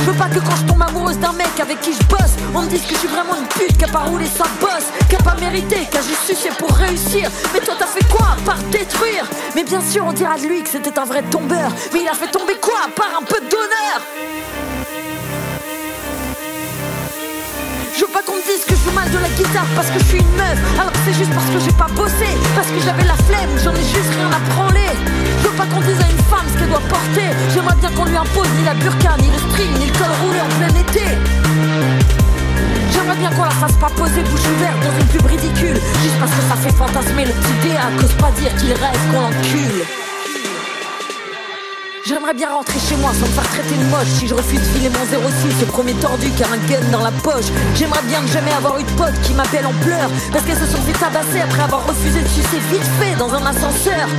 Je 0.02 0.10
veux 0.10 0.18
pas 0.18 0.30
que 0.30 0.40
quand 0.40 0.56
je 0.56 0.66
tombe 0.66 0.82
amoureuse 0.82 1.20
d'un 1.20 1.32
mec 1.34 1.60
avec 1.60 1.80
qui 1.82 1.94
je 1.94 2.04
bosse, 2.06 2.36
on 2.56 2.62
me 2.64 2.68
dise 2.68 2.82
que 2.82 2.94
je 2.94 3.00
suis 3.00 3.08
vraiment 3.08 3.36
une 3.36 3.46
pute 3.48 3.78
qui 3.78 3.86
a 3.86 3.88
pas 3.88 4.00
roulé 4.00 4.26
sa 4.26 4.46
bosse, 4.60 4.88
qui 5.08 5.16
a 5.16 5.20
pas 5.20 5.36
mérité, 5.40 5.88
qui 5.92 5.98
a 5.98 6.02
juste 6.02 6.26
sucé 6.26 6.50
pour 6.58 6.72
réussir. 6.72 7.30
Mais 7.54 7.60
toi 7.60 7.76
t'as 7.78 7.86
fait 7.86 8.06
quoi 8.08 8.30
à 8.38 8.42
part 8.44 8.58
détruire? 8.72 9.26
Mais 9.56 9.64
bien 9.64 9.82
sûr 9.82 10.04
on 10.06 10.14
dira 10.14 10.38
de 10.38 10.48
lui 10.48 10.64
que 10.64 10.70
c'était 10.70 10.98
un 10.98 11.06
vrai 11.06 11.22
tombeur, 11.24 11.72
mais 11.94 12.02
il 12.02 12.08
a 12.08 12.14
fait 12.14 12.32
tomber 12.32 12.56
quoi? 12.60 12.80
À 12.88 12.90
part 12.90 13.20
un 13.20 13.24
peu 13.24 13.40
d'honneur 13.42 14.71
Je 17.94 18.06
veux 18.06 18.12
pas 18.12 18.24
qu'on 18.24 18.36
me 18.36 18.44
disent 18.48 18.64
que 18.66 18.76
je 18.76 18.84
joue 18.88 18.96
mal 18.96 19.10
de 19.12 19.18
la 19.20 19.28
guitare 19.30 19.68
parce 19.76 19.90
que 19.90 20.00
je 20.00 20.06
suis 20.06 20.20
une 20.20 20.36
meuf. 20.36 20.58
Alors 20.80 20.94
c'est 21.04 21.14
juste 21.14 21.34
parce 21.34 21.48
que 21.52 21.60
j'ai 21.60 21.76
pas 21.76 21.88
bossé 21.92 22.30
Parce 22.56 22.68
que 22.68 22.80
j'avais 22.80 23.04
la 23.04 23.16
flemme, 23.28 23.52
j'en 23.64 23.74
ai 23.76 23.84
juste 23.84 24.12
rien 24.16 24.32
à 24.32 24.40
branler. 24.56 24.92
Je 25.44 25.48
veux 25.48 25.56
pas 25.56 25.66
qu'on 25.66 25.82
dise 25.82 26.00
à 26.00 26.08
une 26.10 26.24
femme 26.32 26.48
ce 26.48 26.58
qu'elle 26.60 26.70
doit 26.70 26.88
porter. 26.88 27.28
J'aimerais 27.54 27.76
bien 27.76 27.92
qu'on 27.92 28.06
lui 28.06 28.16
impose 28.16 28.48
ni 28.58 28.64
la 28.64 28.74
burqa, 28.76 29.18
ni 29.20 29.28
le 29.28 29.40
string, 29.52 29.72
ni 29.80 29.86
le 29.88 29.96
col 30.00 30.12
roulé 30.24 30.40
en 30.40 30.52
plein 30.56 30.74
été. 30.80 31.06
J'aimerais 32.94 33.18
bien 33.18 33.32
qu'on 33.32 33.44
la 33.44 33.58
fasse 33.60 33.76
pas 33.76 33.90
poser 33.90 34.24
bouche 34.24 34.48
ouverte 34.56 34.80
dans 34.84 34.96
une 35.00 35.08
pub 35.08 35.26
ridicule 35.26 35.80
Juste 36.04 36.20
parce 36.20 36.32
que 36.32 36.44
ça 36.48 36.56
fait 36.56 36.76
fantasmer 36.76 37.26
le 37.26 37.32
petit 37.32 37.70
dé 37.70 37.76
à 37.76 37.90
cause 38.00 38.14
pas 38.14 38.32
dire 38.40 38.54
qu'il 38.56 38.74
rêve 38.74 39.02
qu'on 39.12 39.22
l'encule 39.22 39.84
J'aimerais 42.04 42.34
bien 42.34 42.50
rentrer 42.50 42.80
chez 42.80 42.96
moi 42.96 43.12
sans 43.14 43.28
me 43.28 43.34
faire 43.38 43.48
traiter 43.50 43.78
de 43.78 43.86
moche. 43.86 44.10
Si 44.18 44.28
je 44.28 44.34
refuse 44.34 44.60
de 44.60 44.66
filer 44.74 44.90
mon 44.90 45.06
06 45.06 45.54
ce 45.60 45.66
premier 45.66 45.94
tordu 45.94 46.32
qui 46.32 46.44
a 46.44 46.48
un 46.48 46.58
gun 46.66 46.82
dans 46.92 47.04
la 47.04 47.12
poche. 47.22 47.54
J'aimerais 47.76 48.02
bien 48.08 48.22
ne 48.22 48.28
jamais 48.28 48.52
avoir 48.52 48.80
eu 48.80 48.84
de 48.84 48.92
potes 48.98 49.22
qui 49.22 49.34
m'appellent 49.34 49.68
en 49.68 49.78
pleurs. 49.86 50.10
Parce 50.32 50.44
qu'elles 50.46 50.58
se 50.58 50.66
sont 50.66 50.82
fait 50.82 50.98
tabasser 50.98 51.42
après 51.42 51.62
avoir 51.62 51.86
refusé 51.86 52.22
de 52.22 52.28
sucer 52.28 52.58
vite 52.74 52.90
fait 52.98 53.14
dans 53.20 53.30
un 53.30 53.46
ascenseur. 53.46 54.10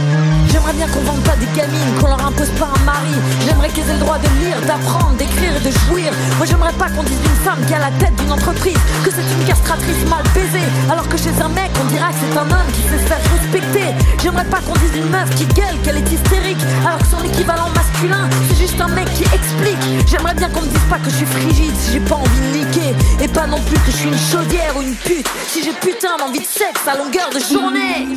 J'aimerais 0.46 0.74
bien 0.74 0.86
qu'on 0.86 1.00
vende 1.00 1.22
pas 1.24 1.34
des 1.42 1.50
gamines, 1.58 1.94
qu'on 1.98 2.06
leur 2.06 2.24
impose 2.24 2.50
pas 2.54 2.70
un 2.70 2.84
mari. 2.84 3.18
J'aimerais 3.44 3.68
qu'elles 3.70 3.90
aient 3.90 3.98
le 3.98 4.06
droit 4.06 4.18
de 4.18 4.30
lire, 4.38 4.60
d'apprendre, 4.62 5.16
d'écrire 5.18 5.50
et 5.50 5.64
de 5.66 5.72
jouir. 5.90 6.12
Moi 6.38 6.46
j'aimerais 6.46 6.76
pas 6.78 6.86
qu'on 6.86 7.02
dise 7.02 7.18
d'une 7.18 7.42
femme 7.42 7.66
qui 7.66 7.74
a 7.74 7.80
la 7.82 7.90
tête 7.98 8.14
d'une 8.14 8.30
entreprise 8.30 8.78
Que 9.02 9.10
c'est 9.10 9.26
une 9.26 9.44
castratrice 9.44 10.06
mal 10.06 10.22
baisée. 10.34 10.70
Alors 10.86 11.08
que 11.08 11.18
chez 11.18 11.34
un 11.42 11.48
mec 11.50 11.70
on 11.82 11.86
dira 11.90 12.14
que 12.14 12.22
c'est 12.22 12.38
un 12.38 12.46
homme 12.46 12.70
qui 12.70 12.82
se 12.86 12.98
faire 13.10 13.22
respecter. 13.34 13.90
J'aimerais 14.22 14.46
pas 14.46 14.60
qu'on 14.62 14.78
dise 14.78 14.92
d'une 14.92 15.10
meuf 15.10 15.34
qui 15.34 15.46
gueule 15.46 15.82
qu'elle 15.82 15.98
est 15.98 16.12
hystérique 16.12 16.62
Alors 16.86 16.98
que 16.98 17.10
son 17.10 17.22
équivalent 17.26 17.71
masculin. 17.74 18.28
C'est 18.48 18.56
juste 18.56 18.80
un 18.80 18.88
mec 18.88 19.08
qui 19.14 19.24
explique. 19.24 20.06
J'aimerais 20.06 20.34
bien 20.34 20.48
qu'on 20.50 20.62
me 20.62 20.68
dise 20.68 20.86
pas 20.90 20.98
que 20.98 21.10
je 21.10 21.16
suis 21.16 21.26
frigide 21.26 21.74
si 21.76 21.92
j'ai 21.92 22.00
pas 22.00 22.16
envie 22.16 22.40
de 22.40 22.58
niquer. 22.58 22.94
Et 23.20 23.28
pas 23.28 23.46
non 23.46 23.60
plus 23.60 23.78
que 23.80 23.90
je 23.90 23.96
suis 23.96 24.08
une 24.08 24.18
chaudière 24.18 24.76
ou 24.76 24.82
une 24.82 24.94
pute. 24.94 25.28
Si 25.48 25.62
j'ai 25.62 25.72
putain 25.72 26.16
d'envie 26.18 26.40
de 26.40 26.46
sexe 26.46 26.86
à 26.86 26.96
longueur 26.96 27.30
de 27.30 27.40
journée. 27.40 28.08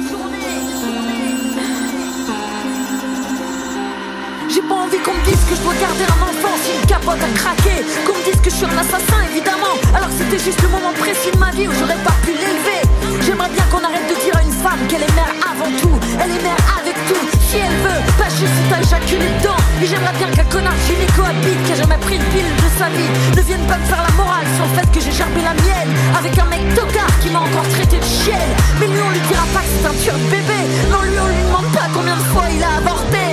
J'ai 4.49 4.61
pas 4.61 4.75
envie 4.75 4.99
qu'on 4.99 5.13
me 5.13 5.25
dise 5.25 5.43
que 5.49 5.55
je 5.55 5.61
dois 5.61 5.73
garder 5.73 6.05
un 6.05 6.21
enfant 6.23 6.55
si 6.63 6.79
une 6.79 6.85
capote 6.87 7.19
a 7.19 7.37
craqué 7.37 7.83
Qu'on 8.05 8.13
me 8.13 8.23
dise 8.23 8.39
que 8.39 8.49
je 8.49 8.55
suis 8.55 8.65
un 8.65 8.77
assassin 8.77 9.19
évidemment. 9.29 9.75
Alors 9.93 10.09
c'était 10.17 10.39
juste 10.39 10.61
le 10.61 10.69
moment 10.69 10.93
précis 10.97 11.31
de 11.33 11.37
ma 11.37 11.51
vie 11.51 11.67
où 11.67 11.71
j'aurais 11.73 12.01
pas 12.05 12.15
pu 12.23 12.31
l'élever. 12.31 12.79
J'aimerais 13.25 13.49
bien 13.49 13.63
qu'on 13.71 13.83
arrête 13.83 14.07
de 14.07 14.15
dire 14.23 14.44
femme 14.65 14.87
qu'elle 14.89 15.03
est 15.03 15.15
mère 15.15 15.33
avant 15.45 15.69
tout. 15.79 15.95
Elle 16.17 16.31
est 16.31 16.41
mère 16.41 16.61
avec 16.79 16.97
tout. 17.05 17.25
Si 17.47 17.57
elle 17.57 17.77
veut 17.85 18.01
Pas 18.17 18.29
juste 18.29 18.59
t'as 18.69 18.81
éjaculé 18.81 19.29
dedans 19.37 19.61
Et 19.81 19.85
j'aimerais 19.85 20.17
bien 20.17 20.29
qu'un 20.33 20.49
connard 20.49 20.79
gynéco 20.87 21.21
habite 21.21 21.61
Qui 21.65 21.71
a 21.73 21.75
jamais 21.75 21.99
pris 22.01 22.15
une 22.15 22.27
pile 22.33 22.51
de 22.63 22.69
sa 22.79 22.89
vie 22.89 23.11
Ne 23.37 23.41
vienne 23.41 23.65
pas 23.69 23.77
me 23.77 23.85
faire 23.85 24.01
la 24.01 24.13
morale 24.17 24.47
sur 24.57 24.65
le 24.65 24.73
fait 24.73 24.89
que 24.91 24.99
j'ai 24.99 25.11
gerbé 25.11 25.41
la 25.45 25.53
mienne 25.53 25.91
Avec 26.17 26.33
un 26.39 26.45
mec 26.45 26.63
tocard 26.73 27.13
qui 27.21 27.29
m'a 27.29 27.41
encore 27.45 27.67
traité 27.69 27.97
de 27.99 28.09
chienne. 28.17 28.53
Mais 28.79 28.87
lui 28.87 29.01
on 29.05 29.11
lui 29.11 29.21
dira 29.29 29.45
pas 29.53 29.61
que 29.61 29.71
c'est 29.77 29.87
un 29.87 29.95
tueur 30.01 30.17
de 30.17 30.27
bébé. 30.33 30.59
Non 30.89 31.01
lui 31.05 31.17
on 31.21 31.29
lui 31.29 31.43
demande 31.45 31.69
pas 31.71 31.87
combien 31.93 32.17
de 32.17 32.25
fois 32.33 32.45
il 32.49 32.63
a 32.63 32.81
avorté 32.81 33.25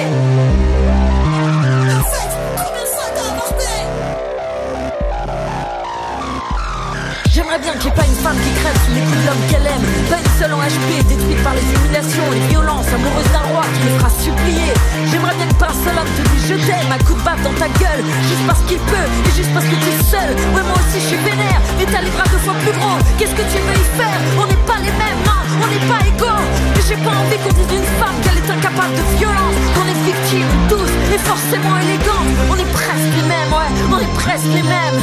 J'aimerais 7.32 7.58
bien 7.64 7.72
n'y 7.72 7.88
ait 7.88 7.96
pas 7.96 8.04
une 8.04 8.20
femme 8.20 8.36
qui 8.44 8.52
crève 8.60 8.76
sous 8.84 8.92
les 8.92 9.00
coups 9.08 9.16
de 9.16 9.24
l'homme 9.24 9.44
qu'elle 9.48 9.64
aime. 9.64 9.86
Pas 10.12 10.20
une 10.20 10.32
seule 10.36 10.52
en 10.52 10.60
HP 10.60 11.00
détruite 11.08 11.40
par 11.40 11.56
les 11.56 11.64
humiliations, 11.64 12.28
les 12.28 12.44
violences 12.52 12.92
Amoureuse 12.92 13.32
d'un 13.32 13.48
roi 13.48 13.64
qui 13.72 13.88
les 13.88 13.96
fera 13.96 14.12
supplier. 14.12 14.68
J'aimerais 15.08 15.32
bien 15.40 15.48
que 15.48 15.56
pas 15.56 15.72
un 15.72 15.80
seul 15.80 15.96
homme 15.96 16.12
te 16.12 16.22
dise 16.28 16.44
je 16.52 16.56
t'aime 16.60 16.92
à 16.92 17.00
coup 17.00 17.16
de 17.16 17.24
baffe 17.24 17.40
dans 17.40 17.56
ta 17.56 17.72
gueule. 17.80 18.04
Juste 18.28 18.44
parce 18.44 18.60
qu'il 18.68 18.76
peut 18.84 19.08
et 19.24 19.32
juste 19.32 19.48
parce 19.56 19.64
que 19.64 19.76
tu 19.80 19.88
es 19.88 20.00
seul. 20.04 20.28
Ouais 20.52 20.60
moi 20.60 20.76
aussi 20.76 21.00
je 21.00 21.08
suis 21.08 21.22
vénère. 21.24 21.56
Mais 21.80 21.88
t'as 21.88 22.04
les 22.04 22.12
bras 22.12 22.28
deux 22.28 22.42
fois 22.44 22.52
plus 22.60 22.76
gros 22.76 23.00
Qu'est-ce 23.16 23.32
que 23.32 23.48
tu 23.48 23.58
veux 23.64 23.80
y 23.80 23.88
faire? 23.96 24.18
On 24.36 24.44
n'est 24.44 24.64
pas 24.68 24.76
les 24.84 24.92
mêmes, 24.92 25.20
non, 25.24 25.40
on 25.64 25.68
n'est 25.72 25.86
pas 25.88 26.04
égaux. 26.04 26.44
Mais 26.76 26.84
j'ai 26.84 27.00
pas 27.00 27.16
envie 27.16 27.40
qu'on 27.40 27.56
dise 27.56 27.70
d'une 27.72 27.88
femme 27.96 28.16
qu'elle 28.20 28.44
est 28.44 28.50
incapable 28.52 28.92
de 28.92 29.04
violence. 29.16 29.56
Qu'on 29.72 29.88
est 29.88 30.00
victime 30.04 30.52
tous 30.68 30.92
et 31.16 31.20
forcément 31.24 31.80
élégante. 31.80 32.28
On 32.52 32.60
est 32.60 32.72
presque 32.76 33.12
les 33.16 33.24
mêmes, 33.24 33.48
ouais, 33.56 33.72
on 33.88 33.98
est 34.04 34.14
presque 34.20 34.52
les 34.52 34.68
mêmes 34.68 35.00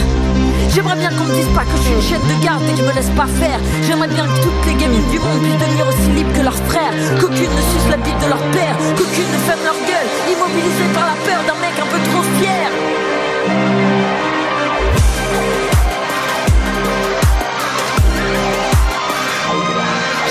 J'aimerais 0.80 0.96
bien 0.96 1.10
qu'on 1.10 1.26
me 1.26 1.34
dise 1.36 1.50
pas 1.54 1.66
que 1.66 1.76
je 1.76 1.82
suis 1.84 1.92
une 1.94 2.02
chienne 2.02 2.22
de 2.22 2.42
garde 2.42 2.64
et 2.64 2.72
que 2.72 2.78
je 2.78 2.84
me 2.84 2.94
laisse 2.94 3.10
pas 3.10 3.28
faire. 3.28 3.60
J'aimerais 3.84 4.08
bien 4.08 4.24
que 4.24 4.40
toutes 4.40 4.66
les 4.66 4.76
gamines 4.76 5.10
du 5.12 5.20
monde 5.20 5.42
puissent 5.44 5.60
devenir 5.60 5.86
aussi 5.86 6.08
libres 6.16 6.32
que 6.32 6.42
leurs 6.42 6.56
frères. 6.72 6.94
Qu'aucune 7.20 7.52
ne 7.52 7.64
suce 7.68 7.90
la 7.92 7.98
bite 7.98 8.18
de 8.24 8.30
leur 8.30 8.40
père. 8.56 8.78
Qu'aucune 8.96 9.28
ne 9.28 9.40
ferme 9.44 9.60
leur 9.66 9.76
gueule. 9.76 10.08
Immobilisée 10.32 10.88
par 10.94 11.04
la 11.04 11.20
peur 11.28 11.44
d'un 11.44 11.60
mec 11.60 11.76
un 11.76 11.90
peu 11.92 12.00
trop 12.08 12.24
fier 12.40 14.09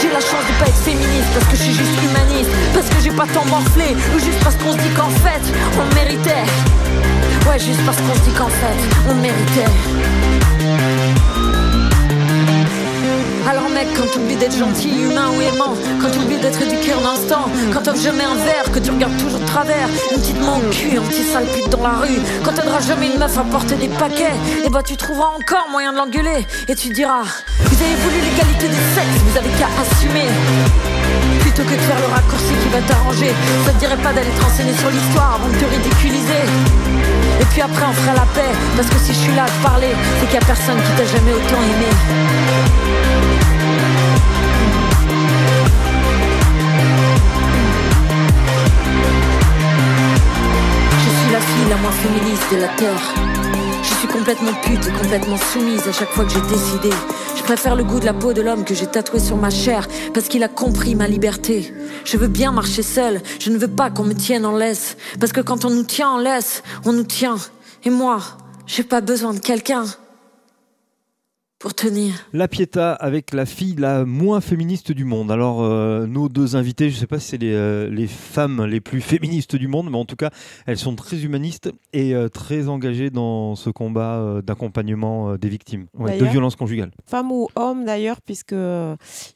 J'ai 0.08 0.14
la 0.14 0.20
chance 0.20 0.46
de 0.48 0.58
pas 0.58 0.68
être 0.68 0.82
féministe 0.84 1.28
parce 1.34 1.44
que 1.46 1.56
je 1.56 1.62
suis 1.64 1.74
juste 1.74 2.02
humaniste 2.02 2.50
Parce 2.72 2.88
que 2.88 3.00
j'ai 3.02 3.10
pas 3.10 3.26
tant 3.26 3.44
morflé 3.44 3.94
Ou 4.14 4.18
juste 4.18 4.42
parce 4.42 4.56
qu'on 4.56 4.72
se 4.72 4.78
dit 4.78 4.88
qu'en 4.96 5.10
fait 5.10 5.42
on 5.78 5.94
méritait. 5.94 6.44
Ouais 7.46 7.58
juste 7.58 7.84
parce 7.84 7.98
qu'on 7.98 8.14
se 8.14 8.20
dit 8.20 8.32
qu'en 8.32 8.48
fait 8.48 8.78
on 9.10 9.14
méritait 9.16 9.66
mec, 13.78 13.88
quand 13.96 14.06
t'oublies 14.12 14.36
d'être 14.36 14.56
gentil, 14.56 14.90
humain 14.90 15.30
ou 15.36 15.40
aimant 15.40 15.74
Quand 16.00 16.10
t'oublies 16.10 16.38
d'être 16.38 16.60
éduqué 16.60 16.92
en 16.94 17.04
instant 17.14 17.46
Quand 17.72 17.82
t'offres 17.82 18.02
jamais 18.02 18.24
un 18.24 18.34
verre, 18.34 18.70
que 18.72 18.78
tu 18.78 18.90
regardes 18.90 19.16
toujours 19.16 19.38
de 19.38 19.46
travers 19.46 19.88
Une 20.10 20.20
petite 20.20 20.40
main 20.40 20.56
au 20.58 20.70
cul, 20.70 20.98
un 20.98 21.02
petit 21.02 21.22
sale 21.22 21.46
pute 21.46 21.70
dans 21.70 21.82
la 21.82 21.94
rue 22.02 22.18
Quand 22.44 22.52
t'aideras 22.52 22.80
jamais 22.80 23.06
une 23.06 23.18
meuf 23.18 23.36
à 23.38 23.44
porter 23.44 23.76
des 23.76 23.88
paquets 23.88 24.34
Et 24.64 24.68
bah 24.68 24.82
tu 24.82 24.96
trouveras 24.96 25.30
encore 25.38 25.68
moyen 25.70 25.92
de 25.92 25.98
l'engueuler 25.98 26.46
Et 26.68 26.74
tu 26.74 26.88
diras 26.88 27.22
Vous 27.22 27.82
avez 27.82 27.96
voulu 28.02 28.18
l'égalité 28.26 28.66
des 28.68 28.84
sexes, 28.94 29.20
vous 29.26 29.38
avez 29.38 29.50
qu'à 29.58 29.68
assumer 29.80 30.28
Plutôt 31.40 31.62
que 31.62 31.74
de 31.74 31.84
faire 31.86 32.00
le 32.00 32.10
raccourci 32.14 32.52
qui 32.62 32.68
va 32.70 32.80
t'arranger 32.82 33.32
Ça 33.64 33.72
te 33.72 33.78
dirait 33.78 34.02
pas 34.02 34.12
d'aller 34.12 34.30
te 34.30 34.42
renseigner 34.42 34.74
sur 34.74 34.90
l'histoire 34.90 35.38
avant 35.38 35.48
de 35.48 35.58
te 35.58 35.64
ridiculiser. 35.64 36.42
Et 37.40 37.44
puis 37.44 37.62
après 37.62 37.84
on 37.88 37.92
fera 37.92 38.14
la 38.14 38.26
paix 38.34 38.52
Parce 38.76 38.88
que 38.88 38.98
si 38.98 39.12
je 39.14 39.18
suis 39.18 39.34
là 39.34 39.44
à 39.44 39.46
te 39.46 39.62
parler 39.62 39.92
C'est 40.18 40.26
qu'il 40.26 40.40
y 40.40 40.42
a 40.42 40.46
personne 40.46 40.78
qui 40.82 40.92
t'a 40.98 41.06
jamais 41.06 41.32
autant 41.32 41.62
aimé 41.62 43.37
féministe 51.98 52.52
de 52.52 52.56
la 52.58 52.68
Terre. 52.68 53.14
Je 53.82 53.94
suis 53.94 54.08
complètement 54.08 54.52
pute 54.62 54.86
et 54.86 54.92
complètement 54.92 55.36
soumise 55.36 55.86
à 55.88 55.92
chaque 55.92 56.10
fois 56.10 56.24
que 56.24 56.30
j'ai 56.30 56.40
décidé. 56.42 56.90
Je 57.36 57.42
préfère 57.42 57.74
le 57.74 57.82
goût 57.82 57.98
de 57.98 58.04
la 58.04 58.12
peau 58.12 58.32
de 58.32 58.40
l'homme 58.40 58.64
que 58.64 58.74
j'ai 58.74 58.86
tatoué 58.86 59.18
sur 59.18 59.36
ma 59.36 59.50
chair 59.50 59.88
parce 60.14 60.28
qu'il 60.28 60.44
a 60.44 60.48
compris 60.48 60.94
ma 60.94 61.08
liberté. 61.08 61.72
Je 62.04 62.16
veux 62.16 62.28
bien 62.28 62.52
marcher 62.52 62.82
seule, 62.82 63.20
je 63.40 63.50
ne 63.50 63.58
veux 63.58 63.68
pas 63.68 63.90
qu'on 63.90 64.04
me 64.04 64.14
tienne 64.14 64.46
en 64.46 64.56
laisse. 64.56 64.96
Parce 65.18 65.32
que 65.32 65.40
quand 65.40 65.64
on 65.64 65.70
nous 65.70 65.82
tient 65.82 66.10
en 66.10 66.18
laisse, 66.18 66.62
on 66.84 66.92
nous 66.92 67.04
tient. 67.04 67.36
Et 67.84 67.90
moi, 67.90 68.20
j'ai 68.66 68.84
pas 68.84 69.00
besoin 69.00 69.34
de 69.34 69.40
quelqu'un 69.40 69.84
pour 71.58 71.74
tenir. 71.74 72.14
La 72.32 72.46
Pietà 72.46 72.92
avec 72.92 73.32
la 73.32 73.44
fille 73.44 73.74
la 73.76 74.04
moins 74.04 74.40
féministe 74.40 74.92
du 74.92 75.04
monde. 75.04 75.30
Alors, 75.30 75.62
euh, 75.62 76.06
nos 76.06 76.28
deux 76.28 76.54
invités, 76.54 76.90
je 76.90 76.94
ne 76.94 77.00
sais 77.00 77.06
pas 77.06 77.18
si 77.18 77.30
c'est 77.30 77.38
les, 77.38 77.52
euh, 77.52 77.90
les, 77.90 78.06
femmes 78.06 78.64
les 78.64 78.80
plus 78.80 79.00
féministes 79.00 79.56
du 79.56 79.66
monde, 79.66 79.90
mais 79.90 79.98
en 79.98 80.04
tout 80.04 80.16
cas, 80.16 80.30
elles 80.66 80.78
sont 80.78 80.94
très 80.94 81.24
humanistes 81.24 81.72
et 81.92 82.14
euh, 82.14 82.28
très 82.28 82.68
engagées 82.68 83.10
dans 83.10 83.56
ce 83.56 83.70
combat 83.70 84.18
euh, 84.18 84.42
d'accompagnement 84.42 85.30
euh, 85.30 85.38
des 85.38 85.48
victimes 85.48 85.86
ouais, 85.98 86.18
de 86.18 86.24
violences 86.26 86.56
conjugales. 86.56 86.92
Femmes 87.06 87.32
ou 87.32 87.48
hommes 87.56 87.84
d'ailleurs, 87.84 88.20
puisque 88.20 88.54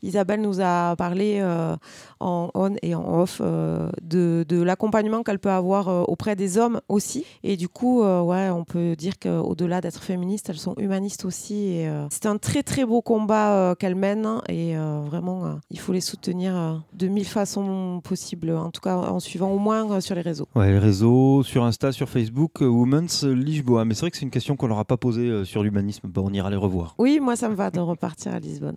Isabelle 0.03 0.41
nous 0.41 0.61
a 0.61 0.95
parlé 0.97 1.39
euh, 1.41 1.77
en 2.21 2.51
on 2.55 2.75
et 2.83 2.95
en 2.95 3.21
off 3.21 3.41
euh, 3.41 3.91
de, 4.03 4.45
de 4.49 4.63
l'accompagnement 4.63 5.23
qu'elle 5.23 5.39
peut 5.39 5.51
avoir 5.51 5.89
euh, 5.89 6.03
auprès 6.03 6.37
des 6.37 6.59
hommes 6.59 6.81
aussi. 6.89 7.25
Et 7.43 7.57
du 7.57 7.69
coup, 7.69 8.03
ouais, 8.03 8.51
on 8.51 8.65
peut 8.65 8.95
dire 8.97 9.19
qu'au-delà 9.19 9.81
d'être 9.81 10.03
féministes, 10.03 10.49
elles 10.49 10.59
sont 10.59 10.75
humanistes 10.77 11.25
aussi. 11.25 11.55
Et, 11.55 11.91
c'est 12.13 12.27
un 12.27 12.37
très 12.37 12.63
très 12.63 12.85
beau 12.85 13.01
combat 13.01 13.53
euh, 13.53 13.75
qu'elles 13.75 13.95
mènent 13.95 14.43
et 14.47 14.77
euh, 14.77 15.01
vraiment 15.07 15.47
euh, 15.47 15.53
il 15.71 15.81
faut 15.81 15.95
les 15.95 16.03
soutenir 16.03 16.85
de 16.93 17.09
mille 17.09 17.25
façons 17.25 18.03
possibles, 18.05 18.51
en 18.51 18.71
tout 18.71 18.83
cas 18.83 18.97
en 18.97 19.19
suivant 19.19 19.51
au 19.51 19.59
moins 19.59 20.01
sur 20.03 20.15
les 20.15 20.21
réseaux. 20.21 20.47
Ouais, 20.55 20.71
les 20.71 20.79
réseaux, 20.79 21.43
sur 21.43 21.65
Insta, 21.65 21.91
sur 21.91 22.11
Facebook, 22.11 22.61
Women's 22.61 23.25
Lisboa. 23.25 23.87
Mais 23.87 23.95
c'est 23.95 24.03
vrai 24.03 24.11
que 24.11 24.19
c'est 24.19 24.25
une 24.25 24.31
question 24.31 24.57
qu'on 24.57 24.67
leur 24.67 24.79
a 24.79 24.85
pas 24.85 24.99
posée 24.99 25.47
sur 25.47 25.63
l'humanisme. 25.63 26.07
Bah, 26.09 26.21
on 26.23 26.33
ira 26.33 26.51
les 26.51 26.57
revoir. 26.57 26.95
Oui, 26.99 27.19
moi 27.19 27.35
ça 27.35 27.49
me 27.49 27.55
va 27.55 27.71
de 27.71 27.81
repartir 27.81 28.35
à 28.35 28.39
Lisbonne. 28.39 28.77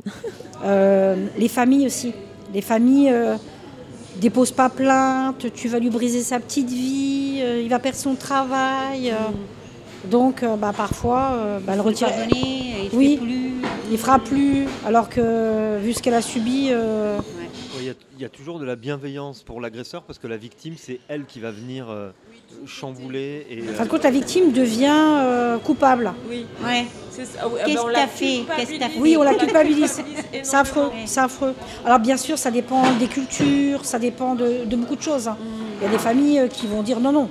les 1.37 1.49
familles 1.49 1.87
aussi. 1.87 2.13
Les 2.53 2.61
familles 2.61 3.13
déposent 4.21 4.53
pas 4.53 4.69
plainte, 4.69 5.51
tu 5.53 5.67
vas 5.67 5.79
lui 5.79 5.89
briser 5.89 6.21
sa 6.21 6.39
petite 6.39 6.69
vie, 6.69 7.43
il 7.61 7.67
va 7.67 7.79
perdre 7.79 7.97
son 7.97 8.15
travail. 8.15 9.13
Donc, 10.09 10.43
euh, 10.43 10.55
bah, 10.55 10.71
parfois, 10.75 11.31
euh, 11.33 11.59
bah, 11.59 11.73
elle 11.75 11.81
retire. 11.81 12.09
Il 12.31 12.89
oui, 12.93 13.17
fait 13.17 13.23
plus. 13.25 13.51
il 13.91 13.97
fera 13.97 14.19
plus. 14.19 14.65
Alors 14.85 15.09
que, 15.09 15.79
vu 15.79 15.93
ce 15.93 16.01
qu'elle 16.01 16.13
a 16.13 16.21
subi. 16.21 16.69
Euh... 16.71 17.17
Il 17.77 17.81
il 17.81 17.87
y, 17.87 17.89
a- 17.89 17.93
il 18.17 18.21
y 18.21 18.25
a 18.25 18.29
toujours 18.29 18.57
de 18.59 18.65
la 18.65 18.75
bienveillance 18.77 19.43
pour 19.43 19.59
l'agresseur 19.59 20.03
parce 20.03 20.17
que 20.17 20.27
la 20.27 20.37
victime, 20.37 20.75
c'est 20.77 20.99
elle 21.09 21.25
qui 21.25 21.39
va 21.41 21.51
venir 21.51 21.87
euh, 21.89 22.09
chambouler. 22.65 23.45
Et, 23.49 23.61
En 23.61 23.65
euh, 23.71 23.73
fin 23.73 23.83
de 23.83 23.89
compte, 23.89 24.03
la 24.03 24.11
victime 24.11 24.51
devient 24.53 24.87
euh, 24.93 25.57
coupable. 25.57 26.13
Oui. 26.29 26.45
Ouais. 26.63 26.85
Ah 27.39 27.47
oui, 27.47 27.59
Qu'est-ce 27.65 27.75
ben, 27.75 27.81
on 27.83 27.87
que 27.87 27.91
la 27.91 27.99
t'as 27.99 28.07
fait? 28.07 28.43
Qu'est-ce 28.57 28.71
que 28.73 28.79
t'as 28.79 28.89
fait 28.89 28.99
Oui, 28.99 29.15
on 29.17 29.23
la 29.23 29.33
culpabilise. 29.35 30.01
C'est 30.43 30.55
affreux, 30.55 30.89
c'est 31.05 31.19
affreux. 31.19 31.53
Alors 31.85 31.99
bien 31.99 32.17
sûr, 32.17 32.37
ça 32.37 32.51
dépend 32.51 32.81
des 32.99 33.07
cultures, 33.07 33.83
ça 33.85 33.99
dépend 33.99 34.35
de, 34.35 34.65
de 34.65 34.75
beaucoup 34.75 34.95
de 34.95 35.01
choses. 35.01 35.27
hein. 35.27 35.37
Il 35.81 35.85
y 35.85 35.87
a 35.87 35.91
des 35.91 35.97
familles 35.99 36.47
qui 36.51 36.67
vont 36.67 36.81
dire 36.83 36.99
non, 36.99 37.11
non, 37.11 37.29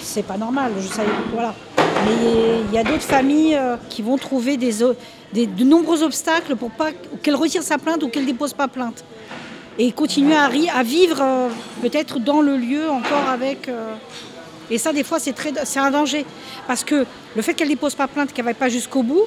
c'est 0.00 0.22
pas 0.24 0.36
normal, 0.36 0.72
je 0.80 0.86
savais, 0.88 1.08
voilà. 1.32 1.54
Mais 2.04 2.60
il 2.66 2.74
y 2.74 2.78
a 2.78 2.84
d'autres 2.84 3.02
familles 3.02 3.56
euh, 3.56 3.76
qui 3.88 4.00
vont 4.02 4.16
trouver 4.16 4.56
de 4.56 5.64
nombreux 5.64 6.02
obstacles 6.02 6.56
pour 6.56 6.70
qu'elle 7.22 7.34
retire 7.34 7.62
sa 7.62 7.78
plainte 7.78 8.02
ou 8.02 8.08
qu'elle 8.08 8.26
dépose 8.26 8.54
pas 8.54 8.68
plainte. 8.68 9.04
Et 9.78 9.92
continuer 9.92 10.36
à, 10.36 10.82
vivre 10.82 11.18
euh, 11.20 11.48
peut-être 11.82 12.18
dans 12.18 12.40
le 12.40 12.56
lieu 12.56 12.88
encore 12.88 13.28
avec... 13.28 13.68
euh, 13.68 13.94
et 14.70 14.78
ça, 14.78 14.92
des 14.92 15.02
fois, 15.02 15.18
c'est 15.18 15.78
un 15.78 15.90
danger. 15.90 16.24
Parce 16.68 16.84
que 16.84 17.04
le 17.34 17.42
fait 17.42 17.54
qu'elle 17.54 17.68
dépose 17.68 17.96
pas 17.96 18.06
plainte, 18.06 18.32
qu'elle 18.32 18.44
ne 18.44 18.50
va 18.50 18.54
pas 18.54 18.68
jusqu'au 18.68 19.02
bout, 19.02 19.26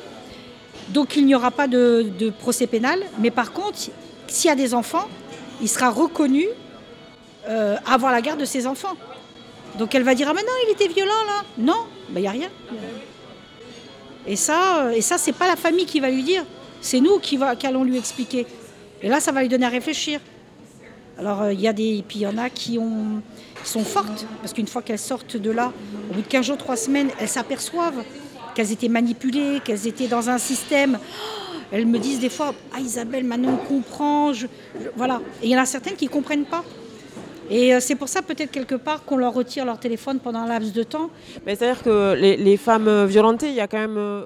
donc 0.90 1.18
il 1.18 1.26
n'y 1.26 1.36
aura 1.36 1.52
pas 1.52 1.68
de, 1.68 2.32
procès 2.40 2.66
pénal. 2.66 3.00
Mais 3.20 3.30
par 3.30 3.52
contre, 3.52 3.78
s'il 4.28 4.48
y 4.48 4.52
a 4.52 4.56
des 4.56 4.74
enfants, 4.74 5.08
il 5.62 5.68
sera 5.68 5.90
reconnu 5.90 6.46
avoir 7.86 8.14
la 8.14 8.22
garde 8.22 8.40
de 8.40 8.46
ses 8.46 8.68
enfants. 8.68 8.96
Donc 9.78 9.96
elle 9.96 10.04
va 10.04 10.16
dire 10.16 10.28
Ah, 10.30 10.34
mais 10.34 10.42
non, 10.42 10.54
il 10.68 10.72
était 10.72 10.88
violent 10.88 11.12
là. 11.28 11.44
Non, 11.58 11.86
il 12.14 12.22
n'y 12.22 12.28
a 12.28 12.32
rien. 12.32 12.50
Et 14.26 14.36
ça, 14.36 14.86
euh, 14.86 14.92
et 14.92 15.02
ça 15.02 15.18
c'est 15.18 15.34
pas 15.34 15.48
la 15.48 15.56
famille 15.56 15.86
qui 15.86 16.00
va 16.00 16.10
lui 16.10 16.24
dire. 16.24 16.46
C'est 16.82 17.00
nous 17.00 17.20
qui, 17.20 17.38
va, 17.38 17.56
allons 17.64 17.84
lui 17.84 17.98
expliquer. 17.98 18.46
Et 19.02 19.08
là, 19.08 19.20
ça 19.20 19.32
va 19.32 19.42
lui 19.42 19.50
donner 19.50 19.66
à 19.66 19.70
réfléchir. 19.70 20.20
Alors, 21.18 21.44
euh, 21.44 21.54
il 21.54 21.62
y 21.62 21.68
a 21.68 21.74
des. 21.74 22.04
Puis 22.08 22.20
il 22.20 22.22
y 22.24 22.28
en 22.28 22.38
a 22.38 22.50
qui, 22.50 22.78
ont, 22.78 23.22
qui 23.64 23.70
sont 23.70 23.84
fortes. 23.84 24.26
Parce 24.42 24.54
qu'une 24.54 24.68
fois 24.68 24.82
qu'elles 24.82 25.00
sortent 25.00 25.38
de 25.38 25.52
là, 25.52 25.72
au 26.10 26.14
bout 26.14 26.22
de 26.22 26.28
15 26.28 26.46
jours, 26.46 26.58
3 26.58 26.76
semaines, 26.76 27.10
elles 27.20 27.30
s'aperçoivent 27.30 28.04
qu'elles 28.54 28.72
étaient 28.72 28.90
manipulées, 28.90 29.62
qu'elles 29.64 29.88
étaient 29.88 30.08
dans 30.08 30.30
un 30.30 30.38
système. 30.38 31.00
Elles 31.72 31.86
me 31.86 32.00
disent 32.00 32.20
des 32.20 32.30
fois 32.30 32.54
Ah, 32.74 32.80
Isabelle, 32.80 33.24
maintenant 33.24 33.60
on 33.62 33.68
comprend. 33.68 34.32
Voilà. 34.96 35.22
Et 35.42 35.48
il 35.48 35.52
y 35.52 35.58
en 35.58 35.62
a 35.62 35.66
certaines 35.66 35.96
qui 35.96 36.06
ne 36.06 36.12
comprennent 36.12 36.46
pas. 36.46 36.64
Et 37.50 37.74
euh, 37.74 37.80
c'est 37.80 37.96
pour 37.96 38.08
ça, 38.10 38.22
peut-être 38.22 38.52
quelque 38.52 38.76
part, 38.76 39.04
qu'on 39.06 39.18
leur 39.18 39.34
retire 39.34 39.66
leur 39.66 39.80
téléphone 39.80 40.20
pendant 40.20 40.40
un 40.40 40.48
laps 40.48 40.74
de 40.74 40.84
temps. 40.84 41.10
Mais 41.46 41.56
c'est-à-dire 41.56 41.84
que 41.84 42.14
les, 42.16 42.38
les 42.38 42.58
femmes 42.58 42.88
euh, 42.88 43.06
violentées, 43.06 43.50
il 43.50 43.56
y 43.56 43.60
a 43.62 43.68
quand 43.68 43.78
même 43.80 43.98
euh, 43.98 44.24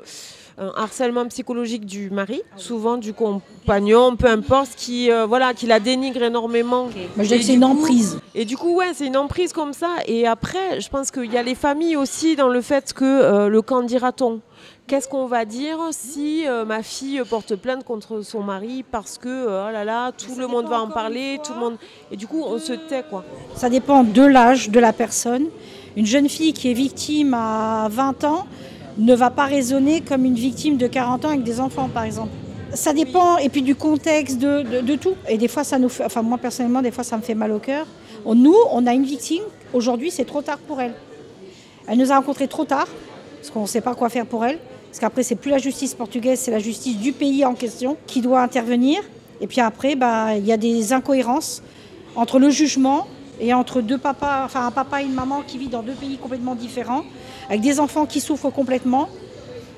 un 0.59 0.71
harcèlement 0.75 1.25
psychologique 1.27 1.85
du 1.85 2.09
mari, 2.09 2.41
souvent 2.55 2.97
du 2.97 3.13
compagnon, 3.13 4.15
peu 4.15 4.27
importe, 4.27 4.71
qui, 4.75 5.11
euh, 5.11 5.25
voilà, 5.25 5.53
qui 5.53 5.67
la 5.67 5.79
dénigre 5.79 6.23
énormément. 6.23 6.83
Moi, 6.85 6.91
je 7.19 7.23
dirais 7.23 7.39
que 7.39 7.45
c'est 7.45 7.53
une 7.53 7.61
coup- 7.61 7.67
emprise. 7.83 8.19
Et 8.33 8.45
du 8.45 8.57
coup, 8.57 8.75
ouais, 8.75 8.91
c'est 8.93 9.05
une 9.05 9.17
emprise 9.17 9.53
comme 9.53 9.73
ça. 9.73 9.89
Et 10.07 10.25
après, 10.27 10.79
je 10.81 10.89
pense 10.89 11.11
qu'il 11.11 11.31
y 11.31 11.37
a 11.37 11.43
les 11.43 11.55
familles 11.55 11.95
aussi 11.95 12.35
dans 12.35 12.47
le 12.49 12.61
fait 12.61 12.93
que 12.93 13.03
euh, 13.05 13.49
le 13.49 13.61
qu'en 13.61 13.83
dira-t-on 13.83 14.41
Qu'est-ce 14.87 15.09
qu'on 15.09 15.25
va 15.25 15.43
dire 15.43 15.77
si 15.91 16.47
euh, 16.47 16.63
ma 16.63 16.81
fille 16.81 17.21
porte 17.29 17.55
plainte 17.57 17.83
contre 17.83 18.21
son 18.21 18.41
mari 18.41 18.85
parce 18.89 19.17
que, 19.17 19.27
euh, 19.27 19.65
oh 19.67 19.71
là 19.73 19.83
là, 19.83 20.13
tout 20.13 20.35
le 20.39 20.47
monde 20.47 20.67
va 20.67 20.79
en 20.81 20.87
parler, 20.87 21.39
tout 21.43 21.53
le 21.53 21.59
monde... 21.59 21.75
Et 22.09 22.15
du 22.15 22.25
coup, 22.25 22.41
on 22.47 22.57
se 22.57 22.71
tait, 22.71 23.03
quoi. 23.09 23.25
Ça 23.55 23.69
dépend 23.69 24.05
de 24.05 24.21
l'âge 24.21 24.69
de 24.69 24.79
la 24.79 24.93
personne. 24.93 25.47
Une 25.97 26.05
jeune 26.05 26.29
fille 26.29 26.53
qui 26.53 26.71
est 26.71 26.73
victime 26.73 27.33
à 27.33 27.89
20 27.91 28.23
ans 28.23 28.45
ne 28.97 29.13
va 29.13 29.29
pas 29.29 29.43
raisonner 29.43 29.99
comme 29.99 30.23
une 30.23 30.35
victime 30.35 30.77
de 30.77 30.87
40 30.87 31.25
ans 31.25 31.29
avec 31.29 31.43
des 31.43 31.59
enfants, 31.59 31.89
par 31.93 32.03
exemple. 32.03 32.29
Ça 32.73 32.93
dépend, 32.93 33.37
et 33.39 33.49
puis 33.49 33.63
du 33.63 33.75
contexte, 33.75 34.37
de, 34.39 34.61
de- 34.61 34.79
de 34.81 34.95
tout. 34.95 35.15
Et 35.27 35.37
des 35.37 35.49
fois, 35.49 35.65
ça 35.65 35.79
nous 35.79 35.89
fait, 35.89 36.05
enfin 36.05 36.21
moi 36.21 36.37
personnellement, 36.37 36.81
des 36.81 36.91
fois, 36.91 37.03
ça 37.03 37.17
me 37.17 37.21
fait 37.21 37.35
mal 37.35 37.51
au 37.51 37.59
cœur. 37.59 37.85
On- 38.25 38.35
Nous, 38.35 38.55
on 38.71 38.87
a 38.87 38.93
une 38.93 39.03
victime, 39.05 39.43
aujourd'hui, 39.73 40.11
c'est 40.11 40.25
trop 40.25 40.41
tard 40.41 40.59
pour 40.59 40.79
elle. 40.79 40.93
Elle 41.89 41.97
nous 41.97 42.11
a 42.11 42.15
rencontrés 42.15 42.47
trop 42.47 42.63
tard, 42.65 42.87
parce 43.37 43.49
qu'on 43.49 43.63
ne 43.63 43.67
sait 43.67 43.81
pas 43.81 43.93
quoi 43.93 44.07
faire 44.09 44.25
pour 44.25 44.45
elle. 44.45 44.59
Parce 44.97 45.11
qu'après, 45.11 45.21
c'est 45.21 45.35
plus 45.35 45.51
la 45.51 45.59
justice 45.59 45.93
portugaise, 45.93 46.39
c'est 46.39 46.49
la 46.49 46.57
justice 46.57 46.97
du 46.97 47.11
pays 47.13 47.45
en 47.45 47.53
question 47.53 47.97
qui 48.07 48.19
doit 48.19 48.41
intervenir. 48.41 48.99
Et 49.39 49.45
puis 49.45 49.61
après, 49.61 49.95
bah, 49.95 50.35
il 50.35 50.43
y 50.43 50.51
a 50.51 50.57
des 50.57 50.91
incohérences 50.91 51.61
entre 52.15 52.39
le 52.39 52.49
jugement 52.49 53.05
et 53.39 53.53
entre 53.53 53.81
deux 53.81 53.99
papas, 53.99 54.43
enfin 54.43 54.65
un 54.65 54.71
papa 54.71 55.03
et 55.03 55.05
une 55.05 55.13
maman 55.13 55.43
qui 55.45 55.59
vivent 55.59 55.69
dans 55.69 55.83
deux 55.83 55.93
pays 55.93 56.17
complètement 56.17 56.55
différents, 56.55 57.03
avec 57.47 57.61
des 57.61 57.79
enfants 57.79 58.07
qui 58.07 58.19
souffrent 58.19 58.49
complètement. 58.49 59.07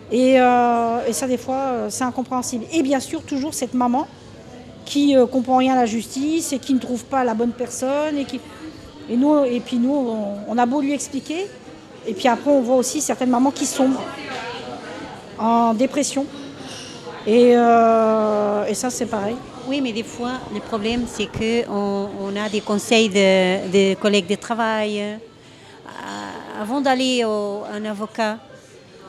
Et, 0.10 0.40
euh, 0.40 1.12
ça, 1.12 1.28
des 1.28 1.38
fois, 1.38 1.56
euh, 1.56 1.88
c'est 1.90 2.06
incompréhensible. 2.06 2.64
Et 2.72 2.82
bien 2.82 3.02
sûr, 3.02 3.22
toujours 3.24 3.54
cette 3.54 3.74
maman 3.74 4.08
qui 4.86 5.16
ne 5.16 5.26
comprend 5.26 5.58
rien 5.58 5.74
à 5.74 5.82
la 5.82 5.86
justice 5.86 6.54
et 6.54 6.60
qui 6.60 6.74
ne 6.74 6.80
trouve 6.80 7.04
pas 7.04 7.26
la 7.26 7.34
bonne 7.34 7.52
personne. 7.52 8.18
Et, 8.18 9.18
nous, 9.18 9.44
et 9.44 9.60
puis 9.60 9.80
nous, 9.80 9.94
on, 9.94 10.36
on 10.48 10.58
a 10.58 10.66
beau 10.66 10.80
lui 10.80 10.94
expliquer. 10.94 11.46
Et 12.08 12.14
puis 12.14 12.30
après, 12.30 12.52
on 12.52 12.62
voit 12.62 12.78
aussi 12.78 13.02
certaines 13.02 13.32
mamans 13.32 13.52
qui 13.52 13.66
sombrent 13.66 14.02
en 15.40 15.74
dépression. 15.74 16.26
Et, 17.28 17.54
euh, 17.56 18.66
et 18.66 18.74
ça, 18.74 18.90
c'est 18.90 19.06
pareil. 19.06 19.36
Oui, 19.68 19.82
mais 19.82 19.92
des 19.92 20.04
fois, 20.04 20.32
le 20.54 20.60
problème, 20.60 21.06
c'est 21.08 21.28
qu'on 21.28 22.10
on 22.22 22.36
a 22.36 22.50
des 22.50 22.62
conseils 22.62 23.10
de, 23.10 23.68
de 23.72 23.94
collègues 23.96 24.28
de 24.28 24.36
travail. 24.36 25.02
euh, 25.02 25.16
avant 26.62 26.82
d'aller 26.82 27.24
au- 27.26 27.64
à 27.72 27.76
un 27.78 27.86
avocat, 27.86 28.38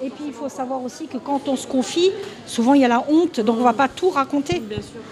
Et 0.02 0.08
puis 0.08 0.24
il 0.28 0.32
faut 0.32 0.48
savoir 0.48 0.82
aussi 0.82 1.06
que 1.08 1.18
quand 1.18 1.46
on 1.46 1.56
se 1.56 1.66
confie, 1.66 2.10
souvent 2.46 2.72
il 2.72 2.80
y 2.80 2.84
a 2.86 2.88
la 2.88 3.04
honte, 3.10 3.40
donc 3.40 3.56
on 3.56 3.58
ne 3.58 3.64
va 3.64 3.74
pas 3.74 3.86
tout 3.88 4.08
raconter. 4.08 4.62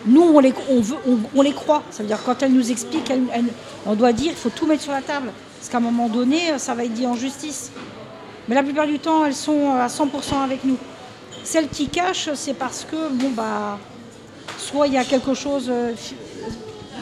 Nous, 0.07 0.23
on 0.23 0.39
les, 0.41 0.55
on 0.71 0.81
veut, 0.81 0.97
on, 1.07 1.19
on 1.39 1.43
les 1.43 1.53
croit. 1.53 1.83
Ça 1.91 2.03
veut 2.03 2.09
dire 2.09 2.19
quand 2.25 2.43
elles 2.43 2.53
nous 2.55 2.71
expliquent, 2.71 3.11
elles- 3.11 3.29
elles- 3.35 3.53
on 3.87 3.95
doit 3.95 4.15
dire, 4.15 4.31
il 4.31 4.37
faut 4.37 4.49
tout 4.49 4.67
mettre 4.67 4.83
sur 4.83 4.93
la 4.93 5.03
table. 5.03 5.31
Parce 5.59 5.69
qu'à 5.69 5.77
un 5.77 5.81
moment 5.81 6.09
donné, 6.09 6.41
ça 6.59 6.75
va 6.75 6.85
être 6.85 6.95
dit 6.95 7.07
en 7.07 7.15
justice. 7.15 7.71
Mais 8.49 8.55
la 8.55 8.63
plupart 8.63 8.87
du 8.87 8.99
temps, 8.99 9.27
elles 9.27 9.35
sont 9.35 9.73
à 9.73 9.89
100% 9.89 10.41
avec 10.43 10.65
nous. 10.65 10.79
Celles 11.51 11.69
qui 11.69 11.89
cachent, 11.89 12.29
c'est 12.35 12.53
parce 12.53 12.85
que, 12.85 13.09
bon, 13.11 13.31
bah, 13.31 13.79
soit 14.59 14.87
il 14.87 14.93
y 14.93 14.99
a 14.99 15.05
quelque 15.05 15.33
chose 15.33 15.69
euh, 15.71 15.95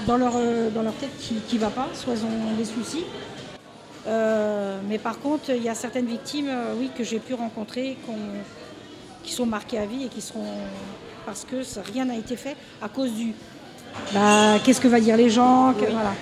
dans 0.06 0.16
leur, 0.16 0.34
euh, 0.36 0.70
dans 0.70 0.82
leur 0.82 0.92
tête 0.94 1.10
qui 1.18 1.56
ne 1.56 1.60
va 1.60 1.70
pas, 1.70 1.88
soit 1.94 2.12
elles 2.12 2.24
ont 2.24 2.54
des 2.56 2.64
soucis. 2.64 3.02
Euh, 4.06 4.78
mais 4.88 4.98
par 4.98 5.18
contre, 5.18 5.50
il 5.50 5.64
y 5.64 5.68
a 5.68 5.74
certaines 5.74 6.06
victimes, 6.06 6.48
oui, 6.78 6.90
que 6.96 7.02
j'ai 7.02 7.18
pu 7.18 7.34
rencontrer, 7.34 7.96
qui 9.24 9.32
sont 9.32 9.46
marquées 9.46 9.78
à 9.80 9.84
vie 9.86 10.04
et 10.04 10.08
qui 10.08 10.20
seront 10.20 10.46
parce 11.26 11.44
que 11.44 11.64
ça- 11.64 11.82
rien 11.92 12.04
n'a 12.04 12.14
été 12.14 12.36
fait 12.36 12.54
à 12.80 12.88
cause 12.88 13.10
du. 13.10 13.34
Bah, 14.14 14.60
qu'est-ce 14.62 14.80
que 14.80 14.86
va 14.86 15.00
dire 15.00 15.16
les 15.16 15.28
gens 15.28 15.74
que- 15.76 15.90
voilà. 15.90 16.12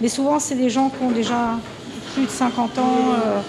Mais 0.00 0.08
souvent, 0.08 0.38
c'est 0.38 0.54
des 0.54 0.70
gens 0.70 0.88
qui 0.88 1.02
ont 1.02 1.10
déjà 1.10 1.56
plus 2.14 2.26
de 2.26 2.30
50 2.30 2.78
ans. 2.78 2.98
euh, 3.26 3.40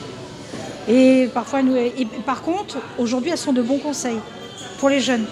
et 0.88 1.30
parfois, 1.34 1.62
nous, 1.64 1.76
et 1.76 2.08
par 2.26 2.42
contre, 2.42 2.78
aujourd'hui, 2.98 3.32
elles 3.32 3.38
sont 3.38 3.54
de 3.54 3.62
bons 3.62 3.80
conseils 3.80 4.20
pour 4.80 4.90
les 4.90 5.00
jeunes. 5.00 5.26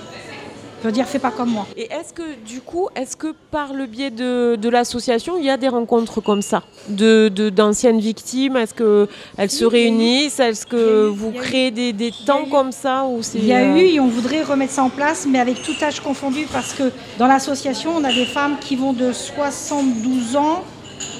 Je 0.82 0.88
veux 0.88 0.92
dire, 0.92 1.06
fais 1.06 1.20
pas 1.20 1.30
comme 1.30 1.52
moi. 1.52 1.68
Et 1.78 1.84
est-ce 1.94 2.12
que 2.12 2.24
du 2.44 2.60
coup, 2.60 2.88
est-ce 2.96 3.16
que 3.16 3.36
par 3.52 3.72
le 3.72 3.86
biais 3.86 4.10
de, 4.10 4.56
de 4.56 4.68
l'association, 4.68 5.38
il 5.38 5.46
y 5.46 5.50
a 5.52 5.56
des 5.58 5.68
rencontres 5.68 6.22
comme 6.22 6.42
ça 6.42 6.64
de 6.90 7.28
de- 7.28 7.52
d'anciennes 7.52 8.00
victimes? 8.00 8.58
Est-ce 8.58 8.74
qu'elles 8.74 9.52
se 9.52 9.64
Oui, 9.64 9.70
eu- 9.70 9.74
réunissent? 9.74 10.40
Est-ce 10.40 10.66
que 10.66 11.10
eu- 11.10 11.14
vous 11.14 11.30
eu- 11.30 11.34
créez 11.38 11.70
des, 11.70 11.94
des 11.94 12.12
temps 12.26 12.46
eu- 12.48 12.50
comme 12.50 12.72
ça 12.72 13.06
Il 13.36 13.46
y 13.46 13.54
a 13.54 13.60
euh, 13.60 13.76
eu 13.78 13.82
et 13.94 14.00
on 14.00 14.08
voudrait 14.08 14.42
remettre 14.42 14.74
ça 14.74 14.82
en 14.82 14.90
place, 14.90 15.28
mais 15.30 15.38
avec 15.40 15.62
tout 15.62 15.76
âge 15.84 16.00
confondu, 16.00 16.48
parce 16.52 16.74
que 16.74 16.92
dans 17.20 17.28
l'association, 17.28 17.92
on 17.96 18.04
a 18.04 18.12
des 18.12 18.26
femmes 18.26 18.56
qui 18.60 18.76
vont 18.76 18.94
de 18.94 19.12
72 19.14 20.36
ans 20.36 20.64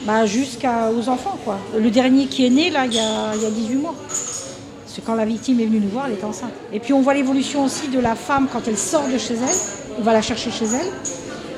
bah, 0.06 0.26
jusqu'aux 0.26 1.10
enfants. 1.10 1.38
Quoi. 1.44 1.58
Le 1.78 1.90
dernier 1.90 2.28
qui 2.28 2.46
est 2.46 2.50
né, 2.50 2.70
là, 2.70 2.86
il 2.86 2.94
y 2.94 3.00
a, 3.00 3.36
il 3.36 3.42
y 3.42 3.46
a 3.46 3.52
18 3.52 3.76
mois. 3.76 3.96
Que 4.96 5.00
quand 5.00 5.16
la 5.16 5.26
victime 5.26 5.60
est 5.62 5.66
venue 5.66 5.80
nous 5.80 5.90
voir, 5.90 6.08
elle 6.08 6.14
est 6.14 6.24
enceinte. 6.24 6.52
Et 6.74 6.80
puis 6.80 6.92
on 6.92 7.02
voit 7.02 7.14
l'évolution 7.14 7.64
aussi 7.64 7.88
de 7.88 8.00
la 8.00 8.16
femme 8.16 8.48
quand 8.52 8.68
elle 8.68 8.78
sort 8.78 9.08
de 9.08 9.18
chez 9.18 9.36
elle. 9.36 9.96
On 9.98 10.02
va 10.02 10.12
la 10.12 10.22
chercher 10.22 10.52
chez 10.52 10.66
elle. 10.66 10.92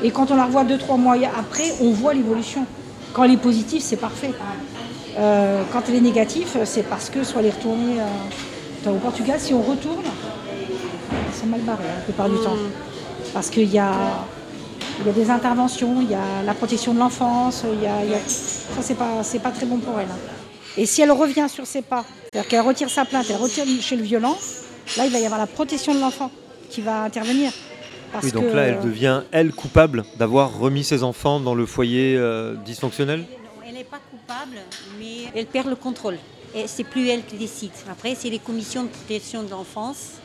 Et 0.04 0.12
quand 0.12 0.30
on 0.30 0.36
la 0.36 0.46
revoit 0.46 0.64
2-3 0.64 1.00
mois 1.00 1.16
après, 1.38 1.74
on 1.82 1.91
voit 1.91 2.14
l'évolution. 2.14 2.66
Quand 3.12 3.24
elle 3.24 3.32
est 3.32 3.38
positive, 3.38 3.82
c'est 3.82 3.98
parfait. 3.98 4.32
Euh, 5.18 5.64
quand 5.72 5.82
elle 5.88 5.96
est 5.96 6.02
négative, 6.02 6.48
c'est 6.66 6.84
parce 6.84 7.10
que 7.10 7.24
soit 7.24 7.41
elle 7.41 7.48
est 7.48 7.56
retournée 7.56 7.98
euh, 8.86 8.91
au 8.91 8.98
Portugal, 8.98 9.39
si 9.39 9.54
on 9.54 9.62
retourne, 9.62 10.04
sont 11.34 11.48
mal 11.48 11.62
barrés 11.62 11.84
hein, 11.84 11.96
la 11.98 12.04
plupart 12.04 12.30
du 12.30 12.36
temps. 12.38 12.58
Parce 13.34 13.50
qu'il 13.50 13.72
y 13.72 13.80
a, 13.80 13.94
il 15.00 15.08
y 15.08 15.10
a 15.10 15.14
des 15.14 15.30
interventions, 15.30 16.02
il 16.02 16.10
y 16.10 16.16
a 16.16 16.44
la 16.46 16.54
protection 16.54 16.94
de 16.94 17.00
l'enfance, 17.00 17.64
il 17.72 17.82
y 17.84 17.88
a, 17.88 18.04
il 18.04 18.12
y 18.12 18.16
a- 18.16 18.20
ça 18.28 18.82
c'est 18.82 18.96
pas, 18.96 19.24
c'est 19.24 19.39
pas 19.39 19.52
très 19.52 19.66
bon 19.66 19.78
pour 19.78 20.00
elle. 20.00 20.08
hein. 20.08 20.18
Et 20.78 20.86
si 20.86 21.02
elle 21.02 21.12
revient 21.12 21.48
sur 21.50 21.66
ses 21.68 21.82
pas, 21.82 22.04
c'est-à-dire 22.32 22.50
qu'elle 22.50 22.62
retire 22.62 22.89
sa 22.89 23.06
plainte, 23.06 23.26
elle 23.30 23.36
retire 23.38 23.66
chez 23.82 23.96
le 23.96 24.04
violent, 24.04 24.38
là 24.98 25.06
il 25.06 25.12
va 25.12 25.20
y 25.20 25.26
avoir 25.26 25.39
la 25.39 25.48
protection 25.48 25.94
de 25.94 26.00
l'enfant 26.00 26.32
qui 26.70 26.82
va 26.82 27.04
intervenir. 27.04 27.52
Parce 28.12 28.26
Oui, 28.26 28.32
donc 28.32 28.50
que, 28.52 28.56
là, 28.56 28.64
elle 28.64 28.80
devient, 28.82 29.22
elle, 29.32 29.52
coupable 29.54 30.06
d'avoir 30.20 30.60
remis 30.60 30.84
ses 30.84 31.02
enfants 31.04 31.39
dans 31.39 31.56
le 31.56 31.66
foyer 31.66 32.16
euh, 32.16 32.54
dysfonctionnel? 32.64 33.22
Non, 33.22 33.26
Elle 33.68 33.74
n'est 33.74 33.84
pas 33.84 34.00
coupable, 34.12 34.58
mais 35.00 35.32
elle 35.36 35.48
perd 35.48 35.68
le 35.68 35.76
contrôle. 35.76 36.18
Et 36.56 36.66
c'est 36.68 36.84
plus 36.84 37.08
elle 37.10 37.26
qui 37.26 37.38
décide. 37.38 37.72
Après, 37.91 38.14
c'est 38.16 38.30
les 38.30 38.38
commissions 38.38 38.84
de 38.84 38.89
protection 38.89 39.41
de 39.41 39.50
l'enfance 39.50 40.20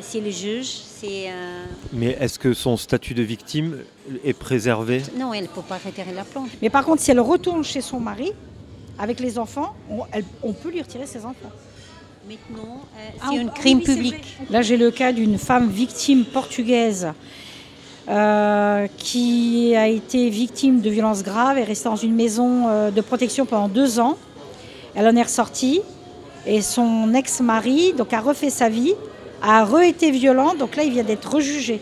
C'est 0.00 0.20
le 0.20 0.30
juge, 0.30 0.66
c'est... 0.66 1.28
euh, 1.28 1.64
Mais 1.92 2.16
est-ce 2.20 2.38
que 2.38 2.54
son 2.54 2.76
statut 2.76 3.14
de 3.14 3.22
victime 3.22 3.78
est 4.24 4.32
préservé? 4.32 5.02
Non, 5.18 5.32
elle 5.34 5.44
ne 5.44 5.48
peut 5.48 5.62
pas 5.62 5.78
retirer 5.84 6.12
la 6.14 6.24
plante. 6.24 6.48
Mais 6.60 6.70
par 6.70 6.84
contre, 6.84 7.02
si 7.02 7.10
elle 7.10 7.20
retourne 7.20 7.62
chez 7.64 7.80
son 7.80 8.00
mari, 8.00 8.32
avec 8.98 9.20
les 9.20 9.38
enfants, 9.38 9.74
on, 9.90 10.00
elle- 10.12 10.24
on 10.42 10.52
peut 10.52 10.70
lui 10.70 10.80
retirer 10.82 11.06
ses 11.06 11.20
enfants. 11.24 11.50
Maintenant, 12.28 12.80
euh, 12.96 13.08
Ah, 13.20 13.26
c'est 13.32 13.38
un 13.38 13.46
ah 13.48 13.52
crime 13.54 13.78
oui, 13.78 13.84
public. 13.84 14.36
Là, 14.50 14.62
j'ai 14.62 14.76
le 14.76 14.90
cas 14.90 15.12
d'une 15.12 15.38
femme 15.38 15.68
victime 15.68 16.24
portugaise 16.24 17.08
euh, 18.08 18.86
qui 18.96 19.74
a 19.76 19.88
été 19.88 20.28
victime 20.30 20.80
de 20.80 20.90
violences 20.90 21.22
graves 21.22 21.58
et 21.58 21.64
restée 21.64 21.88
dans 21.88 21.96
une 21.96 22.14
maison 22.14 22.68
euh, 22.68 22.90
de 22.90 23.00
protection 23.00 23.46
pendant 23.46 23.68
deux 23.68 23.98
ans. 24.00 24.16
Elle 24.94 25.06
en 25.06 25.16
est 25.16 25.22
ressortie 25.22 25.80
et 26.46 26.60
son 26.62 27.12
ex-mari 27.14 27.92
donc 27.94 28.12
a 28.12 28.20
refait 28.20 28.50
sa 28.50 28.68
vie, 28.68 28.94
a 29.42 29.64
re-été 29.64 30.10
violent, 30.10 30.54
donc 30.54 30.76
là 30.76 30.84
il 30.84 30.92
vient 30.92 31.02
d'être 31.02 31.34
rejugé. 31.34 31.80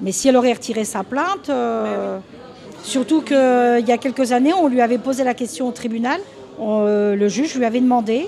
Mais 0.00 0.12
si 0.12 0.28
elle 0.28 0.36
aurait 0.36 0.52
retiré 0.52 0.84
sa 0.84 1.04
plainte, 1.04 1.48
euh, 1.48 2.18
surtout 2.82 3.22
qu'il 3.22 3.36
y 3.86 3.92
a 3.92 3.98
quelques 3.98 4.32
années, 4.32 4.52
on 4.52 4.68
lui 4.68 4.80
avait 4.80 4.98
posé 4.98 5.24
la 5.24 5.34
question 5.34 5.68
au 5.68 5.72
tribunal, 5.72 6.20
on- 6.58 6.84
euh, 6.86 7.14
le 7.16 7.28
juge 7.28 7.54
lui 7.54 7.64
avait 7.64 7.80
demandé 7.80 8.26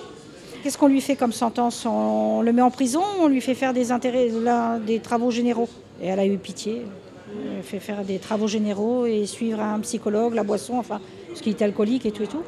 Qu'est-ce 0.62 0.76
qu'on 0.76 0.88
lui 0.88 1.00
fait 1.00 1.14
comme 1.14 1.32
sentence? 1.32 1.86
On 1.86 2.42
le 2.42 2.52
met 2.52 2.62
en 2.62 2.70
prison 2.72 3.00
ou 3.00 3.22
on 3.22 3.28
lui 3.28 3.40
fait 3.40 3.54
faire 3.54 3.72
des, 3.72 3.92
intérêts, 3.92 4.28
là, 4.42 4.78
des 4.78 4.98
travaux 4.98 5.30
généraux? 5.30 5.68
Et 6.02 6.08
elle 6.08 6.18
a 6.18 6.26
eu 6.26 6.36
pitié. 6.36 6.82
Elle 7.30 7.60
a 7.60 7.62
fait 7.62 7.78
faire 7.78 8.02
des 8.02 8.18
travaux 8.18 8.48
généraux 8.48 9.06
et 9.06 9.24
suivre 9.26 9.60
un 9.60 9.78
psychologue, 9.80 10.34
la 10.34 10.42
boisson, 10.42 10.76
enfin, 10.76 11.00
parce 11.28 11.40
qu'il 11.42 11.52
était 11.52 11.64
alcoolique 11.64 12.06
et 12.06 12.10
tout 12.10 12.24
et 12.24 12.26
tout. 12.26 12.42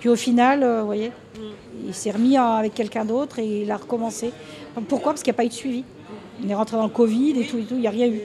Puis 0.00 0.08
au 0.08 0.16
final, 0.16 0.62
euh, 0.62 0.80
vous 0.80 0.86
voyez, 0.86 1.12
il 1.86 1.94
s'est 1.94 2.10
remis 2.10 2.36
avec 2.36 2.74
quelqu'un 2.74 3.04
d'autre 3.04 3.38
et 3.38 3.62
il 3.62 3.70
a 3.70 3.76
recommencé. 3.76 4.30
Pourquoi? 4.88 5.12
Parce 5.12 5.22
qu'il 5.22 5.30
n'y 5.32 5.36
a 5.36 5.38
pas 5.38 5.44
eu 5.44 5.48
de 5.48 5.52
suivi. 5.54 5.84
On 6.44 6.48
est 6.48 6.54
rentré 6.54 6.76
dans 6.76 6.84
le 6.84 6.90
Covid 6.90 7.30
et 7.40 7.46
tout 7.46 7.58
et 7.58 7.62
tout, 7.64 7.74
il 7.74 7.80
n'y 7.80 7.86
a 7.86 7.90
rien 7.90 8.06
eu. 8.08 8.20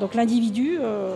Donc 0.00 0.14
l'individu, 0.14 0.78
euh, 0.80 1.14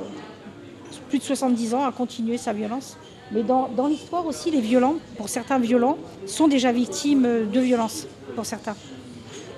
plus 1.09 1.19
de 1.19 1.25
70 1.25 1.75
ans, 1.75 1.85
a 1.85 1.93
continué 1.93 2.37
sa 2.39 2.53
violence. 2.53 2.97
Mais 3.33 3.43
dans, 3.43 3.69
dans 3.75 3.87
l'histoire 3.87 4.25
aussi, 4.27 4.51
les 4.51 4.61
violents, 4.61 4.97
pour 5.17 5.29
certains 5.29 5.59
violents, 5.59 5.97
sont 6.27 6.47
déjà 6.47 6.71
victimes 6.73 7.49
de 7.51 7.61
violences, 7.61 8.07
pour 8.37 8.45
certains. 8.47 8.77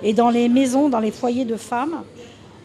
Et 0.01 0.13
dans 0.13 0.29
les 0.29 0.47
maisons, 0.49 0.89
dans 0.89 0.99
les 0.99 1.11
foyers 1.11 1.45
de 1.45 1.57
femmes, 1.57 2.03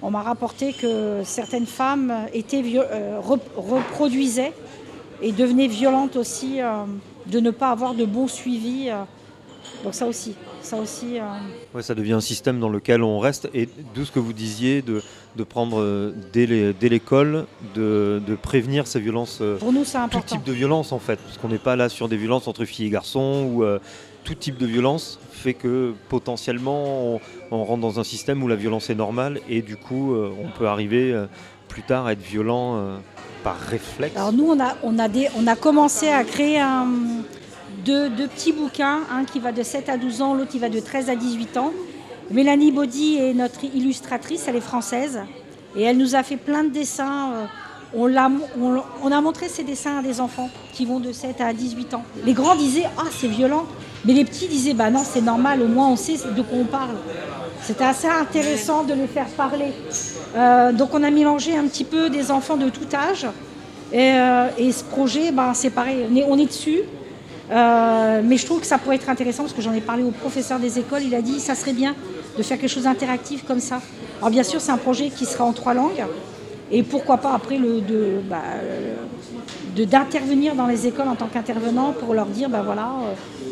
on 0.01 0.11
m'a 0.11 0.23
rapporté 0.23 0.73
que 0.73 1.21
certaines 1.25 1.67
femmes 1.67 2.13
étaient 2.33 2.63
euh, 2.77 3.19
rep- 3.21 3.51
reproduisaient 3.57 4.53
et 5.21 5.33
devenaient 5.33 5.67
violentes 5.69 6.17
aussi, 6.17 6.61
euh, 6.61 6.85
de 7.27 7.41
ne 7.41 7.51
pas 7.51 7.71
avoir 7.71 7.95
de 7.95 8.05
bon 8.05 8.29
suivi. 8.29 8.89
euh. 8.91 9.03
Donc 9.85 9.95
ça 9.95 10.07
aussi, 10.07 10.35
ça 10.61 10.77
aussi. 10.77 11.19
euh, 11.19 11.23
Ouais, 11.75 11.83
ça 11.83 11.95
devient 11.95 12.13
un 12.13 12.21
système 12.21 12.61
dans 12.61 12.69
lequel 12.69 13.03
on 13.03 13.19
reste. 13.19 13.49
Et 13.55 13.69
d'où 13.95 14.05
ce 14.05 14.13
que 14.13 14.19
vous 14.21 14.33
disiez 14.33 14.81
de, 14.83 15.03
de 15.37 15.45
prendre 15.45 15.81
euh, 15.81 16.13
dès 16.33 16.47
l'école, 16.89 17.47
de, 17.75 18.21
de 18.27 18.35
prévenir 18.37 18.87
ces 18.87 19.01
violences, 19.01 19.43
pour 19.59 19.73
nous, 19.73 19.85
c'est 19.85 19.99
tout 19.99 20.05
important. 20.05 20.37
type 20.37 20.45
de 20.45 20.53
violence 20.53 20.93
en 20.93 20.99
fait. 20.99 21.17
Parce 21.17 21.39
qu'on 21.39 21.49
n'est 21.49 21.59
pas 21.59 21.75
là 21.77 21.89
sur 21.89 22.09
des 22.09 22.17
violences 22.17 22.47
entre 22.49 22.65
filles 22.65 22.87
et 22.87 22.91
garçons 22.91 23.49
ou 23.53 23.65
euh, 23.65 23.79
tout 24.25 24.35
type 24.35 24.57
de 24.57 24.67
violence 24.67 25.19
fait 25.33 25.55
que 25.55 25.95
potentiellement 26.09 27.15
on, 27.17 27.21
on 27.51 27.65
rentre 27.65 27.81
dans 27.81 27.99
un 27.99 28.05
système 28.05 28.41
où 28.45 28.47
la 28.49 28.55
violence 28.55 28.89
est 28.91 28.95
normale 28.95 29.41
et 29.49 29.63
du 29.63 29.77
coup 29.77 30.15
euh, 30.15 30.31
on 30.45 30.49
peut 30.57 30.67
arriver 30.69 31.13
plus 31.73 31.83
tard 31.83 32.11
être 32.11 32.21
violent 32.21 32.77
euh, 32.77 32.97
par 33.43 33.57
réflexe. 33.59 34.15
Alors 34.15 34.33
nous, 34.35 34.45
on 34.47 34.61
a, 34.61 34.75
on 34.83 34.99
a, 34.99 35.09
des, 35.09 35.29
on 35.39 35.47
a 35.47 35.57
commencé 35.57 36.09
à 36.11 36.23
créer 36.23 36.61
un- 36.61 36.87
deux, 37.87 38.11
deux 38.11 38.29
petits 38.29 38.53
bouquins, 38.53 39.01
un 39.11 39.25
qui 39.25 39.41
va 39.41 39.53
de 39.53 39.63
7 39.63 39.89
à 39.89 39.97
12 39.97 40.21
ans, 40.21 40.35
l'autre 40.35 40.51
qui 40.51 40.59
va 40.59 40.69
de 40.69 40.79
13 40.81 41.09
à 41.09 41.17
18 41.17 41.57
ans. 41.57 41.73
Mélanie 42.31 42.73
Baudy 42.73 43.17
est 43.17 43.33
notre 43.33 43.65
illustratrice, 43.65 44.45
elle 44.49 44.57
est 44.57 44.61
française, 44.61 45.21
et 45.75 45.83
elle 45.83 45.97
nous 45.97 46.15
a 46.15 46.23
fait 46.23 46.37
plein 46.37 46.63
de 46.65 46.69
dessins. 46.71 47.33
euh, 47.33 47.45
On, 47.95 48.07
l'a- 48.07 48.31
on- 48.61 48.83
on 49.03 49.11
a 49.13 49.21
montré 49.23 49.49
ces 49.49 49.65
dessins 49.65 49.99
à 49.99 50.03
des 50.03 50.21
enfants 50.21 50.51
qui 50.75 50.85
vont 50.87 51.01
de 51.01 51.13
7 51.13 51.41
à 51.41 51.53
18 51.55 51.95
ans. 51.95 52.05
Les 52.25 52.33
grands 52.35 52.55
disaient 52.57 52.89
Ah, 52.99 53.05
c'est 53.11 53.29
violent. 53.29 53.65
Mais 54.05 54.13
les 54.15 54.25
petits 54.25 54.49
disaient 54.49 54.75
Bah 54.75 54.91
non, 54.91 55.03
c'est 55.05 55.21
normal, 55.23 55.61
au 55.63 55.69
moins 55.69 55.89
on 55.89 55.97
sait 55.97 56.17
de 56.37 56.43
quoi 56.43 56.59
on 56.59 56.65
parle. 56.65 56.97
C'était 57.63 57.85
assez 57.85 58.09
intéressant 58.09 58.83
de 58.83 58.93
les 58.93 59.07
faire 59.07 59.27
parler. 59.27 59.73
Euh, 60.37 60.73
donc 60.73 60.91
on 60.95 61.03
a 61.03 61.11
mélangé 61.11 61.57
un 61.57 61.65
petit 61.67 61.85
peu 61.85 62.11
des 62.11 62.33
enfants 62.33 62.57
de 62.57 62.69
tout 62.69 62.89
âge. 62.93 63.27
Et, 63.93 64.11
euh, 64.15 64.49
ce 64.59 64.83
projet, 64.83 65.31
ben, 65.31 65.55
c'est 65.55 65.71
pareil, 65.71 66.07
on 66.29 66.39
est, 66.39 66.47
dessus. 66.47 66.81
Euh, 67.51 68.21
mais 68.25 68.37
je 68.37 68.47
trouve 68.47 68.61
que 68.61 68.67
ça 68.67 68.79
pourrait 68.79 68.97
être 68.97 69.09
intéressant 69.09 69.45
parce 69.45 69.53
que 69.53 69.63
j'en 69.63 69.75
ai 69.75 69.81
parlé 69.81 70.03
au 70.03 70.11
professeur 70.11 70.59
des 70.59 70.79
écoles. 70.79 71.03
Il 71.05 71.15
a 71.15 71.23
dit 71.23 71.39
ça 71.39 71.55
serait 71.55 71.73
bien 71.73 71.95
de 72.37 72.43
faire 72.43 72.59
quelque 72.59 72.71
chose 72.71 72.85
d'interactif 72.85 73.45
comme 73.45 73.61
ça. 73.61 73.81
Alors 74.19 74.31
bien 74.31 74.43
sûr, 74.43 74.61
c'est 74.61 74.73
un 74.73 74.79
projet 74.79 75.11
qui 75.11 75.25
sera 75.25 75.45
en 75.45 75.53
trois 75.53 75.75
langues. 75.75 76.05
Et 76.73 76.83
pourquoi 76.83 77.19
pas 77.19 77.35
après 77.35 77.59
le, 77.59 77.81
de, 77.83 78.21
bah, 78.29 78.43
d'intervenir 79.77 80.55
dans 80.55 80.67
les 80.67 80.87
écoles 80.87 81.09
en 81.09 81.15
tant 81.15 81.27
qu'intervenant 81.27 81.93
pour 81.93 82.15
leur 82.15 82.27
dire 82.27 82.49
ben 82.49 82.63
voilà 82.63 82.93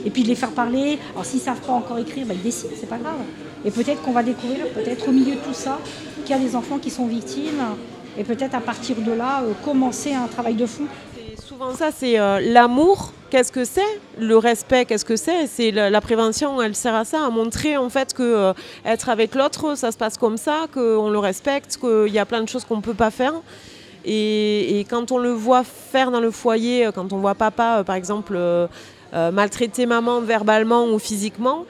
et 0.06 0.10
puis 0.10 0.22
de 0.22 0.28
les 0.28 0.34
faire 0.34 0.50
parler. 0.50 0.98
Alors 1.12 1.26
s'ils 1.26 1.40
savent 1.40 1.60
pas 1.60 1.74
encore 1.74 1.98
écrire, 1.98 2.26
ben, 2.26 2.34
ils 2.34 2.42
dessinent, 2.42 2.70
c'est 2.74 2.88
pas 2.88 2.96
grave. 2.96 3.16
Et 3.64 3.70
peut-être 3.70 4.00
qu'on 4.02 4.12
va 4.12 4.22
découvrir, 4.22 4.66
peut-être 4.68 5.08
au 5.08 5.12
milieu 5.12 5.34
de 5.34 5.40
tout 5.40 5.54
ça, 5.54 5.78
qu'il 6.24 6.36
y 6.36 6.38
a 6.38 6.42
des 6.42 6.56
enfants 6.56 6.78
qui 6.78 6.90
sont 6.90 7.06
victimes 7.06 7.62
et 8.18 8.24
peut-être 8.24 8.54
à 8.54 8.60
partir 8.60 8.96
de 8.96 9.12
là 9.12 9.42
euh, 9.42 9.52
commencer 9.64 10.12
un 10.14 10.26
travail 10.26 10.54
de 10.54 10.66
fond. 10.66 10.86
Souvent 11.38 11.74
ça, 11.74 11.90
c'est 11.94 12.18
euh, 12.18 12.40
l'amour. 12.40 13.12
Qu'est-ce 13.30 13.52
que 13.52 13.64
c'est? 13.64 14.00
Le 14.18 14.36
respect, 14.36 14.84
qu'est-ce 14.86 15.04
que 15.04 15.14
c'est? 15.14 15.46
C'est 15.46 15.70
la, 15.70 16.00
prévention, 16.00 16.60
elle 16.60 16.74
sert 16.74 16.94
à 16.94 17.04
ça, 17.04 17.24
à 17.24 17.30
montrer 17.30 17.76
en 17.76 17.88
fait 17.88 18.12
que 18.12 18.22
euh, 18.22 18.52
être 18.84 19.08
avec 19.08 19.36
l'autre, 19.36 19.76
ça 19.76 19.92
se 19.92 19.96
passe 19.96 20.18
comme 20.18 20.36
ça, 20.36 20.66
qu'on 20.74 21.10
le 21.10 21.18
respecte, 21.18 21.76
qu'il 21.76 22.12
y 22.12 22.18
a 22.18 22.26
plein 22.26 22.42
de 22.42 22.48
choses 22.48 22.64
qu'on 22.64 22.78
ne 22.78 22.82
peut 22.82 22.94
pas 22.94 23.10
faire. 23.10 23.34
Et, 24.04 24.80
et 24.80 24.84
quand 24.84 25.12
on 25.12 25.18
le 25.18 25.30
voit 25.30 25.62
faire 25.62 26.10
dans 26.10 26.20
le 26.20 26.32
foyer, 26.32 26.88
quand 26.92 27.12
on 27.12 27.18
voit 27.18 27.34
papa, 27.34 27.84
par 27.86 27.94
exemple, 27.94 28.36
maltraiter 29.12 29.86
maman 29.86 30.20
verbalement 30.20 30.86
ou 30.86 30.98
physiquement, 30.98 31.66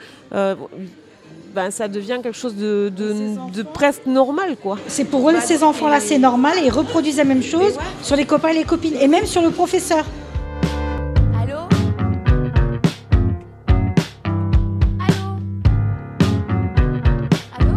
ben, 1.53 1.69
ça 1.71 1.87
devient 1.87 2.19
quelque 2.23 2.37
chose 2.37 2.55
de, 2.55 2.91
de- 2.95 3.51
de 3.53 3.63
presque 3.63 4.05
normal, 4.05 4.55
quoi. 4.61 4.77
C'est 4.87 5.05
pour 5.05 5.29
eux, 5.29 5.35
ces 5.41 5.63
enfants-là, 5.63 5.99
c'est 5.99 6.17
normal 6.17 6.57
et 6.61 6.65
ils 6.67 6.71
reproduisent 6.71 7.17
la 7.17 7.23
même 7.25 7.43
chose 7.43 7.73
sur 8.01 8.15
les 8.15 8.25
copains 8.25 8.49
et 8.49 8.53
les 8.53 8.63
copines 8.63 8.95
et 8.95 9.07
même 9.07 9.25
sur 9.25 9.41
le 9.41 9.49
professeur. 9.49 10.05
Allô 11.41 11.57
Allô 15.09 15.25
Allô 17.59 17.75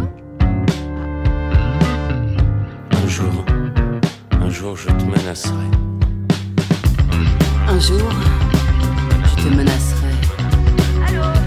Un 2.91 3.07
jour, 3.07 3.45
un 4.41 4.49
jour 4.49 4.77
je 4.77 4.87
te 4.87 5.03
menacerai. 5.03 5.53
Un 7.67 7.79
jour, 7.79 8.09
je 9.37 9.43
te 9.43 9.49
menacerai. 9.49 9.95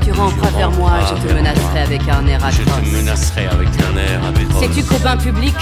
Tu 0.02 0.12
ramperas 0.12 0.50
vers 0.56 0.70
moi, 0.72 0.90
je 1.08 1.26
te 1.28 1.32
menacerai 1.32 1.57
avec 1.78 2.02
un 2.08 2.26
air 2.26 2.40
Je 2.50 2.62
te 2.62 2.70
atroce. 2.70 2.92
menacerai 2.92 3.46
avec 3.46 3.68
un 3.68 3.96
air 3.96 4.20
atroce. 4.24 4.60
Sais-tu 4.60 4.82
qu'au 4.84 4.98
bain 4.98 5.16
public, 5.16 5.54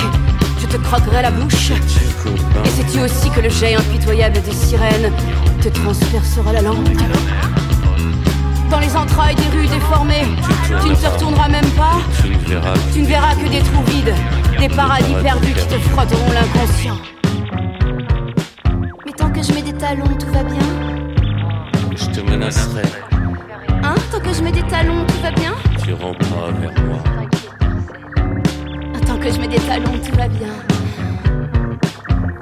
je 0.61 0.67
te 0.67 0.77
croquerai 0.77 1.23
la 1.23 1.31
bouche 1.31 1.71
Et 2.65 2.69
sais-tu 2.69 3.01
aussi 3.01 3.31
que 3.31 3.41
le 3.41 3.51
jet 3.51 3.75
impitoyable 3.75 4.41
des 4.43 4.53
sirènes 4.53 5.13
te 5.61 5.69
transpercera 5.69 6.53
la 6.53 6.63
langue 6.63 6.97
Dans 8.71 8.79
les 8.81 8.97
entrailles 8.97 9.37
des 9.37 9.57
rues 9.57 9.69
déformées, 9.69 10.27
tu 10.83 10.89
ne 10.89 10.95
te 10.95 11.07
retourneras 11.07 11.49
même 11.49 11.71
pas 11.71 11.99
Tu 12.23 12.29
ne 12.31 12.39
verras 12.39 12.75
que 12.75 12.93
Tu 12.93 13.01
ne 13.01 13.07
verras 13.07 13.35
que 13.35 13.49
des 13.49 13.61
trous 13.61 13.85
vides, 13.87 14.15
des 14.59 14.69
paradis 14.69 15.15
perdus 15.23 15.53
qui 15.55 15.67
te 15.67 15.79
frotteront 15.91 16.33
l'inconscient. 16.33 16.99
Mais 19.05 19.13
tant 19.13 19.31
que 19.31 19.43
je 19.43 19.53
mets 19.53 19.63
des 19.63 19.75
talons, 19.75 20.05
tout 20.19 20.33
va 20.33 20.43
bien 20.43 20.97
je 21.97 22.07
te 22.11 22.21
menacerai. 22.21 22.83
Hein 23.83 23.95
Tant 24.13 24.21
que 24.21 24.33
je 24.33 24.43
mets 24.43 24.53
des 24.53 24.63
talons, 24.65 25.07
tout 25.07 25.21
va 25.23 25.31
bien 25.31 25.55
Tu 25.87 25.93
ramperas 25.93 26.51
vers 26.51 26.73
moi. 26.85 26.99
Tant 29.07 29.19
que 29.21 29.31
je 29.31 29.39
mets 29.39 29.47
des 29.47 29.61
talons, 29.61 29.93
tout 30.05 30.17
va 30.17 30.27
bien. 30.27 30.49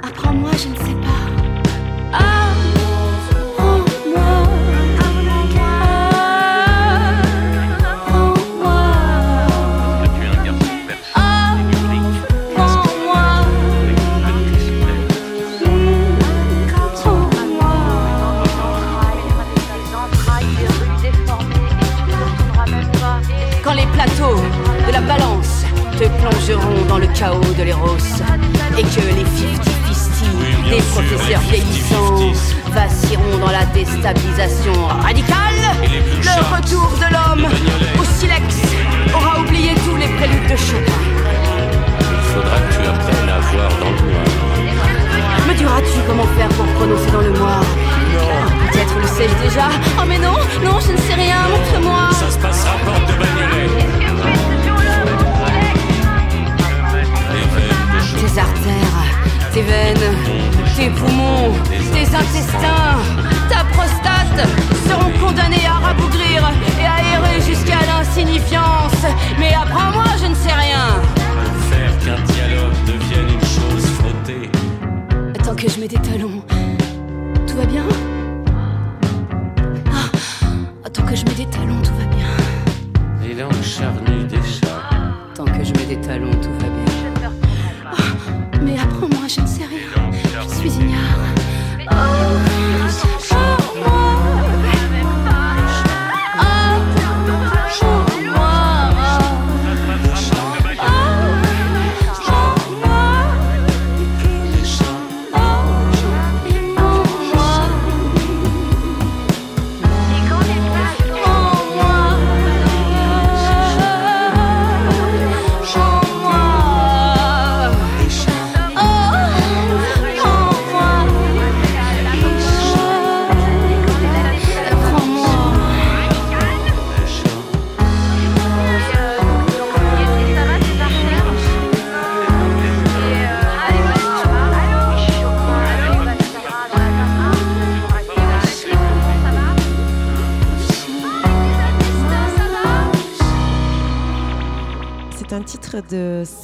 Apprends-moi, 0.03 0.51
je 0.53 0.69
ne 0.69 0.77
sais 0.77 0.95
pas. 0.95 1.04
Balance 25.05 25.65
te 25.99 26.05
plongeront 26.21 26.85
dans 26.89 26.99
le 26.99 27.07
chaos 27.09 27.41
de 27.57 27.63
l'éros 27.63 27.97
et 28.77 28.83
que 28.83 29.01
les 29.15 29.23
50-50 29.25 29.27
Oui, 30.39 30.71
des 30.71 30.81
sûr, 30.81 30.91
professeurs 30.93 31.41
vieillissants 31.43 32.17
50-50. 32.17 32.73
vacilleront 32.73 33.39
dans 33.41 33.51
la 33.53 33.65
déstabilisation 33.67 34.73
radicale, 35.03 35.63
le 35.85 36.57
retour 36.57 36.91
de 36.99 37.13
l'homme 37.13 37.47
au 38.01 38.05
silex 38.19 38.43
aura 39.15 39.41
oublié 39.41 39.75
tous 39.87 39.97
les 39.97 40.09
préludes 40.09 40.51
de 40.51 40.57
Chopin. 40.57 40.93
Il 42.11 42.35
faudra 42.35 42.57
que 42.59 42.73
tu 42.75 42.81
apprennes 42.89 43.29
à 43.29 43.39
voir 43.53 43.69
dans 43.79 43.91
le 43.91 44.11
noir. 44.11 44.25
Me 45.49 45.55
diras-tu 45.55 45.99
comment 46.09 46.27
faire 46.37 46.49
pour 46.49 46.67
prononcer 46.67 47.11
dans 47.13 47.21
le 47.21 47.31
noir? 47.31 47.61
Non, 47.61 48.73
Peut-être 48.73 48.95
le 49.01 49.07
sais-je 49.07 49.49
déjà. 49.49 49.69
Oh 49.99 50.03
mais 50.09 50.19
non, 50.19 50.33
non, 50.65 50.81
je 50.81 50.93
ne 50.93 50.97
sais 50.97 51.15
rien, 51.15 51.37
montre-moi. 51.51 52.09
ça 52.13 52.31
se 52.31 52.39
passera 52.39 52.73
porte 52.85 53.07
de 53.07 53.13
Bagnolet. 53.13 54.54
Tes 58.35 58.41
artères, 58.41 59.53
tes 59.53 59.63
veines, 59.63 60.17
tes 60.77 60.91
poumons, 60.91 61.53
tes 61.93 62.03
intestins, 62.03 62.99
ta 63.49 63.63
prostate 63.73 64.49
seront 64.89 65.13
condamnés 65.25 65.65
à 65.65 65.87
rabougrir 65.87 66.43
et 66.81 66.85
à 66.85 66.99
errer 67.15 67.41
jusqu'à 67.41 67.79
l'insignifiance. 67.87 69.07
Mais 69.39 69.55
apprends-moi, 69.55 70.07
je 70.21 70.27
ne 70.27 70.35
sais 70.35 70.53
rien. 70.53 71.01
Faire 71.71 71.97
qu'un 71.99 72.21
dialogue 72.33 72.75
devienne 72.87 73.35
une 73.35 73.41
chose 73.41 73.87
frottée. 73.99 74.51
Tant 75.45 75.55
que 75.55 75.69
je 75.69 75.79
mets 75.79 75.89
des 75.89 75.99
talons, 75.99 76.43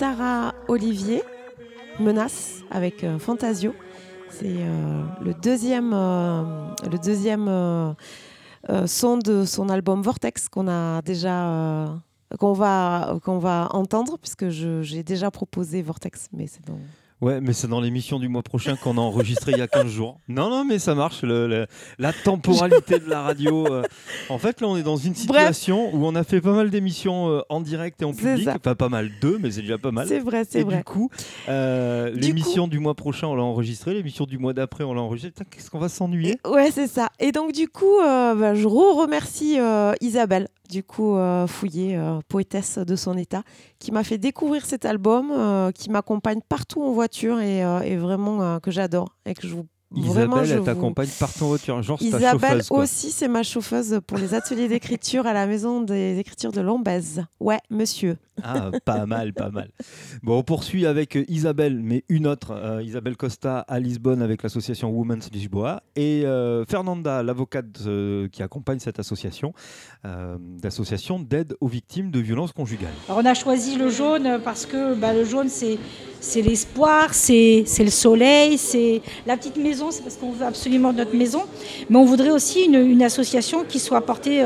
Sarah 0.01 0.55
Olivier, 0.67 1.23
Menace, 1.99 2.63
avec 2.71 3.05
euh, 3.05 3.19
Fantasio. 3.19 3.75
C'est 4.31 4.47
euh, 4.47 5.03
le 5.21 5.35
deuxième, 5.35 5.93
euh, 5.93 7.93
son 8.87 9.19
de 9.19 9.45
son 9.45 9.69
album 9.69 10.01
Vortex 10.01 10.49
qu'on 10.49 10.69
a 10.69 11.03
déjà. 11.03 12.01
qu'on 12.39 12.55
va, 12.55 13.19
entendre, 13.73 14.17
puisque 14.17 14.49
j'ai 14.49 15.03
déjà 15.03 15.31
proposé 15.31 15.83
Vortex, 15.83 16.29
mais 16.33 16.47
c'est 16.47 16.67
dans, 16.67 16.79
Ouais, 17.21 17.41
mais 17.41 17.53
c'est 17.53 17.69
dans 17.69 17.81
l'émission 17.83 18.19
du 18.19 18.29
mois 18.29 18.43
prochain 18.43 18.77
qu'on 18.77 18.97
a 18.97 19.01
enregistré 19.01 19.53
il 19.53 19.59
y 19.59 19.63
a 19.63 19.69
15 19.69 19.87
jours. 19.89 20.21
Non, 20.29 20.49
non, 20.49 20.65
mais 20.65 20.79
ça 20.79 20.95
marche. 20.95 21.23
le- 21.23 21.47
le- 21.49 21.67
la 21.99 22.13
temporalité 22.15 22.99
de 22.99 23.09
la 23.11 23.21
radio. 23.23 23.67
euh. 23.71 23.83
En 24.31 24.39
fait, 24.39 24.61
là, 24.63 24.69
on 24.69 24.77
est 24.77 24.83
dans 24.83 24.97
une 24.97 25.15
situation 25.15 25.95
où 25.95 26.07
on 26.07 26.15
a 26.15 26.25
fait 26.25 26.41
pas 26.41 26.53
mal 26.55 26.71
d'émissions 26.71 27.29
euh, 27.29 27.41
en 27.51 27.61
direct 27.61 28.01
et 28.01 28.05
en 28.07 28.13
public. 28.15 28.45
ça. 28.45 28.59
Pas 28.59 28.75
pas 28.75 28.89
mal, 28.89 29.11
deux, 29.21 29.39
mais 29.39 29.51
c'est 29.51 29.61
déjà 29.61 29.77
pas 29.77 29.91
mal. 29.91 30.09
C'est 30.09 30.19
vrai, 30.21 30.45
c'est 30.49 30.61
et 30.61 30.65
vrai. 30.65 30.79
du 30.79 30.85
coup, 30.85 31.11
euh, 31.49 32.11
Du 32.13 32.21
l'émission 32.21 32.69
du 32.69 32.79
mois 32.79 32.95
prochain, 32.95 33.27
on 33.27 33.35
l'a 33.35 33.43
enregistrée. 33.43 33.93
L'émission 33.95 34.25
du 34.25 34.39
mois 34.39 34.55
d'après, 34.55 34.85
on 34.85 34.95
l'a 34.95 35.03
enregistrée. 35.03 35.31
Putain, 35.33 35.45
Qu'est-ce 35.51 35.71
qu'on 35.71 35.79
va 35.79 35.89
s'ennuyer? 35.91 36.39
Ouais, 36.49 36.71
c'est 36.71 36.87
ça. 36.87 37.09
Et 37.19 37.33
donc, 37.33 37.53
du 37.53 37.69
coup, 37.69 37.99
euh, 38.01 38.35
bah, 38.35 38.55
je 38.55 38.67
re-remercie 38.67 39.59
euh, 39.61 39.93
Isabelle, 40.01 40.49
du 40.71 40.83
coup, 40.83 41.17
euh, 41.17 41.47
Fouillé, 41.47 41.97
euh, 41.97 42.21
poétesse 42.29 42.79
de 42.79 42.97
son 42.97 43.17
état, 43.19 43.43
qui 43.79 43.91
m'a 43.93 44.05
fait 44.05 44.19
découvrir 44.19 44.65
cet 44.65 44.85
album, 44.85 45.31
euh, 45.33 45.71
qui 45.73 45.91
m'accompagne 45.91 46.41
partout 46.49 46.83
en 46.83 46.93
voiture 46.93 47.10
et, 47.41 47.65
euh, 47.65 47.81
et 47.81 47.97
vraiment 47.97 48.43
euh, 48.43 48.59
que 48.61 48.71
j'adore. 48.71 49.17
Et 49.27 49.35
que 49.35 49.47
je 49.47 49.55
vous. 49.55 49.67
vraiment, 49.93 50.37
Isabelle, 50.37 50.51
elle 50.53 50.59
vous- 50.61 50.65
t'accompagne 50.65 51.09
partout 51.19 51.45
en 51.45 51.49
voiture. 51.49 51.83
Genre, 51.83 51.99
Isabelle 52.01 52.41
chauffeuse. 52.51 52.69
quoi. 52.69 52.79
aussi, 52.81 53.11
c'est 53.11 53.29
ma 53.29 53.43
chauffeuse 53.43 54.01
pour 54.07 54.19
les 54.19 54.35
ateliers 54.35 54.69
d'écriture 54.69 55.27
à 55.27 55.33
la 55.33 55.47
maison 55.47 55.81
des 55.81 56.19
écritures 56.19 56.53
de 56.53 56.61
Lombez. 56.61 57.01
Ouais, 57.41 57.59
monsieur. 57.71 58.17
Ah, 58.45 58.71
pas 58.85 59.07
mal, 59.07 59.33
pas 59.33 59.51
mal. 59.51 59.71
Bon, 60.23 60.39
on 60.39 60.43
poursuit 60.43 60.87
avec 60.87 61.17
euh, 61.17 61.25
Isabelle, 61.29 61.81
mais 61.83 62.05
une 62.09 62.27
autre, 62.27 62.53
euh, 62.53 62.83
Isabelle 62.83 63.17
Costa 63.17 63.61
à 63.61 63.79
Lisbonne 63.79 64.23
avec 64.23 64.43
l'association 64.43 64.91
Women's 64.91 65.31
Lisboa, 65.31 65.83
et 65.97 66.25
euh, 66.25 66.65
Fernanda, 66.67 67.23
l'avocate 67.23 67.67
qui 68.33 68.43
accompagne 68.43 68.79
cette 68.79 68.99
association, 68.99 69.53
d'association 70.05 71.19
d'aide 71.19 71.55
aux 71.61 71.69
victimes 71.69 72.11
de 72.11 72.21
violences 72.21 72.53
conjugales. 72.53 72.93
Alors 73.09 73.21
on 73.23 73.27
a 73.27 73.35
choisi 73.35 73.77
le 73.77 73.91
jaune 73.91 74.41
parce 74.43 74.67
que 74.67 74.95
bah, 74.95 75.13
le 75.13 75.25
jaune 75.25 75.49
c'est 75.49 76.43
l'espoir, 76.43 77.15
c'est 77.15 77.65
le 77.79 77.91
soleil, 77.91 78.59
c'est 78.59 79.03
la 79.27 79.37
petite 79.37 79.57
maison, 79.57 79.91
c'est 79.91 80.03
parce 80.03 80.17
qu'on 80.17 80.33
veut 80.33 80.47
absolument 80.47 80.93
notre 80.93 81.15
maison, 81.15 81.43
mais 81.89 81.97
on 81.97 82.05
voudrait 82.05 82.31
aussi 82.31 82.65
une, 82.65 83.03
association 83.03 83.65
qui 83.65 83.79
soit 83.79 84.05
portée 84.05 84.45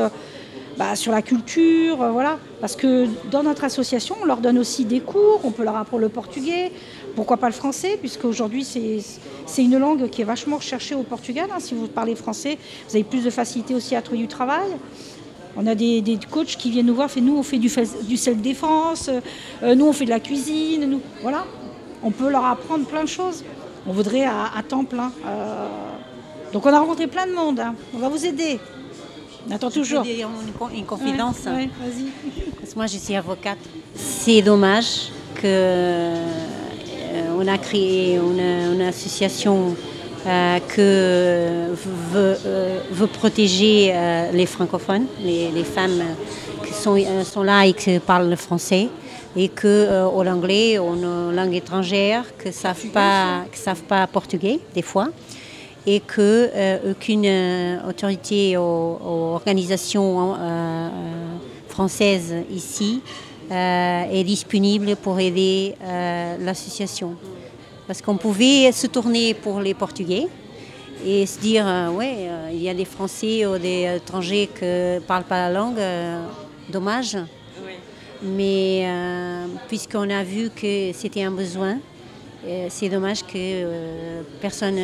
bah, 0.77 0.95
sur 0.95 1.11
la 1.11 1.21
culture, 1.21 2.01
euh, 2.01 2.11
voilà, 2.11 2.37
parce 2.59 2.75
que 2.75 3.07
dans 3.31 3.43
notre 3.43 3.63
association 3.63 4.15
on 4.21 4.25
leur 4.25 4.37
donne 4.37 4.57
aussi 4.57 4.83
des 4.85 4.99
cours, 4.99 5.39
on 5.43 5.51
peut 5.51 5.63
leur 5.63 5.75
apprendre 5.77 6.01
le 6.01 6.09
portugais, 6.09 6.71
pourquoi 7.15 7.37
pas 7.37 7.47
le 7.47 7.53
français, 7.53 7.97
puisque 7.99 8.25
aujourd'hui 8.25 8.65
c'est 8.65 9.63
une 9.63 9.77
langue 9.77 10.09
qui 10.09 10.21
est 10.21 10.25
vachement 10.25 10.57
recherchée 10.57 10.95
au 10.95 11.03
Portugal. 11.03 11.47
hein. 11.53 11.59
Si 11.59 11.73
vous 11.75 11.87
parlez 11.87 12.15
français, 12.15 12.57
vous 12.89 12.95
avez 12.95 13.05
plus 13.05 13.23
de 13.23 13.29
facilité 13.29 13.73
aussi 13.73 13.95
à 13.95 14.01
trouver 14.01 14.19
du 14.19 14.27
travail. 14.27 14.67
On 15.57 15.65
a 15.67 15.75
des, 15.75 16.03
coachs 16.29 16.57
qui 16.57 16.69
viennent 16.71 16.87
nous 16.87 16.95
voir, 16.95 17.09
nous 17.21 17.37
on 17.37 17.43
fait 17.43 17.57
du, 17.57 17.71
du 18.03 18.17
self-défense, 18.17 19.09
euh, 19.63 19.75
nous 19.75 19.85
on 19.87 19.93
fait 19.93 20.03
de 20.05 20.09
la 20.09 20.19
cuisine, 20.19 20.85
nous, 20.89 21.01
voilà. 21.21 21.45
On 22.03 22.11
peut 22.11 22.29
leur 22.29 22.43
apprendre 22.45 22.85
plein 22.85 23.03
de 23.03 23.09
choses. 23.09 23.43
On 23.87 23.93
voudrait 23.93 24.25
à, 24.25 24.51
à 24.55 24.63
temps 24.63 24.83
plein. 24.83 25.11
euh. 25.25 25.67
Donc 26.51 26.65
on 26.65 26.73
a 26.73 26.79
rencontré 26.79 27.07
plein 27.07 27.25
de 27.27 27.33
monde, 27.33 27.59
hein. 27.61 27.75
on 27.93 27.99
va 27.99 28.09
vous 28.09 28.25
aider. 28.25 28.59
On 29.47 29.51
attend 29.55 29.69
toujours. 29.69 30.01
peux 30.03 30.07
dire 30.09 30.27
une, 30.47 30.53
co- 30.53 30.69
une 30.73 30.85
confidence 30.85 31.37
ouais, 31.45 31.69
vas-y. 31.79 32.09
Parce 32.59 32.71
que 32.73 32.75
moi, 32.75 32.87
je 32.87 32.97
suis 32.97 33.15
avocate. 33.15 33.57
C'est 33.95 34.41
dommage 34.41 35.09
que 35.35 35.41
euh, 35.45 37.37
on 37.37 37.47
a 37.47 37.57
créé 37.57 38.15
une, 38.15 38.39
une 38.73 38.81
association 38.81 39.75
euh, 40.25 40.59
que 40.67 41.73
veut, 42.11 42.37
euh, 42.45 42.79
veut 42.91 43.07
protéger 43.07 43.91
euh, 43.93 44.31
les 44.31 44.45
francophones, 44.47 45.05
les, 45.23 45.51
les 45.51 45.63
femmes 45.63 46.01
qui 46.65 46.73
sont, 46.73 46.97
sont 47.23 47.43
là 47.43 47.65
et 47.67 47.73
qui 47.73 47.99
parlent 47.99 48.29
le 48.29 48.35
français, 48.35 48.89
et 49.37 49.49
que 49.49 50.05
au 50.07 50.25
anglais, 50.25 50.79
ou 50.79 50.93
une 50.95 51.35
langue 51.35 51.53
étrangère, 51.53 52.23
que 52.37 52.51
savent 52.51 52.87
pas, 52.87 53.43
que 53.51 53.57
savent 53.57 53.83
pas 53.83 54.07
portugais 54.07 54.59
des 54.73 54.81
fois 54.81 55.09
et 55.87 55.99
que 55.99 56.49
euh, 56.53 56.91
aucune 56.91 57.25
euh, 57.25 57.89
autorité 57.89 58.57
ou, 58.57 58.61
ou 58.61 59.33
organisation 59.35 60.35
euh, 60.37 60.89
française 61.69 62.33
ici 62.51 63.01
est 63.51 64.23
disponible 64.23 64.95
pour 64.95 65.19
aider 65.19 65.75
l'association. 66.39 67.13
Parce 67.85 68.01
qu'on 68.01 68.17
pouvait 68.17 68.71
se 68.71 68.87
tourner 68.87 69.35
pour 69.35 69.59
les 69.59 69.75
Portugais 69.75 70.25
et 71.05 71.27
se 71.27 71.37
dire, 71.37 71.91
ouais, 71.93 72.27
il 72.51 72.59
y 72.63 72.69
a 72.69 72.73
des 72.73 72.85
Français 72.85 73.45
ou 73.45 73.59
des 73.59 73.97
étrangers 73.97 74.49
qui 74.57 74.65
ne 74.65 74.99
parlent 74.99 75.25
pas 75.25 75.47
la 75.47 75.53
langue, 75.53 75.79
dommage. 76.69 77.19
Mais 78.23 78.87
puisqu'on 79.67 80.09
a 80.09 80.23
vu 80.23 80.49
que 80.49 80.89
c'était 80.93 81.21
un 81.21 81.31
besoin, 81.31 81.77
c'est 82.69 82.89
dommage 82.89 83.21
que 83.21 84.23
personne 84.41 84.79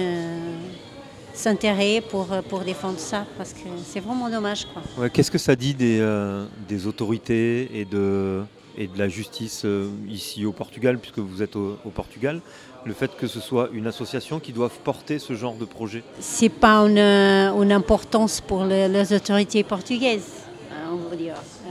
euh, 1.42 1.52
s'intéresse 1.52 2.04
pour, 2.10 2.28
pour 2.50 2.60
défendre 2.62 3.00
ça, 3.00 3.26
parce 3.38 3.54
que 3.54 3.68
c'est 3.86 4.00
vraiment 4.00 4.30
dommage. 4.30 4.66
Quoi. 4.74 4.82
Ouais, 4.98 5.10
Qu'est-ce 5.10 5.32
que 5.32 5.38
ça 5.38 5.56
dit 5.56 5.74
des, 5.74 6.00
euh, 6.00 6.46
des 6.68 6.88
autorités 6.88 7.70
et 7.80 7.86
de, 7.86 8.42
et 8.78 8.88
de 8.88 8.98
la 8.98 9.08
justice 9.10 9.64
euh, 9.66 9.90
ici 10.10 10.46
au 10.46 10.52
Portugal, 10.52 10.98
puisque 11.00 11.20
vous 11.20 11.42
êtes 11.42 11.56
au, 11.56 11.78
au 11.86 11.90
Portugal, 11.90 12.42
le 12.86 12.94
fait 12.94 13.12
que 13.16 13.28
ce 13.28 13.40
soit 13.40 13.70
une 13.74 13.88
association 13.88 14.40
qui 14.40 14.54
doive 14.54 14.72
porter 14.84 15.20
ce 15.20 15.34
genre 15.34 15.56
de 15.56 15.66
projet? 15.66 16.04
C'est 16.20 16.50
pas 16.50 16.78
une, 16.88 16.98
une 16.98 17.72
importance 17.72 18.42
pour 18.42 18.64
le- 18.64 18.88
les 18.88 19.14
autorités 19.14 19.64
portugaises, 19.64 20.32
hein, 20.72 20.90
on 20.94 21.10
va 21.10 21.16
dire. 21.16 21.36
Euh, 21.68 21.70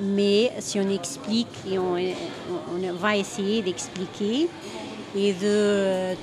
mais 0.00 0.52
si 0.60 0.78
on 0.78 0.88
explique 0.88 1.48
et 1.70 1.78
on, 1.78 1.94
on 1.96 2.92
va 2.94 3.16
essayer 3.16 3.60
d'expliquer 3.62 4.48
et 5.16 5.32
de 5.34 6.14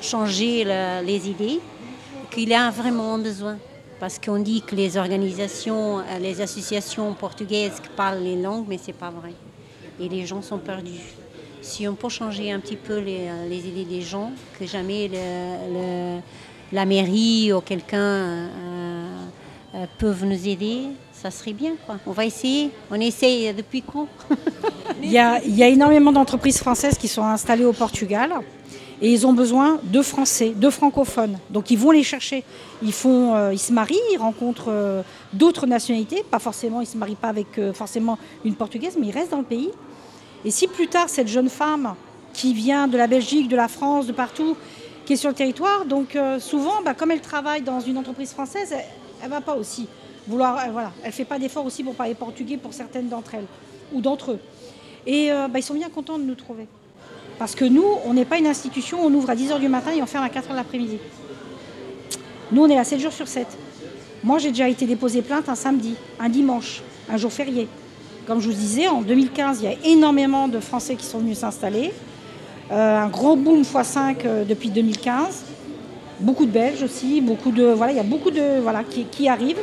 changer 0.00 0.64
le- 0.64 1.04
les 1.04 1.28
idées, 1.28 1.60
qu'il 2.30 2.52
a 2.52 2.70
vraiment 2.70 3.18
besoin. 3.18 3.56
Parce 3.98 4.18
qu'on 4.18 4.38
dit 4.38 4.60
que 4.60 4.74
les 4.76 4.98
organisations, 4.98 6.00
euh, 6.00 6.18
les 6.20 6.42
associations 6.42 7.14
portugaises 7.14 7.80
parlent 7.96 8.22
les 8.22 8.36
langues, 8.36 8.66
mais 8.68 8.78
c'est 8.78 8.92
pas 8.92 9.10
vrai. 9.10 9.32
Et 9.98 10.08
les 10.08 10.26
gens 10.26 10.42
sont 10.42 10.58
perdus. 10.58 11.00
Si 11.62 11.88
on 11.88 11.94
peut 11.94 12.10
changer 12.10 12.52
un 12.52 12.60
petit 12.60 12.76
peu 12.76 12.98
les, 12.98 13.26
euh, 13.26 13.48
les 13.48 13.66
idées 13.66 13.86
des 13.86 14.02
gens, 14.02 14.32
que 14.58 14.66
jamais 14.66 15.10
la 16.70 16.84
mairie 16.84 17.52
ou 17.54 17.60
quelqu'un 17.62 17.98
euh, 17.98 19.86
peuvent 19.98 20.26
nous 20.26 20.46
aider, 20.46 20.88
ça 21.12 21.30
serait 21.30 21.54
bien. 21.54 21.72
On 22.06 22.12
va 22.12 22.26
essayer. 22.26 22.70
On 22.90 23.00
essaye 23.00 23.54
depuis 23.54 23.80
quand? 23.80 24.08
Il 25.02 25.10
y, 25.10 25.18
a, 25.18 25.42
il 25.42 25.56
y 25.56 25.62
a 25.62 25.68
énormément 25.68 26.12
d'entreprises 26.12 26.58
françaises 26.58 26.98
qui 26.98 27.08
sont 27.08 27.24
installées 27.24 27.64
au 27.64 27.72
Portugal 27.72 28.32
et 29.02 29.12
ils 29.12 29.26
ont 29.26 29.32
besoin 29.32 29.78
de 29.82 30.02
Français, 30.02 30.52
de 30.56 30.70
francophones. 30.70 31.38
Donc 31.50 31.70
ils 31.70 31.78
vont 31.78 31.90
les 31.90 32.02
chercher. 32.02 32.44
Ils, 32.82 32.92
font, 32.92 33.34
euh, 33.34 33.52
ils 33.52 33.58
se 33.58 33.72
marient, 33.72 33.94
ils 34.12 34.18
rencontrent 34.18 34.70
euh, 34.70 35.02
d'autres 35.32 35.66
nationalités. 35.66 36.24
Pas 36.30 36.38
forcément, 36.38 36.80
ils 36.80 36.84
ne 36.84 36.90
se 36.90 36.96
marient 36.96 37.14
pas 37.14 37.28
avec 37.28 37.58
euh, 37.58 37.72
forcément 37.72 38.18
une 38.44 38.54
Portugaise, 38.54 38.96
mais 38.98 39.08
ils 39.08 39.12
restent 39.12 39.32
dans 39.32 39.38
le 39.38 39.44
pays. 39.44 39.70
Et 40.44 40.50
si 40.50 40.66
plus 40.66 40.88
tard, 40.88 41.08
cette 41.08 41.28
jeune 41.28 41.48
femme 41.48 41.94
qui 42.32 42.54
vient 42.54 42.88
de 42.88 42.96
la 42.96 43.06
Belgique, 43.06 43.48
de 43.48 43.56
la 43.56 43.68
France, 43.68 44.06
de 44.06 44.12
partout, 44.12 44.56
qui 45.04 45.14
est 45.14 45.16
sur 45.16 45.28
le 45.30 45.34
territoire, 45.34 45.84
donc 45.84 46.18
souvent, 46.40 46.82
bah, 46.84 46.92
comme 46.92 47.12
elle 47.12 47.20
travaille 47.20 47.62
dans 47.62 47.80
une 47.80 47.96
entreprise 47.96 48.32
française, 48.32 48.74
elle 49.22 49.28
ne 49.28 49.34
va 49.34 49.40
pas 49.40 49.54
aussi 49.54 49.86
vouloir. 50.26 50.58
euh, 50.58 50.70
voilà, 50.72 50.92
elle 51.02 51.08
ne 51.08 51.14
fait 51.14 51.24
pas 51.24 51.38
d'effort 51.38 51.64
aussi 51.64 51.82
pour 51.82 51.94
parler 51.94 52.14
portugais 52.14 52.56
pour 52.56 52.74
certaines 52.74 53.08
d'entre 53.08 53.34
elles 53.34 53.46
ou 53.92 54.00
d'entre 54.00 54.32
eux. 54.32 54.40
Et 55.06 55.30
bah, 55.30 55.58
ils 55.58 55.62
sont 55.62 55.74
bien 55.74 55.88
contents 55.88 56.18
de 56.18 56.24
nous 56.24 56.34
trouver. 56.34 56.66
Parce 57.38 57.54
que 57.54 57.64
nous, 57.64 57.84
on 58.04 58.14
n'est 58.14 58.24
pas 58.24 58.38
une 58.38 58.46
institution, 58.46 58.98
on 59.02 59.12
ouvre 59.12 59.30
à 59.30 59.34
10h 59.34 59.60
du 59.60 59.68
matin 59.68 59.90
et 59.94 60.02
on 60.02 60.06
ferme 60.06 60.24
à 60.24 60.28
4h 60.28 60.50
de 60.50 60.56
l'après-midi. 60.56 60.98
Nous, 62.52 62.62
on 62.62 62.68
est 62.68 62.76
là 62.76 62.84
7 62.84 63.00
jours 63.00 63.12
sur 63.12 63.28
7. 63.28 63.46
Moi, 64.24 64.38
j'ai 64.38 64.50
déjà 64.50 64.68
été 64.68 64.86
déposé 64.86 65.22
plainte 65.22 65.48
un 65.48 65.54
samedi, 65.54 65.94
un 66.18 66.28
dimanche, 66.28 66.82
un 67.10 67.16
jour 67.16 67.32
férié. 67.32 67.68
Comme 68.26 68.40
je 68.40 68.48
vous 68.48 68.54
disais, 68.54 68.88
en 68.88 69.02
2015, 69.02 69.60
il 69.60 69.64
y 69.64 69.72
a 69.72 69.76
énormément 69.84 70.48
de 70.48 70.58
Français 70.58 70.96
qui 70.96 71.04
sont 71.04 71.18
venus 71.18 71.38
s'installer. 71.38 71.92
Euh, 72.72 72.98
un 72.98 73.08
gros 73.08 73.36
boom 73.36 73.62
x5 73.62 74.16
euh, 74.24 74.44
depuis 74.44 74.70
2015. 74.70 75.44
Beaucoup 76.18 76.46
de 76.46 76.50
Belges 76.50 76.82
aussi, 76.82 77.20
beaucoup 77.20 77.52
de 77.52 77.64
voilà, 77.64 77.92
il 77.92 77.96
y 77.96 78.00
a 78.00 78.04
beaucoup 78.04 78.30
de 78.30 78.60
voilà 78.60 78.82
qui, 78.82 79.28
arrivent. 79.28 79.60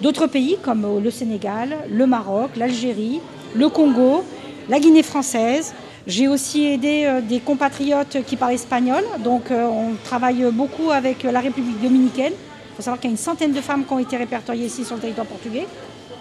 D'autres 0.00 0.26
pays 0.26 0.58
comme 0.62 0.84
euh, 0.84 1.00
le 1.00 1.10
Sénégal, 1.10 1.76
le 1.90 2.06
Maroc, 2.06 2.50
l'Algérie, 2.56 3.20
le 3.54 3.68
Congo, 3.68 4.22
la 4.68 4.78
Guinée 4.78 5.02
française. 5.02 5.74
J'ai 6.06 6.28
aussi 6.28 6.66
aidé 6.66 7.04
euh, 7.06 7.22
des 7.22 7.40
compatriotes 7.40 8.18
qui 8.26 8.36
parlent 8.36 8.52
espagnol. 8.52 9.02
Donc 9.20 9.50
euh, 9.50 9.66
on 9.66 9.94
travaille 10.04 10.44
beaucoup 10.52 10.90
avec 10.90 11.22
la 11.22 11.40
République 11.40 11.80
dominicaine. 11.80 12.34
Il 12.34 12.76
faut 12.76 12.82
savoir 12.82 13.00
qu'il 13.00 13.08
y 13.08 13.12
a 13.12 13.16
une 13.16 13.22
centaine 13.22 13.52
de 13.52 13.60
femmes 13.60 13.86
qui 13.86 13.92
ont 13.92 13.98
été 13.98 14.16
répertoriées 14.16 14.66
ici 14.66 14.84
sur 14.84 14.96
le 14.96 15.00
territoire 15.00 15.26
portugais, 15.26 15.66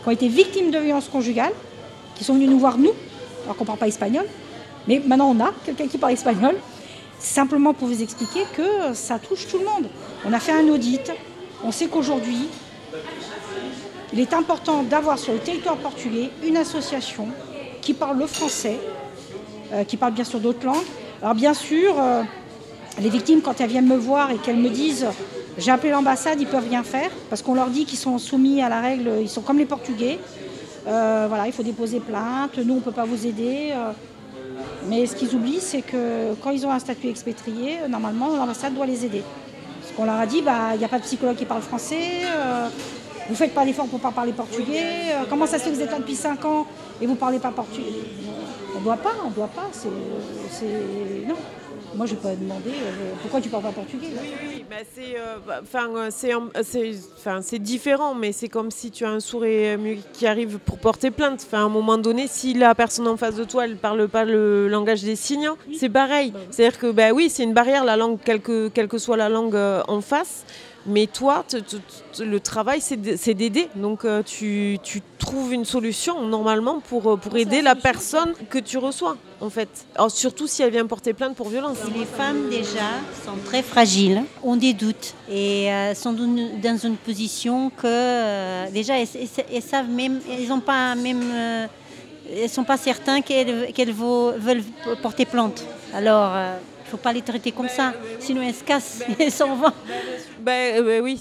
qui 0.01 0.07
ont 0.07 0.11
été 0.11 0.29
victimes 0.29 0.71
de 0.71 0.77
violences 0.77 1.09
conjugales, 1.09 1.51
qui 2.15 2.23
sont 2.23 2.35
venues 2.35 2.47
nous 2.47 2.59
voir 2.59 2.77
nous, 2.77 2.93
alors 3.43 3.57
qu'on 3.57 3.63
ne 3.63 3.67
parle 3.67 3.79
pas 3.79 3.87
espagnol. 3.87 4.25
Mais 4.87 5.01
maintenant 5.05 5.35
on 5.35 5.43
a 5.43 5.51
quelqu'un 5.65 5.87
qui 5.87 5.97
parle 5.97 6.13
espagnol. 6.13 6.55
Simplement 7.19 7.73
pour 7.73 7.87
vous 7.87 8.01
expliquer 8.01 8.41
que 8.55 8.93
ça 8.93 9.17
touche 9.19 9.47
tout 9.47 9.57
le 9.57 9.65
monde. 9.65 9.89
On 10.25 10.31
a 10.31 10.39
fait 10.39 10.51
un 10.51 10.67
audit. 10.69 11.11
On 11.63 11.71
sait 11.71 11.87
qu'aujourd'hui, 11.87 12.47
il 14.13 14.19
est 14.19 14.33
important 14.33 14.83
d'avoir 14.83 15.17
sur 15.17 15.33
le 15.33 15.39
territoire 15.39 15.77
portugais 15.77 16.29
une 16.45 16.57
association 16.57 17.27
qui 17.81 17.93
parle 17.93 18.19
le 18.19 18.27
français, 18.27 18.77
qui 19.87 19.97
parle 19.97 20.13
bien 20.13 20.23
sûr 20.23 20.39
d'autres 20.39 20.65
langues. 20.65 20.85
Alors 21.21 21.35
bien 21.35 21.53
sûr, 21.53 21.95
euh, 21.99 22.21
les 23.01 23.09
victimes, 23.09 23.41
quand 23.41 23.59
elles 23.61 23.69
viennent 23.69 23.87
me 23.87 23.95
voir 23.95 24.31
et 24.31 24.37
qu'elles 24.37 24.57
me 24.57 24.69
disent 24.69 25.07
j'ai 25.57 25.71
appelé 25.71 25.91
l'ambassade, 25.91 26.41
ils 26.41 26.47
peuvent 26.47 26.67
rien 26.67 26.83
faire, 26.83 27.11
parce 27.29 27.41
qu'on 27.41 27.53
leur 27.53 27.67
dit 27.69 27.85
qu'ils 27.85 27.99
sont 27.99 28.17
soumis 28.17 28.61
à 28.61 28.69
la 28.69 28.81
règle, 28.81 29.09
ils 29.21 29.29
sont 29.29 29.41
comme 29.41 29.57
les 29.57 29.65
Portugais. 29.65 30.19
Euh, 30.87 31.27
voilà, 31.29 31.47
il 31.47 31.53
faut 31.53 31.63
déposer 31.63 31.99
plainte, 31.99 32.57
nous 32.57 32.73
on 32.73 32.77
ne 32.77 32.81
peut 32.81 32.91
pas 32.91 33.05
vous 33.05 33.25
aider. 33.25 33.69
euh. 33.71 33.91
mais 34.89 35.05
ce 35.05 35.15
qu'ils 35.15 35.33
oublient, 35.33 35.61
c'est 35.61 35.81
que 35.81 36.33
quand 36.41 36.49
ils 36.51 36.65
ont 36.65 36.71
un 36.71 36.79
statut 36.79 37.07
expatrié, 37.07 37.77
euh, 37.83 37.87
normalement 37.87 38.35
l'ambassade 38.35 38.73
doit 38.75 38.85
les 38.85 39.05
aider. 39.05 39.23
Parce 39.81 39.93
qu'on 39.95 40.05
leur 40.05 40.19
a 40.19 40.25
dit, 40.25 40.41
bah, 40.41 40.71
il 40.73 40.79
n'y 40.79 40.85
a 40.85 40.89
pas 40.89 40.99
de 40.99 41.03
psychologue 41.03 41.35
qui 41.37 41.45
parle 41.45 41.61
français, 41.61 42.23
euh, 42.25 42.67
vous 43.27 43.33
ne 43.33 43.37
faites 43.37 43.53
pas 43.53 43.63
d'efforts 43.65 43.87
pour 43.87 43.99
ne 43.99 44.03
pas 44.03 44.11
parler 44.11 44.33
portugais, 44.33 45.13
euh, 45.13 45.23
comment 45.29 45.45
ça 45.45 45.57
se 45.57 45.63
fait 45.63 45.69
que 45.69 45.75
vous 45.75 45.81
êtes 45.81 45.91
là 45.91 45.99
depuis 45.99 46.15
5 46.15 46.43
ans 46.45 46.65
et 47.01 47.05
vous 47.05 47.13
ne 47.13 47.17
parlez 47.17 47.39
pas 47.39 47.51
portugais? 47.51 48.01
On 48.75 48.79
ne 48.79 48.83
doit 48.83 48.97
pas, 48.97 49.13
on 49.25 49.29
ne 49.29 49.35
doit 49.35 49.47
pas, 49.47 49.69
c'est... 49.71 49.87
Non. 51.27 51.35
Moi, 51.95 52.07
je 52.07 52.13
n'ai 52.13 52.19
pas 52.19 52.35
demandé 52.35 52.71
euh, 52.71 53.13
pourquoi 53.21 53.39
tu 53.39 53.49
ne 53.49 53.51
parles 53.51 53.63
pas 53.65 53.71
portugais. 53.71 54.07
là? 54.15 54.21
Oui, 54.47 54.65
bah, 54.67 54.77
c'est 54.95 55.15
euh, 55.15 55.37
bah, 55.45 55.61
euh, 55.75 57.57
différent, 57.59 58.15
mais 58.15 58.31
c'est 58.31 58.49
comme 58.49 58.71
si 58.71 58.89
tu 58.89 59.05
as 59.05 59.09
un 59.09 59.19
sourd 59.19 59.45
et 59.45 59.77
muet 59.77 59.99
qui 60.13 60.25
arrive 60.25 60.57
pour 60.57 60.79
porter 60.79 61.11
plainte. 61.11 61.45
à 61.51 61.59
un 61.59 61.69
moment 61.69 61.97
donné, 61.99 62.27
si 62.27 62.53
la 62.55 62.73
personne 62.73 63.07
en 63.07 63.17
face 63.17 63.35
de 63.35 63.43
toi, 63.43 63.65
elle 63.65 63.77
parle 63.77 64.07
pas 64.07 64.25
le 64.25 64.67
langage 64.67 65.03
des 65.03 65.15
signes, 65.15 65.49
c'est 65.77 65.89
pareil. 65.89 66.33
C'est-à-dire 66.49 66.79
que 66.79 66.91
bah, 66.91 67.11
oui, 67.11 67.29
c'est 67.29 67.43
une 67.43 67.53
barrière, 67.53 67.85
la 67.85 67.97
langue, 67.97 68.17
quelle 68.23 68.41
que, 68.41 68.69
quelle 68.69 68.87
que 68.87 68.97
soit 68.97 69.17
la 69.17 69.29
langue 69.29 69.55
euh, 69.55 69.83
en 69.87 70.01
face. 70.01 70.45
Mais 70.85 71.07
toi, 71.07 71.45
te- 71.47 71.57
te- 71.57 71.77
te- 72.13 72.23
le 72.23 72.39
travail, 72.41 72.81
c'est 72.81 73.33
d'aider. 73.33 73.69
Donc, 73.75 74.03
euh, 74.03 74.21
tu, 74.21 74.77
tu 74.83 75.01
trouves 75.17 75.53
une 75.53 75.63
solution, 75.63 76.21
normalement, 76.27 76.81
pour, 76.81 77.09
euh, 77.13 77.15
pour 77.15 77.37
aider 77.37 77.61
la 77.61 77.75
personne 77.75 78.33
que 78.49 78.59
tu 78.59 78.77
reçois, 78.77 79.15
en 79.39 79.49
fait. 79.49 79.69
Alors, 79.95 80.11
surtout 80.11 80.45
si 80.45 80.61
elle 80.61 80.71
vient 80.71 80.85
porter 80.85 81.13
plainte 81.13 81.35
pour 81.35 81.47
violence. 81.47 81.77
Les 81.97 82.03
femmes 82.05 82.49
déjà 82.49 82.89
sont 83.25 83.37
très 83.45 83.61
fragiles, 83.63 84.23
ont 84.43 84.57
des 84.57 84.73
doutes 84.73 85.13
et 85.31 85.71
euh, 85.71 85.95
sont 85.95 86.11
dans 86.11 86.77
une- 86.77 86.97
position 86.97 87.69
que 87.69 87.85
euh, 87.87 88.69
déjà 88.71 88.99
elles, 88.99 89.07
elles- 89.15 89.45
elles 89.53 89.61
savent 89.61 89.89
même, 89.89 90.19
elles 90.29 90.51
ont 90.51 90.59
pas 90.59 90.95
même, 90.95 91.23
elles 92.29 92.49
sont 92.49 92.63
pas 92.65 92.77
certains 92.77 93.21
qu'elles 93.21 93.93
veulent 93.93 94.63
porter 95.01 95.25
plainte. 95.25 95.63
Alors 95.93 96.31
faut 96.93 96.97
pas 96.97 97.11
les 97.11 97.23
traiter 97.23 97.51
comme 97.51 97.69
ça, 97.69 97.91
sinon 98.19 98.43
elles 98.43 98.53
se 98.53 98.63
cassent, 98.63 99.01
elles 99.19 99.31
s'en 99.31 99.55
vont. 99.55 99.71
Ben, 100.39 100.79
euh, 100.79 100.83
ben 100.83 101.01
oui, 101.01 101.19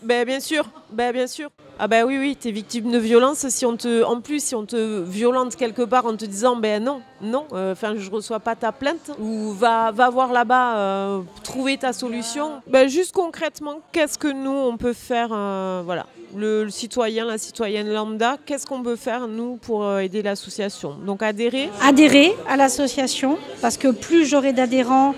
ben, 0.00 0.24
bien 0.24 0.38
sûr, 0.38 0.64
ben, 0.92 1.12
bien 1.12 1.26
sûr. 1.26 1.50
Ah 1.80 1.88
ben 1.88 2.04
oui, 2.04 2.18
oui, 2.18 2.36
tu 2.40 2.48
es 2.48 2.50
victime 2.52 2.90
de 2.90 2.98
violence. 2.98 3.48
Si 3.48 3.66
on 3.66 3.76
te, 3.76 4.04
en 4.04 4.20
plus, 4.20 4.42
si 4.42 4.54
on 4.54 4.64
te 4.64 5.02
violente 5.02 5.56
quelque 5.56 5.82
part 5.82 6.06
en 6.06 6.16
te 6.16 6.24
disant, 6.24 6.54
ben 6.54 6.82
non, 6.82 7.00
non, 7.20 7.46
euh, 7.52 7.72
enfin, 7.72 7.94
je 7.96 8.10
reçois 8.10 8.38
pas 8.38 8.54
ta 8.54 8.70
plainte, 8.70 9.10
ou 9.20 9.52
va, 9.52 9.90
va 9.90 10.08
voir 10.08 10.32
là-bas, 10.32 10.76
euh, 10.76 11.20
trouver 11.42 11.78
ta 11.78 11.92
solution. 11.92 12.62
Ben, 12.68 12.88
juste 12.88 13.12
concrètement, 13.12 13.80
qu'est-ce 13.90 14.18
que 14.18 14.28
nous 14.28 14.50
on 14.50 14.76
peut 14.76 14.92
faire, 14.92 15.30
euh, 15.32 15.82
voilà, 15.84 16.06
le, 16.36 16.68
citoyen, 16.70 17.24
la 17.24 17.38
citoyenne 17.38 17.92
lambda, 17.92 18.36
qu'est-ce 18.44 18.66
qu'on 18.66 18.82
peut 18.82 18.96
faire 18.96 19.28
nous 19.28 19.56
pour 19.56 19.84
euh, 19.84 20.00
aider 20.00 20.22
l'association? 20.22 20.94
Donc 21.06 21.22
adhérer? 21.22 21.70
adhérer 21.82 22.34
à 22.48 22.56
l'association 22.56 23.38
parce 23.60 23.76
que 23.76 23.88
plus 23.88 24.26
j'aurai 24.26 24.52
d'adhérents, 24.52 25.14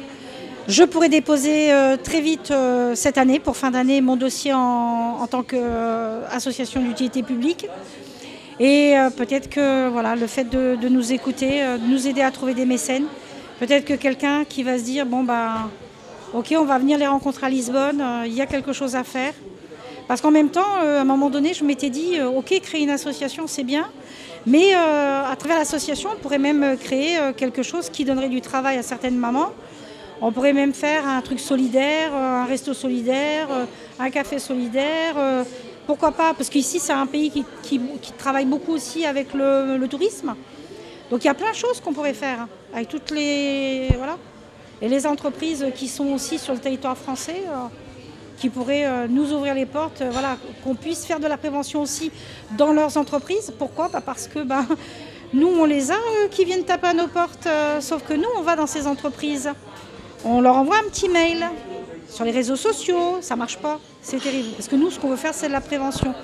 je 0.68 0.84
pourrai 0.84 1.08
déposer 1.08 1.72
euh, 1.72 1.96
très 1.96 2.20
vite 2.20 2.50
euh, 2.50 2.94
cette 2.94 3.18
année, 3.18 3.40
pour 3.40 3.56
fin 3.56 3.70
d'année, 3.70 4.00
mon 4.00 4.16
dossier 4.16 4.52
en, 4.54 5.26
tant 5.26 5.42
qu'association 5.42 6.80
d'utilité 6.80 7.22
publique. 7.22 7.66
Et 8.62 8.94
peut-être 9.16 9.48
que 9.48 9.88
voilà, 9.88 10.16
le 10.16 10.26
fait 10.26 10.44
de, 10.44 10.76
nous 10.86 11.14
écouter, 11.14 11.62
de 11.62 11.90
nous 11.90 12.06
aider 12.06 12.20
à 12.20 12.30
trouver 12.30 12.52
des 12.52 12.66
mécènes, 12.66 13.06
peut-être 13.58 13.86
que 13.86 13.94
quelqu'un 13.94 14.44
qui 14.44 14.62
va 14.62 14.76
se 14.76 14.82
dire 14.82 15.06
bon 15.06 15.24
bah 15.24 15.70
ok 16.34 16.54
on 16.58 16.66
va 16.66 16.78
venir 16.78 16.98
les 16.98 17.06
rencontrer 17.06 17.46
à 17.46 17.48
Lisbonne, 17.48 18.04
il 18.26 18.34
y 18.34 18.42
a 18.42 18.46
quelque 18.46 18.74
chose 18.74 18.96
à 18.96 19.02
faire. 19.02 19.32
Parce 20.10 20.22
qu'en 20.22 20.32
même 20.32 20.48
temps, 20.48 20.82
euh, 20.82 20.98
à 20.98 21.02
un 21.02 21.04
moment 21.04 21.30
donné, 21.30 21.54
je 21.54 21.62
m'étais 21.62 21.88
dit, 21.88 22.18
euh, 22.18 22.26
ok, 22.26 22.52
créer 22.62 22.82
une 22.82 22.90
association, 22.90 23.46
c'est 23.46 23.62
bien, 23.62 23.88
mais 24.44 24.74
euh, 24.74 25.22
à 25.24 25.36
travers 25.36 25.56
l'association, 25.56 26.10
on 26.12 26.18
pourrait 26.18 26.40
même 26.40 26.76
créer 26.78 27.16
quelque 27.36 27.62
chose 27.62 27.88
qui 27.90 28.04
donnerait 28.04 28.28
du 28.28 28.40
travail 28.40 28.76
à 28.76 28.82
certaines 28.82 29.16
mamans. 29.16 29.52
On 30.20 30.32
pourrait 30.32 30.52
même 30.52 30.74
faire 30.74 31.06
un 31.06 31.20
truc 31.20 31.38
solidaire, 31.38 32.12
un 32.12 32.44
resto 32.44 32.74
solidaire, 32.74 33.46
un 34.00 34.10
café 34.10 34.40
solidaire. 34.40 35.14
pourquoi 35.86 36.10
pas 36.10 36.34
Parce 36.34 36.50
qu'ici, 36.50 36.80
c'est 36.80 36.92
un 36.92 37.06
pays 37.06 37.30
qui, 37.62 37.80
travaille 38.18 38.46
beaucoup 38.46 38.72
aussi 38.72 39.06
avec 39.06 39.32
le, 39.32 39.76
le 39.76 39.86
tourisme. 39.86 40.34
Donc 41.08 41.22
il 41.22 41.28
y 41.28 41.30
a 41.30 41.34
plein 41.34 41.52
de 41.52 41.56
choses 41.56 41.80
qu'on 41.80 41.92
pourrait 41.92 42.14
faire 42.14 42.40
hein, 42.40 42.48
avec 42.74 42.88
toutes 42.88 43.12
les. 43.12 43.86
Voilà. 43.96 44.18
Et 44.82 44.88
les 44.88 45.06
entreprises 45.06 45.66
qui 45.76 45.86
sont 45.86 46.08
aussi 46.08 46.36
sur 46.40 46.52
le 46.52 46.58
territoire 46.58 46.98
français, 46.98 47.44
qui 48.40 48.48
pourraient 48.48 48.86
euh, 48.86 49.06
nous 49.06 49.32
ouvrir 49.32 49.54
les 49.54 49.66
portes, 49.66 50.00
euh, 50.00 50.08
voilà, 50.10 50.38
qu'on 50.64 50.74
puisse 50.74 51.04
faire 51.04 51.20
de 51.20 51.26
la 51.26 51.36
prévention 51.36 51.82
aussi 51.82 52.10
dans 52.56 52.72
leurs 52.72 52.96
entreprises. 52.96 53.52
Pourquoi 53.56 53.88
Bah, 53.88 54.00
Parce 54.04 54.26
que 54.26 54.42
bah, 54.42 54.64
nous, 55.34 55.48
on 55.48 55.66
les 55.66 55.90
a 55.90 55.94
eux, 55.94 56.28
qui 56.30 56.46
viennent 56.46 56.64
taper 56.64 56.88
à 56.88 56.94
nos 56.94 57.06
portes, 57.06 57.46
euh, 57.46 57.80
sauf 57.82 58.02
que 58.02 58.14
nous, 58.14 58.28
on 58.38 58.40
va 58.40 58.56
dans 58.56 58.66
ces 58.66 58.86
entreprises. 58.86 59.50
On 60.24 60.40
leur 60.40 60.56
envoie 60.56 60.78
un 60.78 60.88
petit 60.88 61.08
mail 61.10 61.44
sur 62.08 62.24
les 62.24 62.30
réseaux 62.30 62.56
sociaux, 62.56 63.18
ça 63.20 63.36
marche 63.36 63.58
pas, 63.58 63.78
c'est 64.02 64.20
terrible. 64.20 64.48
Parce 64.56 64.68
que 64.68 64.76
nous, 64.76 64.90
ce 64.90 64.98
qu'on 64.98 65.10
veut 65.10 65.16
faire, 65.16 65.34
c'est 65.34 65.48
de 65.48 65.52
la 65.52 65.60
prévention. 65.60 66.14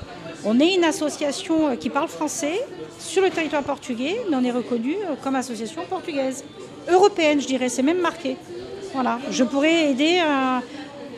On 0.44 0.58
est 0.58 0.74
une 0.74 0.84
association 0.84 1.76
qui 1.76 1.90
parle 1.90 2.08
français 2.08 2.60
sur 2.98 3.22
le 3.22 3.30
territoire 3.30 3.62
portugais, 3.62 4.16
mais 4.28 4.36
on 4.36 4.44
est 4.44 4.50
reconnu 4.50 4.96
comme 5.22 5.34
association 5.34 5.82
portugaise. 5.88 6.44
Européenne, 6.90 7.40
je 7.40 7.46
dirais, 7.46 7.68
c'est 7.68 7.82
même 7.82 8.00
marqué. 8.00 8.36
Voilà. 8.92 9.18
Je 9.30 9.44
pourrais 9.44 9.90
aider 9.90 10.20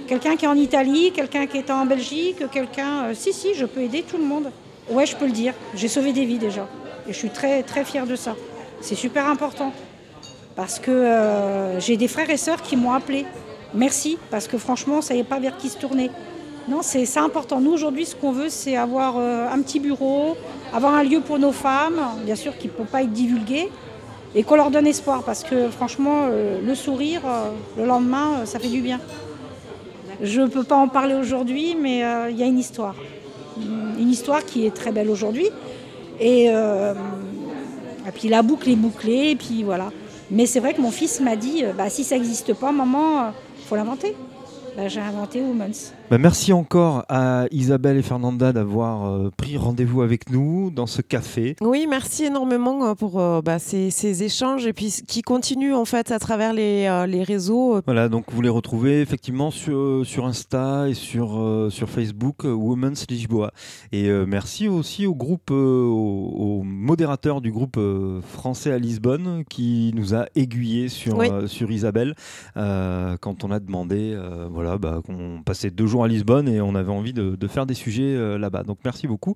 quelqu'un 0.08 0.36
qui 0.36 0.44
est 0.44 0.48
en 0.48 0.56
Italie, 0.56 1.12
quelqu'un 1.12 1.46
qui 1.46 1.58
est 1.58 1.70
en 1.70 1.86
Belgique, 1.86 2.42
quelqu'un. 2.50 3.14
si, 3.14 3.32
si, 3.32 3.54
je 3.54 3.66
peux 3.66 3.82
aider 3.82 4.02
tout 4.02 4.16
le 4.16 4.24
monde. 4.24 4.50
Ouais, 4.90 5.06
je 5.06 5.14
peux 5.14 5.26
le 5.26 5.32
dire. 5.32 5.54
J'ai 5.74 5.88
sauvé 5.88 6.12
des 6.12 6.24
vies 6.24 6.38
déjà. 6.38 6.66
Et 7.06 7.12
je 7.12 7.18
suis 7.18 7.30
très, 7.30 7.62
très 7.62 7.84
fière 7.84 8.06
de 8.06 8.16
ça. 8.16 8.34
C'est 8.80 8.94
super 8.94 9.26
important. 9.28 9.72
Parce 10.56 10.80
que 10.80 11.76
j'ai 11.78 11.96
des 11.96 12.08
frères 12.08 12.30
et 12.30 12.36
sœurs 12.36 12.62
qui 12.62 12.76
m'ont 12.76 12.92
appelé. 12.92 13.26
Merci, 13.74 14.18
parce 14.30 14.48
que 14.48 14.56
franchement, 14.56 14.94
on 14.94 14.98
ne 14.98 15.02
savait 15.02 15.24
pas 15.24 15.38
vers 15.38 15.56
qui 15.56 15.68
se 15.68 15.76
tourner. 15.76 16.10
Non, 16.68 16.80
c'est 16.82 17.16
important. 17.16 17.60
Nous, 17.60 17.72
aujourd'hui, 17.72 18.04
ce 18.04 18.14
qu'on 18.14 18.30
veut, 18.30 18.50
c'est 18.50 18.76
avoir 18.76 19.14
euh, 19.16 19.48
un 19.50 19.62
petit 19.62 19.80
bureau, 19.80 20.36
avoir 20.74 20.94
un 20.94 21.02
lieu 21.02 21.20
pour 21.20 21.38
nos 21.38 21.52
femmes, 21.52 21.98
bien 22.26 22.34
sûr, 22.34 22.58
qui 22.58 22.66
ne 22.66 22.72
peut 22.72 22.84
pas 22.84 23.02
être 23.02 23.12
divulgué, 23.12 23.70
et 24.34 24.42
qu'on 24.42 24.56
leur 24.56 24.70
donne 24.70 24.86
espoir, 24.86 25.22
parce 25.22 25.44
que 25.44 25.70
franchement, 25.70 26.26
euh, 26.26 26.60
le 26.62 26.74
sourire, 26.74 27.22
euh, 27.24 27.50
le 27.78 27.86
lendemain, 27.86 28.44
ça 28.44 28.58
fait 28.58 28.68
du 28.68 28.82
bien. 28.82 29.00
Je 30.22 30.40
ne 30.40 30.48
peux 30.48 30.64
pas 30.64 30.76
en 30.76 30.88
parler 30.88 31.14
aujourd'hui, 31.14 31.76
mais 31.80 31.98
il 32.30 32.36
y 32.36 32.42
a 32.42 32.46
une 32.46 32.58
histoire. 32.58 32.94
Une 33.98 34.10
histoire 34.10 34.44
qui 34.44 34.66
est 34.66 34.74
très 34.74 34.92
belle 34.92 35.10
aujourd'hui. 35.10 35.48
Et, 36.20 36.46
et, 36.46 38.12
puis 38.14 38.28
la 38.28 38.42
boucle 38.42 38.68
est 38.68 38.76
bouclée, 38.76 39.30
et 39.30 39.36
puis 39.36 39.62
voilà. 39.62 39.90
Mais 40.30 40.46
c'est 40.46 40.60
vrai 40.60 40.74
que 40.74 40.80
mon 40.80 40.90
fils 40.90 41.20
m'a 41.20 41.36
dit, 41.36 41.64
bah, 41.76 41.88
si 41.88 42.04
ça 42.04 42.16
n'existe 42.16 42.52
pas, 42.54 42.72
maman, 42.72 43.32
il 43.58 43.64
faut 43.64 43.76
l'inventer. 43.76 44.14
Bah, 44.76 44.88
j'ai 44.88 45.00
inventé 45.00 45.40
Women's. 45.40 45.92
Bah, 46.10 46.16
merci 46.16 46.54
encore 46.54 47.04
à 47.10 47.44
Isabelle 47.50 47.98
et 47.98 48.02
Fernanda 48.02 48.54
d'avoir 48.54 49.04
euh, 49.04 49.30
pris 49.36 49.58
rendez-vous 49.58 50.00
avec 50.00 50.30
nous 50.30 50.70
dans 50.70 50.86
ce 50.86 51.02
café. 51.02 51.54
Oui, 51.60 51.86
merci 51.86 52.24
énormément 52.24 52.86
euh, 52.86 52.94
pour 52.94 53.20
euh, 53.20 53.42
bah, 53.42 53.58
ces, 53.58 54.22
échanges 54.22 54.66
et 54.66 54.72
puis 54.72 55.02
qui 55.06 55.20
continuent 55.20 55.74
en 55.74 55.84
fait 55.84 56.10
à 56.10 56.18
travers 56.18 56.54
les, 56.54 56.88
les 57.06 57.22
réseaux. 57.22 57.82
Voilà, 57.84 58.08
donc 58.08 58.24
vous 58.32 58.40
les 58.40 58.48
retrouvez 58.48 59.02
effectivement 59.02 59.50
sur, 59.50 60.00
sur 60.06 60.24
Insta 60.24 60.88
et 60.88 60.94
sur, 60.94 61.68
sur 61.70 61.90
Facebook, 61.90 62.44
Women's 62.44 63.04
Lisboa. 63.10 63.52
Et 63.92 64.08
merci 64.26 64.66
aussi 64.66 65.06
au 65.06 65.14
groupe, 65.14 65.50
au, 65.50 66.62
modérateur 66.64 67.42
du 67.42 67.52
groupe 67.52 67.78
français 68.22 68.72
à 68.72 68.78
Lisbonne 68.78 69.44
qui 69.48 69.92
nous 69.94 70.14
a 70.14 70.26
aiguillé 70.34 70.88
sur, 70.88 71.22
sur 71.48 71.70
Isabelle 71.70 72.14
quand 72.54 73.44
on 73.44 73.50
a 73.50 73.60
demandé 73.60 74.18
voilà, 74.50 74.78
bah, 74.78 75.00
qu'on 75.04 75.42
passait 75.44 75.70
deux 75.70 75.86
jours 75.86 75.97
à 76.02 76.08
Lisbonne 76.08 76.48
et 76.48 76.60
on 76.60 76.74
avait 76.74 76.92
envie 76.92 77.12
de, 77.12 77.48
faire 77.48 77.66
des 77.66 77.74
sujets 77.74 78.02
euh, 78.02 78.38
là-bas. 78.38 78.62
Donc 78.62 78.78
merci 78.84 79.06
beaucoup. 79.06 79.34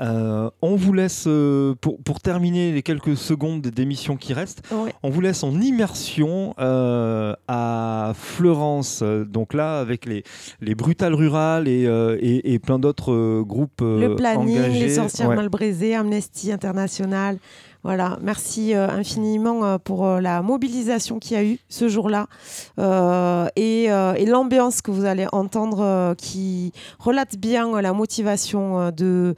Euh, 0.00 0.50
on 0.60 0.74
vous 0.74 0.92
laisse, 0.92 1.24
euh, 1.28 1.74
pour, 1.80 2.02
pour, 2.02 2.20
terminer 2.20 2.72
les 2.72 2.82
quelques 2.82 3.16
secondes 3.16 3.62
d'émission 3.62 4.16
qui 4.16 4.32
restent, 4.32 4.62
on 5.02 5.10
vous 5.10 5.20
laisse 5.20 5.44
en 5.44 5.60
immersion 5.60 6.54
à 6.58 8.12
Florence, 8.14 9.02
donc 9.02 9.54
là 9.54 9.78
avec 9.78 10.06
les, 10.06 10.24
les 10.60 10.74
Brutales 10.74 11.14
Rurales 11.14 11.68
et, 11.68 11.84
et, 12.20 12.58
plein 12.58 12.78
d'autres 12.78 13.42
groupes 13.42 13.80
Le 13.80 14.16
planning, 14.16 14.58
engagés. 14.58 14.80
les 14.80 14.94
sorcières 14.94 15.30
mal 15.30 15.48
brisées, 15.48 15.94
Amnesty 15.94 16.50
International. 16.50 17.38
Voilà, 17.84 18.18
merci 18.22 18.74
euh, 18.74 18.88
infiniment 18.88 19.62
euh, 19.62 19.76
pour 19.76 20.06
euh, 20.06 20.18
la 20.18 20.40
mobilisation 20.40 21.18
qu'il 21.18 21.36
y 21.36 21.40
a 21.40 21.44
eu 21.44 21.58
ce 21.68 21.86
jour-là 21.86 22.28
et, 23.56 23.88
l'ambiance 24.26 24.80
que 24.80 24.90
vous 24.90 25.04
allez 25.04 25.26
entendre 25.32 26.14
qui 26.16 26.72
relate 26.98 27.36
bien 27.36 27.80
la 27.82 27.92
motivation 27.92 28.90
de, 28.90 29.34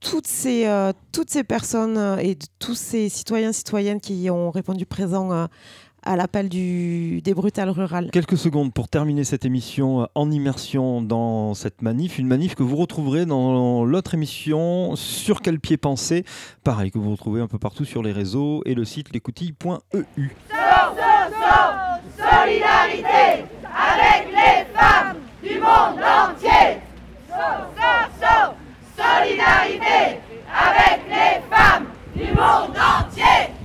toutes, 0.00 0.26
ces, 0.26 0.68
toutes 1.12 1.30
ces 1.30 1.44
personnes 1.44 2.18
et 2.20 2.34
de 2.34 2.44
tous 2.58 2.74
ces 2.74 3.08
citoyens 3.08 3.52
citoyennes 3.52 4.00
qui 4.00 4.28
ont 4.30 4.50
répondu 4.50 4.84
présent 4.84 5.48
à 6.02 6.16
l'appel 6.16 6.48
des 6.48 7.34
brutales 7.34 7.70
rurales. 7.70 8.10
Quelques 8.12 8.38
secondes 8.38 8.72
pour 8.72 8.88
terminer 8.88 9.24
cette 9.24 9.44
émission 9.44 10.02
euh, 10.02 10.06
en 10.14 10.30
immersion 10.30 11.02
dans 11.02 11.54
cette 11.54 11.82
manif, 11.82 12.18
une 12.18 12.26
manif 12.26 12.54
que 12.54 12.62
vous 12.62 12.76
retrouverez 12.76 13.26
dans 13.26 13.84
l'autre 13.84 14.14
émission 14.14 14.96
Sur 14.96 15.42
quel 15.42 15.60
pied 15.60 15.76
penser, 15.76 16.24
pareil 16.64 16.90
que 16.90 16.98
vous 16.98 17.10
retrouvez 17.10 17.40
un 17.40 17.48
peu 17.48 17.58
partout 17.58 17.84
sur 17.84 18.02
les 18.02 18.12
réseaux 18.12 18.62
et 18.64 18.74
le 18.74 18.84
site 18.84 19.12
lescoutilles.eu. 19.12 20.30
solidarité 22.16 23.44
avec 23.64 24.28
les 24.30 24.64
femmes 24.74 25.16
du 25.42 25.58
monde 25.58 26.00
entier. 26.02 26.80
solidarité 28.96 30.20
avec 30.48 31.00
les 31.08 31.40
femmes 31.54 31.86
du 32.14 32.26
monde 32.32 32.76
entier. 32.76 33.57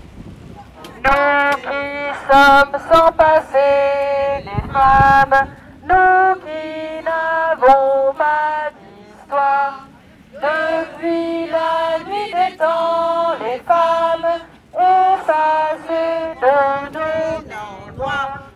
Nous 1.05 1.57
qui 1.57 2.31
sommes 2.31 2.79
sans 2.89 3.11
passé, 3.11 4.45
les 4.45 4.71
femmes, 4.71 5.47
nous 5.83 6.35
qui 6.43 7.03
n'avons 7.03 8.13
pas 8.13 8.71
d'histoire. 8.79 9.85
Depuis 10.33 11.47
la 11.51 11.99
nuit 12.05 12.31
des 12.31 12.55
temps, 12.57 13.33
les 13.43 13.59
femmes 13.59 14.39
effacées 14.73 16.37
de 16.41 16.55
nos 16.93 17.23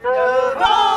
devant 0.01 0.96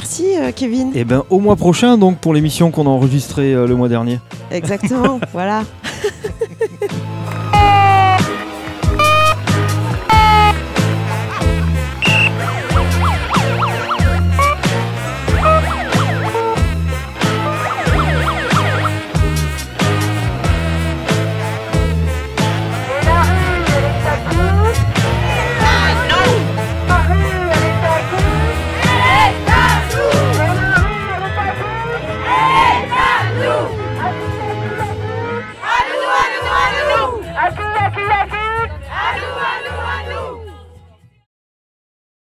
merci 0.00 0.24
euh, 0.38 0.50
Kevin. 0.50 0.92
Et 0.94 1.04
ben 1.04 1.24
au 1.28 1.40
mois 1.40 1.56
prochain 1.56 1.98
donc 1.98 2.18
pour 2.18 2.32
l'émission 2.32 2.70
qu'on 2.70 2.86
a 2.86 2.88
enregistrée 2.88 3.52
euh, 3.52 3.66
le 3.66 3.76
mois 3.76 3.88
dernier. 3.88 4.18
Exactement, 4.50 5.20
voilà. 5.32 5.64